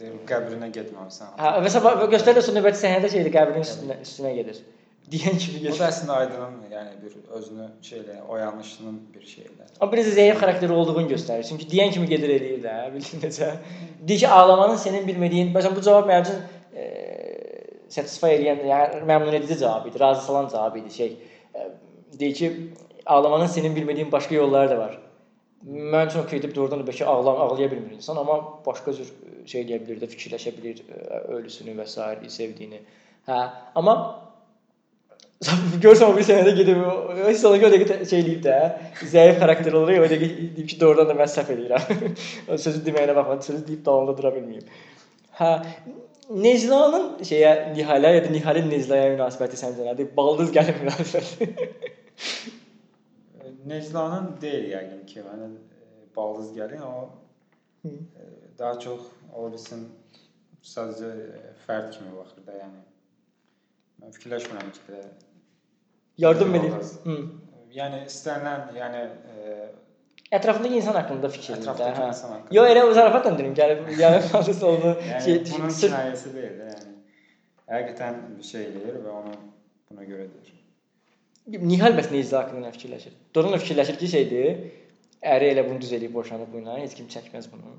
qəbrinə 0.00 0.70
getməmisən. 0.72 1.34
Hə, 1.40 1.56
və 1.64 1.72
səbəb 1.72 2.04
göstərir 2.14 2.44
sonra 2.44 2.60
növbəti 2.60 2.80
səhnədə 2.80 3.10
şeydir, 3.12 3.32
qəbrinin 3.34 3.66
üstünə, 3.66 3.96
üstünə 4.04 4.34
gedir 4.38 4.60
deyən 5.12 5.38
kimi 5.42 5.60
gəlir. 5.64 5.74
Bu 5.74 5.82
da 5.82 5.88
əslində 5.90 6.16
Aydının 6.22 6.56
yəni 6.70 6.92
bir 7.02 7.16
özünü 7.38 7.68
şeylə 7.84 8.16
oyanışının 8.28 8.98
bir 9.14 9.26
şeylə. 9.26 9.68
Amma 9.80 9.92
biraz 9.92 10.10
zəif 10.16 10.40
xarakteri 10.40 10.76
olduğunu 10.76 11.08
göstərir. 11.10 11.46
Çünki 11.48 11.68
deyən 11.72 11.92
kimi 11.96 12.08
gedir 12.08 12.32
eləyir 12.36 12.62
də, 12.64 12.76
bildin 12.94 13.24
necə? 13.26 13.50
Deyir 14.00 14.24
ki, 14.24 14.28
ağlamanın 14.38 14.80
sənin 14.80 15.08
bilmədiyin, 15.08 15.52
məsələn 15.56 15.76
bu 15.76 15.84
cavab 15.84 16.08
mənim 16.08 16.28
üçün 16.28 16.40
e, 16.72 16.86
satisfy 17.88 18.36
edən, 18.38 18.62
yəni 18.70 19.02
məmnun 19.10 19.40
edici 19.40 19.58
cavab 19.64 19.90
idi, 19.90 20.00
razı 20.00 20.24
salan 20.28 20.48
cavab 20.52 20.78
idi 20.80 20.94
şey. 20.94 21.16
E, 21.54 21.70
deyir 22.20 22.34
ki, 22.34 22.52
ağlamanın 23.06 23.50
sənin 23.52 23.76
bilmədiyin 23.76 24.12
başqa 24.12 24.34
yolları 24.34 24.70
da 24.70 24.78
var. 24.78 24.98
Mən 25.66 26.08
üçün 26.08 26.22
okeydir, 26.24 26.54
doğrudan 26.54 26.80
da 26.80 26.88
bəlkə 26.88 27.04
ağlam 27.04 27.40
ağlaya 27.44 27.70
bilmir 27.70 27.98
insan, 27.98 28.16
amma 28.16 28.38
başqa 28.66 28.94
cür 28.96 29.12
şey 29.50 29.66
eləyə 29.66 29.82
bilər 29.84 30.00
də, 30.02 30.08
fikirləşə 30.14 30.54
bilər 30.56 30.80
ölüsünü 31.36 31.76
və 31.76 31.86
s. 31.86 32.08
sevdiyini. 32.36 32.80
Hə, 33.28 33.40
amma 33.76 33.96
Görsən 35.84 36.10
o 36.10 36.16
bir 36.16 36.24
sənədə 36.28 36.52
gedib 36.52 36.80
hiss 37.30 37.44
olunur 37.48 37.62
ki, 37.62 37.68
o 37.68 37.72
dəqiqə 37.72 38.08
şey 38.10 38.18
eləyib 38.20 38.42
də, 38.44 38.56
zəif 39.08 39.38
xarakter 39.40 39.76
olur 39.78 39.94
ya, 39.94 40.02
o 40.04 40.10
dəqiqə 40.10 40.36
deyib 40.56 40.68
ki, 40.68 40.76
doğrudan 40.82 41.08
da 41.08 41.16
mən 41.16 41.30
səhv 41.32 41.54
eləyirəm. 41.54 42.12
o 42.52 42.58
sözü 42.60 42.82
deməyinə 42.84 43.14
baxma, 43.16 43.38
sözü 43.46 43.62
deyib 43.68 43.80
dalında 43.86 44.16
dura 44.18 44.34
bilməyim. 44.36 44.68
Hə, 45.40 45.54
Neclanın 46.30 47.06
şeyə 47.26 47.54
Nihalə 47.74 48.12
ya 48.14 48.24
da 48.26 48.28
Nihalin 48.30 48.68
Neclaya 48.70 49.08
münasibəti 49.16 49.58
səncə 49.58 49.88
nədir? 49.88 50.12
Baldız 50.16 50.52
gəlin 50.54 50.76
münasibəti. 50.84 51.48
Neclanın 53.66 54.36
deyil 54.40 54.70
yəqin 54.72 55.02
ki, 55.06 55.24
mənə 55.26 55.48
e, 55.50 56.06
baldız 56.16 56.54
gəlin, 56.56 56.84
o 56.86 57.08
Hı. 57.82 57.88
E, 57.88 58.58
daha 58.58 58.78
çox 58.80 59.00
ola 59.34 59.52
bilsin 59.52 59.86
sadəcə 60.62 61.10
e, 61.10 61.52
fərd 61.66 61.92
kimi 61.94 62.12
baxır 62.16 62.44
da, 62.46 62.56
yəni. 62.60 62.82
Mən 64.00 64.16
fikirləşmirəm 64.16 64.72
ki, 64.76 64.98
yardım 66.24 66.58
edir. 66.58 66.76
Yəni 67.72 68.02
istənilən, 68.10 68.76
yəni 68.76 69.02
e, 69.32 69.56
ətrafındakı 70.36 70.80
insan 70.80 70.98
haqqında 70.98 71.32
fikirdir. 71.36 71.62
Ətrafındakı 71.62 72.02
hə. 72.02 72.08
insan 72.12 72.34
haqqında. 72.34 72.56
Yo, 72.58 72.66
elə 72.74 72.84
zarafatla 73.00 73.34
deyirəm, 73.38 73.56
gəlib 73.62 73.84
gəlib 74.02 74.30
hansı 74.34 74.56
onu 74.68 74.94
yəni, 74.94 75.24
şey 75.24 75.42
bunun 75.52 75.76
kinayəsi 75.82 76.34
deyil 76.36 76.56
də, 76.60 76.70
yəni. 76.74 76.96
Həqiqətən 77.70 78.24
bir 78.36 78.50
şey 78.52 78.68
eləyir 78.72 79.04
və 79.06 79.20
onu 79.22 79.36
buna 79.88 80.08
görə 80.12 80.28
deyir. 80.34 80.59
Nihal 81.48 81.96
bəs 81.96 82.10
Necla 82.12 82.42
haqqında 82.42 82.68
nə 82.68 82.72
fikirləşir? 82.74 83.14
Doğrudan 83.34 83.54
da 83.56 83.60
fikirləşir 83.62 83.96
ki, 83.98 84.08
şeydir. 84.12 84.58
Əri 85.34 85.50
elə 85.54 85.64
bunu 85.68 85.80
düz 85.80 85.92
eləyib 85.96 86.12
boşanıb 86.14 86.52
bununla, 86.52 86.78
heç 86.80 86.94
kim 86.98 87.08
çəkməz 87.12 87.48
bunu. 87.52 87.72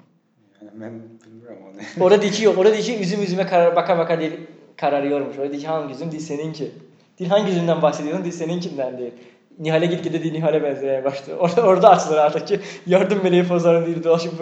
Yəni 0.62 0.72
mən 0.82 0.98
bilmirəm 1.24 1.62
onu. 1.70 1.86
orada 2.06 2.22
deyir 2.22 2.34
ki, 2.34 2.44
yox, 2.48 2.58
orada 2.58 2.74
deyir 2.74 2.86
ki, 2.90 2.98
üzüm 3.06 3.24
üzümə 3.26 3.48
karar 3.50 3.76
baka 3.76 3.98
baka 3.98 4.20
deyir, 4.20 4.40
kararıyormuş. 4.78 5.38
Orada 5.38 5.52
deyir 5.54 5.62
ki, 5.62 5.68
hangi 5.68 5.94
üzüm? 5.94 6.12
Deyir 6.12 6.26
seninki. 6.26 6.72
Deyir 7.20 7.30
hangi 7.30 7.52
üzümdən 7.54 7.82
bahsediyorsun? 7.82 8.26
Deyir 8.26 8.38
seninkindən 8.40 8.98
deyir. 8.98 9.14
Nihal'e 9.60 9.86
gitgide 9.86 10.24
değil 10.24 10.34
Nihal'e 10.34 10.64
benzemeye 10.64 11.04
başladı. 11.04 11.36
Orada, 11.40 11.62
orada 11.62 11.90
açılır 11.90 12.18
artık 12.18 12.48
ki 12.48 12.60
yardım 12.88 13.24
meleği 13.24 13.48
pozlarını 13.48 13.86
değil 13.86 14.04
dolaşıp 14.04 14.34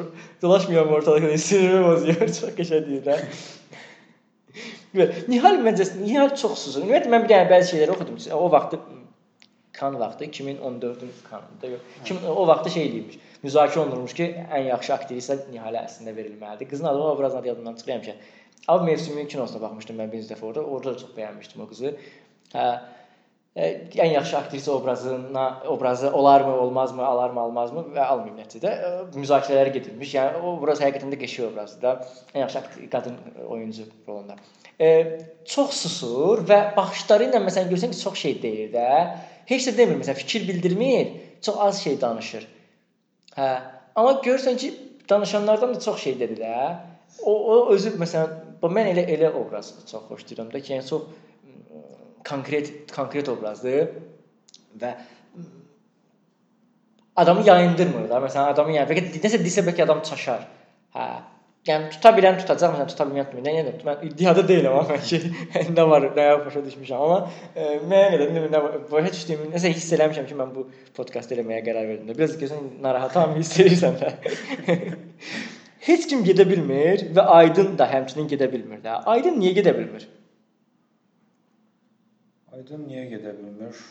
dolaşmıyor 0.42 0.86
mu 0.86 0.92
ortalıkta 0.92 1.38
sinirimi 1.38 1.86
bozuyor. 1.86 2.16
Çok 2.42 2.60
qəşəng 2.60 2.86
deyirlər. 2.88 3.26
Nihal 5.28 5.60
məncə 5.66 5.86
Nihal 6.02 6.32
çox 6.36 6.64
susur. 6.64 6.82
Ümumiyyətlə 6.82 7.12
mən 7.14 7.26
bir 7.26 7.30
dənə 7.34 7.50
bəzi 7.52 7.76
şeyləri 7.76 7.94
oxudum. 7.94 8.18
O 8.34 8.52
vaxtı 8.52 8.80
kan 9.80 10.00
vaxtı 10.00 10.26
2014-ün 10.26 11.12
kanında 11.30 11.68
yox. 11.68 11.82
2000 12.02 12.28
o 12.28 12.48
vaxtı 12.48 12.70
şey 12.70 12.92
deyilmiş. 12.92 13.18
Müzakirə 13.44 13.80
olunurmuş 13.80 14.14
ki, 14.14 14.28
ən 14.52 14.68
yaxşı 14.68 14.94
aktrisa 14.94 15.40
Nihalə 15.54 15.86
əslində 15.88 16.16
verilməlidir. 16.16 16.70
Qızın 16.70 16.92
adı 16.92 17.04
obrazın 17.14 17.40
adı 17.40 17.48
yadımdan 17.48 17.76
çıxır 17.80 17.94
həmişə. 17.94 18.16
Av 18.68 18.84
mövsümü 18.86 19.28
kinosuna 19.28 19.62
baxmışdım 19.62 20.00
mən 20.02 20.12
birinci 20.12 20.34
dəfə 20.34 20.46
orada. 20.46 20.64
Orada 20.64 20.94
da 20.94 21.04
çox 21.04 21.14
bəyənmişdim 21.18 21.64
o 21.64 21.68
qızı. 21.70 21.94
Hə, 22.54 22.66
ən 23.56 24.12
yaxşı 24.14 24.38
aktrisa 24.38 24.72
obrazına 24.72 25.64
obrazı 25.68 26.14
olarmı, 26.14 26.56
olmazmı, 26.62 27.06
alarmı, 27.06 27.42
almazmı 27.42 27.86
və 27.96 28.04
almayım 28.06 28.38
nəticədə 28.44 28.74
müzakirələr 29.16 29.72
gedilmiş. 29.74 30.14
Yəni 30.16 30.44
o 30.44 30.54
obraz 30.58 30.84
həqiqətən 30.84 31.16
də 31.16 31.20
qəşəng 31.24 31.50
obrazdır 31.54 31.82
da. 31.82 31.96
Ən 32.36 32.46
yaxşı 32.46 32.90
qadın 32.92 33.18
oyuncu 33.48 33.88
rolunda. 34.08 34.36
E, 34.80 35.20
çox 35.46 35.82
susur 35.82 36.46
və 36.48 36.60
baxışları 36.78 37.32
ilə 37.32 37.42
məsələn 37.48 37.72
görsən 37.74 37.92
ki, 37.96 38.00
çox 38.04 38.22
şey 38.28 38.42
deyir 38.42 38.72
də. 38.74 38.88
Heç 39.50 39.68
nə 39.70 39.76
demir, 39.78 39.98
məsələn, 40.02 40.20
fikir 40.20 40.48
bildirmir, 40.48 41.14
çox 41.46 41.58
az 41.66 41.82
şey 41.84 41.98
danışır. 42.02 42.46
Hə, 43.38 43.48
amma 43.96 44.20
görürsən 44.26 44.58
ki, 44.62 44.74
danışanlardan 45.10 45.74
da 45.76 45.80
çox 45.80 46.04
şey 46.04 46.20
dedi 46.20 46.42
də. 46.42 46.54
O, 47.24 47.34
o 47.34 47.56
özü 47.74 47.96
məsələn, 47.98 48.36
mən 48.62 48.92
elə 48.92 49.06
elə 49.16 49.32
obraz 49.34 49.72
çox 49.90 50.06
xoşlayıram 50.12 50.52
da 50.54 50.62
ki, 50.62 50.74
yəni 50.76 50.88
çox 50.90 51.08
konkret 52.30 52.92
konkret 52.94 53.30
obrazdır 53.30 53.90
və 54.82 54.94
adamı 57.16 57.48
yayındırmır 57.48 58.10
da. 58.10 58.22
Məsələn, 58.28 58.54
adamı 58.54 58.76
yəni 58.78 58.90
bəlkə 58.92 59.24
nəsə 59.26 59.42
desə 59.44 59.66
bəlkə 59.66 59.88
adam 59.88 60.04
çaşar. 60.06 60.46
Hə. 60.96 61.10
Yəni 61.68 61.90
tuta 61.92 62.14
bilən 62.16 62.38
tutacaq, 62.40 62.72
məsələn, 62.72 62.88
tuta 62.88 63.06
bilməyən 63.10 63.26
tutmayacaq. 63.28 63.58
Yəni 63.60 63.88
mən 63.90 64.04
iddiada 64.08 64.44
deyiləm 64.48 64.78
amma 64.80 64.96
ki, 65.04 65.18
nə 65.76 65.86
var, 65.92 66.06
nə 66.16 66.28
başa 66.46 66.62
düşmüşəm. 66.64 67.02
Amma 67.04 67.18
e, 67.52 67.66
mənə 67.84 68.06
qədər 68.14 68.32
nə, 68.36 68.44
nə 68.54 68.62
başa 68.92 69.12
düşdüyüm, 69.16 69.44
nəsə 69.52 69.74
hiss 69.74 69.92
eləmişəm 69.98 70.30
ki, 70.30 70.38
mən 70.40 70.54
bu 70.56 70.64
podkast 70.96 71.36
eləməyə 71.36 71.60
qərar 71.68 71.90
verdim 71.92 72.08
də. 72.08 72.16
Biraz 72.18 72.38
gözün 72.40 72.72
narahatam 72.86 73.36
hiss 73.36 73.60
edirsən 73.60 74.00
də. 74.00 74.14
heç 75.90 76.08
kim 76.12 76.24
gedə 76.30 76.48
bilmir 76.48 77.10
və 77.20 77.28
Aydın 77.36 77.76
da 77.82 77.90
həmçinin 77.92 78.32
gedə 78.32 78.48
bilmir 78.56 78.80
də. 78.86 78.96
Aydın 79.18 79.40
niyə 79.44 79.58
gedə 79.60 79.76
bilmir? 79.76 80.08
Aydın 82.56 82.88
niyə 82.88 83.08
gedə 83.18 83.36
bilmir? 83.36 83.88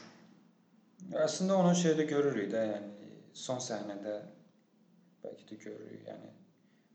Əslində 1.28 1.60
onu 1.60 1.76
şeydə 1.78 2.08
görürük 2.08 2.48
də, 2.52 2.64
yəni 2.72 3.12
son 3.36 3.60
səhnədə 3.62 4.22
bəlkə 5.24 5.50
də 5.52 5.60
görürük, 5.66 6.06
yəni 6.08 6.32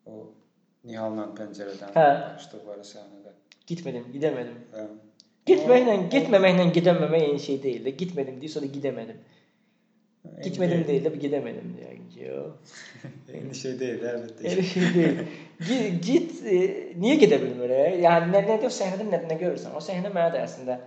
o 0.10 0.26
Nihalla 0.88 1.30
pəncərədən 1.38 1.94
Hə. 1.96 2.08
başladıqları 2.36 2.86
səhnədə. 2.88 3.34
Getmədim, 3.70 4.08
gedəmədim. 4.16 4.58
Hə. 4.76 4.88
Getməklə, 5.48 5.96
getməməklə 6.12 6.66
gedəməmək 6.76 7.26
eyni 7.28 7.40
şey 7.44 7.58
deyil 7.64 7.88
də. 7.88 7.94
Getmədim 8.00 8.40
deyir, 8.42 8.52
sonra 8.52 8.70
gedəmədim. 8.72 9.22
Getmədim 10.44 10.84
deyil 10.88 11.04
də, 11.04 11.12
gedəmədim 11.20 11.72
yəqin 11.82 12.06
ki. 12.12 12.22
yox. 12.30 12.76
Eyni 13.34 13.58
şey 13.60 13.74
deyil, 13.80 14.06
əlbəttə. 14.12 14.46
Elə 14.52 14.64
şey 14.70 14.86
deyil. 14.98 15.22
Git, 15.68 15.98
git 16.08 16.38
e, 16.48 16.60
niyə 17.00 17.18
gedə 17.26 17.40
bilmir? 17.44 17.74
Yəni 18.04 18.32
nə 18.32 18.44
nə 18.48 18.58
o 18.64 18.72
səhnədə 18.72 19.08
nə, 19.10 19.22
nə 19.28 19.40
görürsən? 19.42 19.76
O 19.76 19.84
səhnə 19.84 20.12
mənə 20.16 20.36
də 20.36 20.44
əslində 20.46 20.80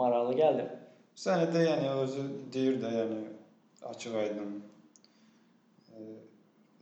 maraqlı 0.00 0.38
gəldi. 0.38 0.66
Səhnədə 1.18 1.64
yəni 1.68 1.92
özü 2.04 2.24
deyir 2.54 2.80
də, 2.82 2.94
yəni 2.98 3.20
açıq-aydın 3.92 4.56
e, 5.94 6.08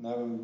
nə 0.05 0.17
bilim 0.17 0.39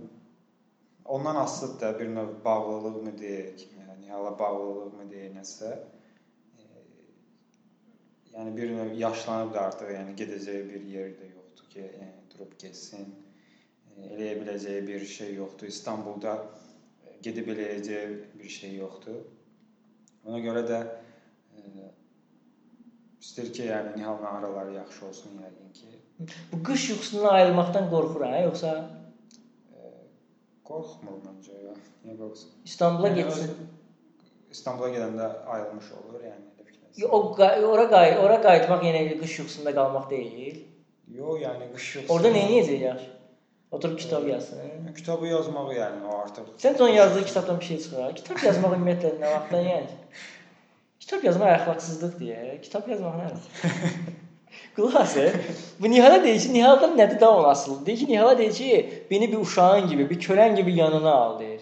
ondan 1.05 1.37
asılıdır 1.37 1.81
da 1.81 2.01
bir 2.01 2.09
növ 2.15 2.31
bağlılıq 2.45 3.03
mı 3.03 3.13
deyək, 3.19 3.65
yəni 3.79 4.11
hala 4.11 4.39
bağlılıq 4.39 4.95
mı 4.99 5.09
deyək 5.11 5.35
nəsə. 5.39 5.71
E, 6.59 6.65
yəni 8.35 8.57
bir 8.57 8.75
növ 8.77 8.95
yaşlanıb 8.99 9.55
da 9.55 9.67
artıq, 9.69 9.93
yəni 9.97 10.17
gedəcəyi 10.21 10.65
bir 10.71 10.87
yer 10.95 11.13
də 11.19 11.31
yoxdur 11.35 11.69
ki, 11.75 11.87
yəni 11.87 12.25
durub 12.35 12.55
getsin. 12.63 13.09
E, 13.97 14.09
eləyə 14.15 14.39
biləcəyi 14.43 14.87
bir 14.87 15.07
şey 15.17 15.35
yoxdur. 15.35 15.67
İstanbulda 15.67 16.37
e, 17.07 17.19
gedib 17.29 17.51
eləyəcəyi 17.57 18.19
bir 18.39 18.57
şey 18.61 18.77
yoxdur. 18.77 19.21
Ona 20.25 20.39
görə 20.39 20.65
də 20.71 20.81
e, 21.59 21.91
istəyir 23.21 23.53
ki, 23.53 23.69
yəni 23.73 23.97
Nihalla 23.99 24.39
araları 24.39 24.79
yaxşı 24.81 25.07
olsun 25.07 25.39
yəqin 25.43 25.73
ki. 25.81 25.93
Bu 26.53 26.63
qış 26.63 26.91
yuxusundan 26.91 27.35
ayrılmaqdan 27.35 27.89
qorxur 27.91 28.23
hə, 28.29 28.43
yoxsa 28.45 28.73
Qorxmur 30.69 31.17
məncə 31.27 31.57
ya. 31.67 31.77
Niyə 32.07 32.19
qorxsun? 32.21 32.51
İstanbula 32.69 33.09
Yəni, 33.11 33.23
getsin? 33.23 33.71
İstanbula 34.55 34.91
gedəndə 34.95 35.31
ayrılmış 35.55 35.89
olur, 36.01 36.21
yəni 36.29 36.45
elə 36.45 36.67
fikirləşirəm. 36.69 37.01
Yo, 37.03 37.09
O 37.19 37.73
ora 37.73 37.89
qay, 37.91 38.15
ora 38.25 38.39
qayıtmaq 38.47 38.87
yenə 38.89 39.03
elə 39.07 39.19
qış 39.23 39.39
yuxusunda 39.41 39.75
qalmaq 39.79 40.07
deyil. 40.13 40.63
Yox, 41.19 41.41
yəni 41.43 41.69
qış 41.75 41.89
yox. 41.97 42.15
Orda 42.15 42.33
nə 42.37 42.47
edəcək 42.49 42.87
yaxşı? 42.87 43.11
Oturub 43.73 43.99
kitab 43.99 44.27
yazsın. 44.29 44.59
Kitabı 44.97 45.27
yazmağı 45.27 45.75
yəni 45.75 46.05
o 46.09 46.19
artıq. 46.19 46.49
Sən 46.61 46.77
onun 46.83 46.95
yazdığı 46.95 47.25
kitabdan 47.25 47.61
bir 47.61 47.65
şey 47.65 47.79
çıxar. 47.85 48.15
Kitab 48.19 48.43
yazmaq 48.49 48.75
ümumiyyətlə 48.77 49.13
nə 49.23 49.31
vaxtdan 49.35 49.65
yəni? 49.71 50.19
Kitab 51.05 51.25
yazmaq 51.29 51.55
əxlaqsızlıq 51.55 52.19
deyə. 52.21 52.61
Kitab 52.67 52.93
yazmaq 52.93 53.17
nədir? 53.23 54.21
As. 54.79 55.17
Bu 55.81 55.91
Nihala 55.91 56.25
deyir 56.25 56.41
ki, 56.41 56.55
Nihaldan 56.55 56.99
nədir 56.99 57.21
da 57.21 57.37
onun 57.37 57.49
asılı? 57.49 57.87
Deyir 57.87 57.99
ki, 57.99 58.07
Nihala 58.09 58.39
deyir 58.39 58.53
ki, 58.53 59.05
beni 59.11 59.33
bir 59.33 59.37
uşağın 59.37 59.89
gibi, 59.89 60.11
bir 60.11 60.21
kölen 60.21 60.57
gibi 60.57 60.75
yanına 60.75 61.13
al 61.13 61.39
deyir. 61.41 61.61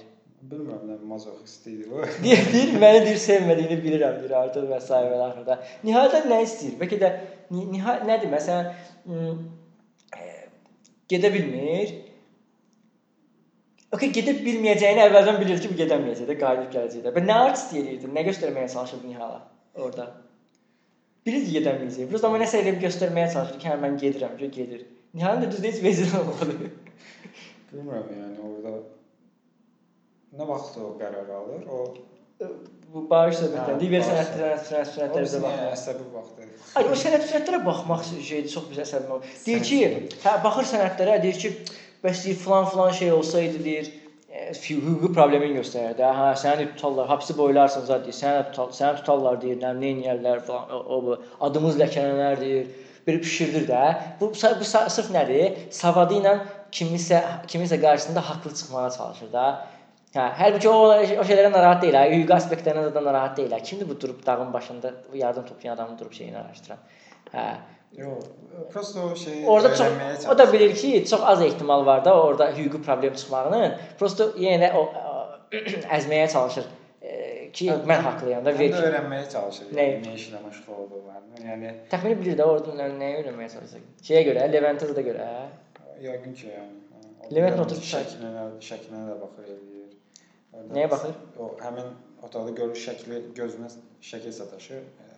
Bilmirəm 0.50 0.86
nə 0.88 0.96
mazoxist 1.06 1.66
idi 1.66 1.86
o. 1.94 2.02
Deyir, 2.24 2.46
deyir 2.52 2.72
məni 2.82 3.02
deyir 3.06 3.18
sevmədiyini 3.22 3.76
bilirəm 3.84 4.16
deyir 4.22 4.32
artıq 4.38 4.64
və 4.70 4.78
s. 4.80 4.94
və 4.94 5.18
axırda. 5.26 5.58
Nihaldan 5.84 6.30
nə 6.30 6.38
istəyir? 6.46 6.78
Bəlkə 6.80 6.98
də 7.02 7.11
Ni- 7.50 7.66
Nihal 7.72 8.06
nədir? 8.08 8.30
Məsələn, 8.32 8.72
e, 10.16 10.24
gedə 11.12 11.32
bilmir. 11.34 11.92
Okay, 13.92 14.11
gedib 14.14 14.42
bilməyəcəyini 14.46 15.02
əvvəldən 15.08 15.38
bilir 15.42 15.62
ki, 15.62 15.70
bu 15.70 15.78
gedəməyəcək 15.82 16.28
də, 16.30 16.38
qayıdıb 16.42 16.74
gələcək 16.74 17.06
də. 17.06 17.14
Və 17.14 17.22
nə 17.26 17.38
artist 17.46 17.74
eləyirdi? 17.74 18.11
Nə 18.16 18.26
göstərməyə 18.30 18.72
çalışırdı 18.74 19.12
Nihala 19.12 19.40
orada? 19.74 20.12
Bilir 21.27 21.43
ki, 21.45 21.53
gedəməyəcək. 21.59 22.09
Prosta 22.11 22.31
amma 22.31 22.41
nəsə 22.41 22.62
eləyib 22.62 22.81
göstərməyə 22.85 23.33
çalışır 23.35 23.59
ki, 23.61 23.68
hə 23.68 23.77
mən 23.83 23.99
gedirəm, 24.01 24.39
ki, 24.41 24.49
gedir. 24.55 24.87
Nihalın 25.14 25.43
da 25.45 25.51
düzdür 25.53 25.68
heç 25.68 25.83
vezir 25.85 26.14
olmadı. 26.21 26.71
Bilmirəm 27.73 28.09
yəni 28.14 28.41
orada 28.47 28.79
nə 30.39 30.47
vaxt 30.49 30.79
o 30.81 30.95
qərar 31.01 31.29
alır? 31.37 31.66
O 31.68 31.85
bu 32.95 33.03
bağış 33.11 33.37
söhbətləri, 33.37 33.75
Hə, 33.75 33.81
digər 33.83 34.05
sənətlərə, 34.07 34.55
sənət 34.66 34.93
sənətlərə 34.95 35.25
yəni 35.45 35.66
əsəbi 35.75 36.07
vaxtı. 36.14 36.47
Ay 36.79 36.89
o 36.89 36.97
sənət 36.99 37.27
sənətlərə 37.29 37.61
baxmaq 37.66 38.07
şeydir, 38.09 38.49
çox 38.51 38.68
bizə 38.71 38.87
səbəb 38.89 39.12
olur. 39.18 39.35
Deyir 39.45 39.62
ki, 39.68 39.81
hə 40.25 40.33
baxır 40.47 40.68
sənətlərə, 40.73 41.18
deyir 41.23 41.39
ki, 41.43 41.53
bəs 42.03 42.25
deyir 42.25 42.41
filan 42.41 42.66
filan 42.73 42.97
şey 42.97 43.12
olsaydı 43.18 43.62
deyir, 43.66 43.93
hüquqi 44.31 45.12
problemin 45.14 45.57
göstərir 45.59 45.97
də. 45.99 46.11
Hə, 46.14 46.28
səni 46.39 46.68
tutarlar, 46.74 47.09
hapsi 47.11 47.37
boylarsın 47.39 47.87
zət 47.89 48.07
deyir. 48.07 48.16
Səni 48.18 48.45
tutar, 48.51 48.70
səni 48.76 49.01
tutarlar 49.01 49.41
deyir, 49.43 49.59
nə 49.62 49.72
edərlər 49.91 50.45
falan. 50.47 50.70
O, 50.70 50.78
o 50.97 51.01
bu 51.07 51.16
adımız 51.49 51.78
ləkələnər 51.81 52.41
deyir. 52.41 52.70
Bir 53.07 53.20
pişirdir 53.24 53.66
də. 53.68 53.83
Bu 54.20 54.31
bu 54.31 54.66
sa- 54.72 54.89
sırf 54.97 55.11
nədir? 55.11 55.59
Savadı 55.74 56.20
ilə 56.20 56.35
kimisə 56.72 57.20
kimisə 57.51 57.81
qarşısında 57.83 58.20
haqlı 58.31 58.55
çıxmağa 58.55 58.91
çalışır 58.99 59.33
da. 59.33 59.45
Hə, 60.14 60.28
halbuki 60.43 60.68
o 60.68 60.78
o 61.22 61.24
şeylərə 61.26 61.53
narahat 61.53 61.83
deyil, 61.83 61.95
ha, 61.99 62.07
hüquqi 62.11 62.35
aspektlərinə 62.37 62.91
də 62.95 63.05
narahat 63.05 63.37
deyil. 63.37 63.53
ha. 63.53 63.59
Kimdir 63.59 63.89
bu 63.89 64.01
durub 64.01 64.26
dağın 64.26 64.53
başında 64.53 64.93
yardım 65.14 65.47
toplayan 65.47 65.74
adamın 65.74 65.99
durub 65.99 66.12
şeyini 66.12 66.39
araşdıran? 66.39 66.78
Hə. 67.33 67.47
Yox, 67.99 68.24
prosta 68.72 69.01
o 69.05 69.16
şey 69.16 69.45
Orada 69.49 69.74
çox 69.76 69.89
o 70.31 70.39
da 70.39 70.53
bilir 70.53 70.74
ki, 70.74 71.05
çox 71.11 71.20
az 71.24 71.43
ehtimal 71.43 71.87
var 71.87 72.05
da 72.05 72.22
orada 72.22 72.51
hüquqi 72.57 72.83
problem 72.83 73.14
çıxmağının. 73.14 73.72
Prosta 73.99 74.24
yenə 74.39 74.61
də 74.64 74.74
o 74.78 74.85
əzməyə 75.97 76.28
çalışır 76.33 76.64
e, 77.03 77.51
ki, 77.53 77.66
Hə, 77.70 77.78
mən 77.91 78.03
haqlıyam 78.07 78.45
da 78.45 78.53
ver. 78.59 78.70
ki- 78.70 78.85
öyrənməyə 78.87 79.24
çalışır. 79.33 79.72
Nə? 79.74 79.87
Yəni 79.89 80.05
nə 80.07 80.14
işlə 80.20 80.43
məşğul 80.45 80.76
olduqlarını. 80.85 81.41
Yəni 81.49 81.72
Təxmini 81.91 82.18
bilir 82.20 82.39
də 82.39 82.47
orada 82.53 82.76
nə, 82.78 82.87
nəyə 83.01 83.22
öyrənməyə 83.24 83.51
çalışır. 83.57 83.83
Şeyə 84.07 84.22
görə, 84.28 84.47
Leventə 84.55 84.91
də 84.99 85.07
görə. 85.09 85.26
yəqin 86.07 86.35
ki, 86.35 86.47
yəni. 86.55 86.76
Levent 87.35 87.59
oturub 87.62 87.83
şəklinə, 87.91 88.47
şəklinə 88.68 89.03
də 89.11 89.16
baxır 89.20 89.51
eləyir. 89.55 89.91
Nəyə 90.74 90.89
baxır? 90.91 91.12
O 91.39 91.51
həmin 91.62 91.91
otaqda 92.22 92.51
görür 92.51 92.78
şəkli 92.87 93.20
gözünə 93.37 93.68
şəkil 94.03 94.33
sataşır. 94.33 94.81
E, 94.81 95.11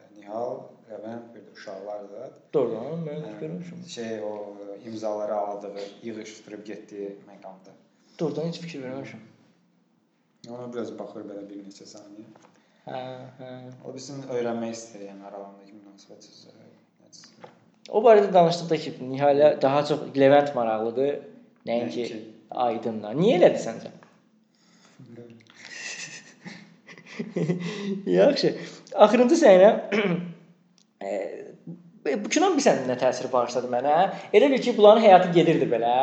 Nihal, 0.93 1.05
Levent 1.05 1.34
bir 1.34 1.40
də 1.40 1.53
uşaqlar 1.53 2.03
da. 2.12 2.30
Doğrudan 2.55 3.05
mən 3.07 3.40
görmüşəm. 3.40 3.88
Şey 3.88 4.20
o 4.22 4.57
imzaları 4.86 5.34
aldığı, 5.34 5.72
yığışdırıb 6.03 6.66
getdiyi 6.66 7.16
məqamda. 7.28 7.72
Doğrudan 8.18 8.47
heç 8.47 8.59
fikir 8.61 8.82
verməmişəm. 8.82 9.22
Ona 10.51 10.72
biraz 10.72 10.99
baxır 10.99 11.24
belə 11.24 11.49
bir 11.49 11.62
neçə 11.64 11.86
saniyə. 11.86 12.26
Hə, 12.86 13.01
hə. 13.38 13.51
O 13.84 13.95
bizim 13.95 14.22
öyrənmək 14.22 14.72
istəyir, 14.76 15.09
yəni 15.12 15.24
aralarındakı 15.28 15.72
münasibət 15.78 16.28
nəticəsində. 17.03 17.51
O 17.88 18.03
barədə 18.03 18.32
danışdıqda 18.34 18.76
ki, 18.76 18.95
Nihalə 19.01 19.62
daha 19.62 19.84
çox 19.86 20.01
Levent 20.16 20.55
maraqlıdır, 20.55 21.14
Nəinki. 21.66 22.22
Aydınla. 22.51 23.14
Niyə 23.16 23.38
elədi 23.38 23.61
səncə? 23.62 23.90
Yaxşı. 28.18 28.57
Axırıncı 28.95 29.36
səhnə 29.40 29.70
e, 31.05 32.17
bu 32.25 32.29
kinonun 32.29 32.59
bir 32.59 32.65
səhnə 32.67 32.97
təsiri 33.01 33.31
bağışladı 33.33 33.71
mənə. 33.73 33.97
Elə 34.35 34.51
bil 34.53 34.63
ki, 34.63 34.77
bunların 34.79 35.05
həyatı 35.05 35.33
gedirdi 35.37 35.69
belə. 35.71 35.97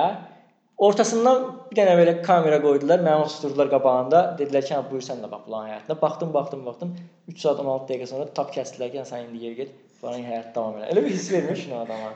Ortasından 0.80 1.42
bir 1.70 1.76
dənə 1.82 1.96
belə 2.00 2.14
kamera 2.24 2.62
qoydular, 2.64 3.02
məni 3.04 3.26
oturtdular 3.26 3.68
qabağında. 3.74 4.22
Dedilər 4.40 4.64
ki, 4.68 4.74
"Hə, 4.76 4.84
buyur 4.92 5.04
sən 5.04 5.20
də 5.24 5.32
bax 5.32 5.42
bunların 5.48 5.72
həyatına." 5.72 6.02
Baxdım, 6.02 6.34
baxdım, 6.34 6.66
baxdım. 6.66 6.96
3 7.28 7.42
saat 7.42 7.60
16 7.60 7.94
dəqiqə 7.94 8.08
sonra 8.08 8.26
tap 8.38 8.54
kəsdilər 8.56 8.92
ki, 8.92 8.98
"Hə, 9.02 9.06
sən 9.12 9.26
indi 9.28 9.46
yer 9.46 9.54
get, 9.60 9.72
bunların 10.02 10.24
həyatı 10.32 10.56
davam 10.56 10.80
elə." 10.80 10.92
Elə 10.94 11.04
bir 11.06 11.10
hiss 11.10 11.32
vermir 11.32 11.56
kino 11.56 11.82
adama. 11.82 12.14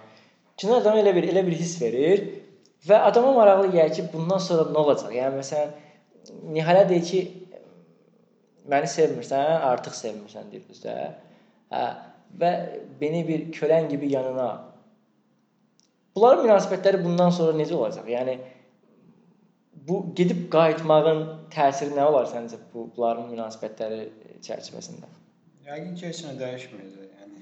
Kino 0.58 0.76
adama 0.76 0.98
elə 1.04 1.16
bir 1.16 1.24
elə 1.24 1.46
bir 1.48 1.56
hiss 1.62 1.82
verir 1.82 2.24
və 2.88 2.98
adama 3.10 3.34
maraqlı 3.34 3.68
gəlir 3.78 3.94
ki, 3.96 4.04
bundan 4.14 4.38
sonra 4.38 4.70
nə 4.72 4.78
olacaq? 4.86 5.12
Yəni 5.12 5.42
məsələn 5.42 5.70
Nihalə 6.56 6.88
deyir 6.90 7.04
ki, 7.04 7.22
məni 8.72 8.88
sevmirsən, 8.88 9.50
artıq 9.72 9.96
sevmirsən 9.98 10.52
deyir 10.52 10.64
bizə. 10.70 10.94
Hə, 11.74 11.84
və 12.40 12.52
beni 13.02 13.24
bir 13.28 13.48
kölən 13.56 13.90
kimi 13.92 14.10
yanına. 14.14 14.50
Bunların 16.16 16.46
münasibətləri 16.46 17.00
bundan 17.04 17.30
sonra 17.34 17.56
necə 17.58 17.74
olacaq? 17.74 18.08
Yəni 18.10 18.38
bu 19.88 20.00
gedib 20.16 20.46
qayıtmağın 20.54 21.24
təsiri 21.54 21.96
nə 21.98 22.06
olar 22.10 22.28
səncə 22.32 22.60
bu 22.74 22.86
bunların 22.96 23.32
münasibətləri 23.32 24.04
çərçivəsində? 24.46 25.10
Yəqin 25.66 25.96
ki, 25.98 26.06
heç 26.12 26.22
nə 26.28 26.36
dəyişməyəcək. 26.42 27.10
Yəni 27.24 27.42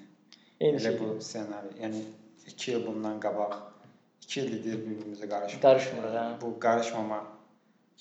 Eyni 0.61 0.77
elə 0.77 0.85
şey. 0.87 0.97
bu 1.01 1.09
ssenari, 1.21 1.73
yəni 1.81 2.01
2 2.47 2.71
il 2.71 2.85
bundan 2.87 3.19
qabaq 3.23 3.57
2 4.27 4.41
ildir 4.41 4.79
bir-birimizə 4.85 5.27
qarışmırıq. 5.29 5.61
Qarışmırıq, 5.65 6.15
hə. 6.15 6.25
Bu 6.41 6.53
qarışmama 6.59 7.19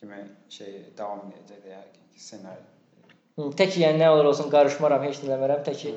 kimi 0.01 0.21
şey 0.49 0.75
davam 0.99 1.27
edəcək 1.33 1.65
də 1.65 1.75
yəqin 1.75 2.07
ki, 2.15 2.21
ssenari. 2.21 2.65
Hı, 3.39 3.51
Tək 3.59 3.77
yəni 3.83 4.03
nə 4.05 4.09
olur 4.15 4.31
olsun 4.33 4.51
qarışmaram, 4.53 5.03
heç 5.09 5.23
nə 5.25 5.31
eləmərəm, 5.33 5.65
tək 5.67 5.79
ki 5.83 5.95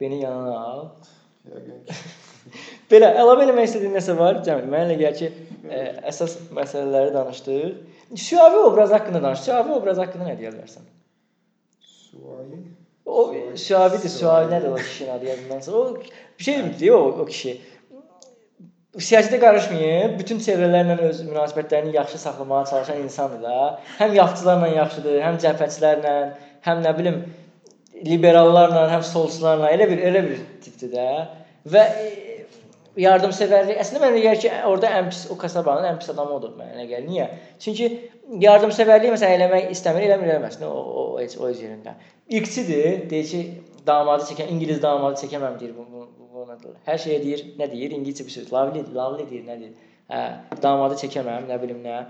beni 0.00 0.20
yanına 0.22 0.58
al. 0.60 0.86
Belə 2.90 3.10
əlavə 3.20 3.44
eləmək 3.46 3.68
istədiyin 3.68 3.96
nəsə 3.96 4.16
var? 4.18 4.40
Cəmil, 4.46 4.68
mənə 4.70 4.88
elə 4.88 4.96
gəlir 5.00 5.18
ki, 5.18 5.50
ə, 5.68 5.82
əsas 6.10 6.38
məsələləri 6.56 7.12
danışdıq. 7.14 7.74
Şüavi 8.20 8.62
obraz 8.68 8.92
haqqında 8.92 9.22
danış. 9.22 9.44
Şüavi 9.46 9.72
obraz 9.76 10.00
haqqında 10.02 10.28
nə 10.28 10.38
deyə 10.38 10.52
bilərsən? 10.54 10.88
Suayı. 11.80 12.62
O 13.04 13.34
Şüavidir, 13.56 14.10
Şüavi 14.18 14.50
nədir 14.52 14.72
o 14.72 14.76
kişinin 14.76 15.10
adı 15.16 15.24
yadımdan 15.30 15.60
çıxır. 15.60 15.74
O 15.74 15.96
bir 16.38 16.44
şey 16.44 16.62
deyir 16.80 16.90
o, 16.90 17.04
o 17.22 17.26
kişi. 17.26 17.60
Siyasətə 18.94 19.40
qarışmayıb, 19.42 20.12
bütün 20.20 20.38
çevrələrlə 20.38 20.94
öz 21.08 21.22
münasibətlərini 21.26 21.96
yaxşı 21.96 22.18
saxlamağa 22.22 22.64
çalışan 22.70 23.00
insandır 23.02 23.40
da. 23.42 23.54
Həm 23.98 24.14
yaxçılarla 24.14 24.68
yaxşıdır, 24.70 25.16
həm 25.24 25.38
cəbhəçilərlə, 25.42 26.12
həm 26.68 26.84
nə 26.84 26.92
bilim 26.98 27.16
liberallarla, 28.06 28.86
həm 28.92 29.04
solçularla 29.06 29.72
elə 29.74 29.88
bir 29.90 30.02
elə 30.10 30.22
bir 30.28 30.40
tipdir 30.64 30.92
də. 30.94 31.08
Və 31.74 31.84
e, 32.04 32.08
yardımsevərlik 33.00 33.80
əslində 33.82 34.02
mənə 34.02 34.16
elə 34.16 34.24
gəlir 34.28 34.42
ki, 34.44 34.50
orada 34.70 34.90
ən 34.98 35.10
pis 35.12 35.24
o 35.32 35.38
kasabanın 35.40 35.88
ən 35.92 36.00
pis 36.00 36.10
adamı 36.12 36.36
odur 36.38 36.56
mənə 36.58 36.86
gəlir. 36.90 37.06
Niyə? 37.08 37.28
Çünki 37.64 37.88
yardımsevərliyi 38.44 39.14
məsələn 39.14 39.38
eləmək 39.38 39.70
istəmir, 39.74 40.08
eləmir 40.08 40.34
eləməsin. 40.34 40.66
O 40.68 40.74
o 40.74 41.06
o 41.14 41.22
o 41.22 41.50
yerində. 41.50 41.96
İlkçidir, 42.28 43.08
deyir 43.10 43.30
ki, 43.30 43.42
damadı 43.86 44.28
çəkən 44.30 44.52
İngilis 44.52 44.82
damadı 44.82 45.20
çəkəməm 45.24 45.58
deyir 45.60 45.74
bu 45.76 45.86
bu, 45.92 46.06
bu, 46.18 46.28
bu 46.34 46.44
nədir? 46.50 46.76
Hər 46.86 47.00
şeyə 47.06 47.22
deyir, 47.22 47.46
nə 47.58 47.70
deyir? 47.72 47.96
İngiliscə 47.98 48.26
bir 48.26 48.36
söz. 48.36 48.52
Lovely, 48.52 48.84
lovely 48.94 49.28
deyir, 49.30 49.46
nə 49.48 49.58
deyir? 49.60 49.88
Hə, 50.10 50.22
damadı 50.62 51.00
çəkəməm, 51.04 51.48
nə 51.50 51.60
bilim 51.62 51.82
nə. 51.84 52.02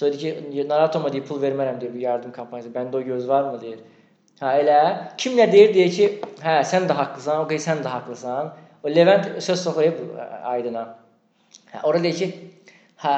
Deyir 0.00 0.18
ki, 0.22 0.64
narahat 0.68 0.96
olma 0.96 1.12
deyir, 1.12 1.26
pul 1.28 1.40
vermərəm 1.42 1.80
deyir 1.80 1.94
bu 1.94 2.04
yardım 2.04 2.32
kampaniyasına. 2.32 2.76
Bəndə 2.78 2.96
o 2.96 3.02
göz 3.02 3.28
varmı 3.28 3.60
deyir. 3.60 3.80
Hə 4.40 4.54
elə. 4.62 4.80
Kim 5.20 5.34
nə 5.36 5.44
deyir? 5.52 5.72
Deyir 5.74 5.90
ki, 5.92 6.06
hə 6.40 6.60
sən 6.64 6.86
də 6.88 6.96
haqlısan, 6.96 7.42
okey 7.44 7.58
sən 7.60 7.82
də 7.84 7.90
haqlısan. 7.92 8.54
O 8.80 8.88
Levent 8.88 9.26
söz 9.44 9.60
soxuyub 9.60 9.98
Aydına. 10.48 10.84
Hə, 11.72 11.82
orada 11.82 12.06
deyir 12.06 12.16
ki, 12.16 12.28
hə 13.02 13.16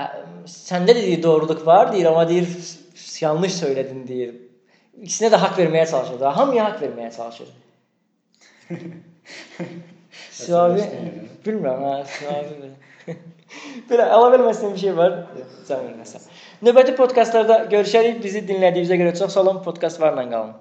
səndə 0.50 0.96
də 0.96 1.04
deyir 1.04 1.22
doğruluq 1.22 1.62
var, 1.66 1.92
deyir, 1.92 2.08
amma 2.10 2.24
deyir 2.28 2.48
yanlış 3.20 3.54
söylədin 3.60 4.02
deyir. 4.08 4.32
İkisinə 4.98 5.30
də 5.30 5.38
haqq 5.44 5.60
verməyə 5.62 5.86
çalışır. 5.90 6.18
Da. 6.24 6.34
Hamıya 6.36 6.64
haqq 6.70 6.82
verməyə 6.88 7.12
çalışır. 7.14 7.48
Suavi 10.42 10.88
bilmirəm, 11.46 11.86
hə, 11.86 11.94
suavi. 12.16 12.72
Belə 13.92 14.10
əlavə 14.16 14.42
istədiyim 14.50 14.74
bir 14.74 14.82
şey 14.82 14.98
var. 14.98 15.16
Cəmil 15.70 15.94
nəsə. 16.02 16.24
Növbəti 16.66 16.98
podkastlarda 16.98 17.62
görüşərik. 17.70 18.18
Bizi 18.26 18.42
dinlədiyinizə 18.50 18.98
görə 18.98 19.16
çox 19.22 19.38
sağ 19.38 19.46
olun. 19.46 19.62
Podkast 19.62 20.00
varla 20.02 20.26
qalın. 20.30 20.54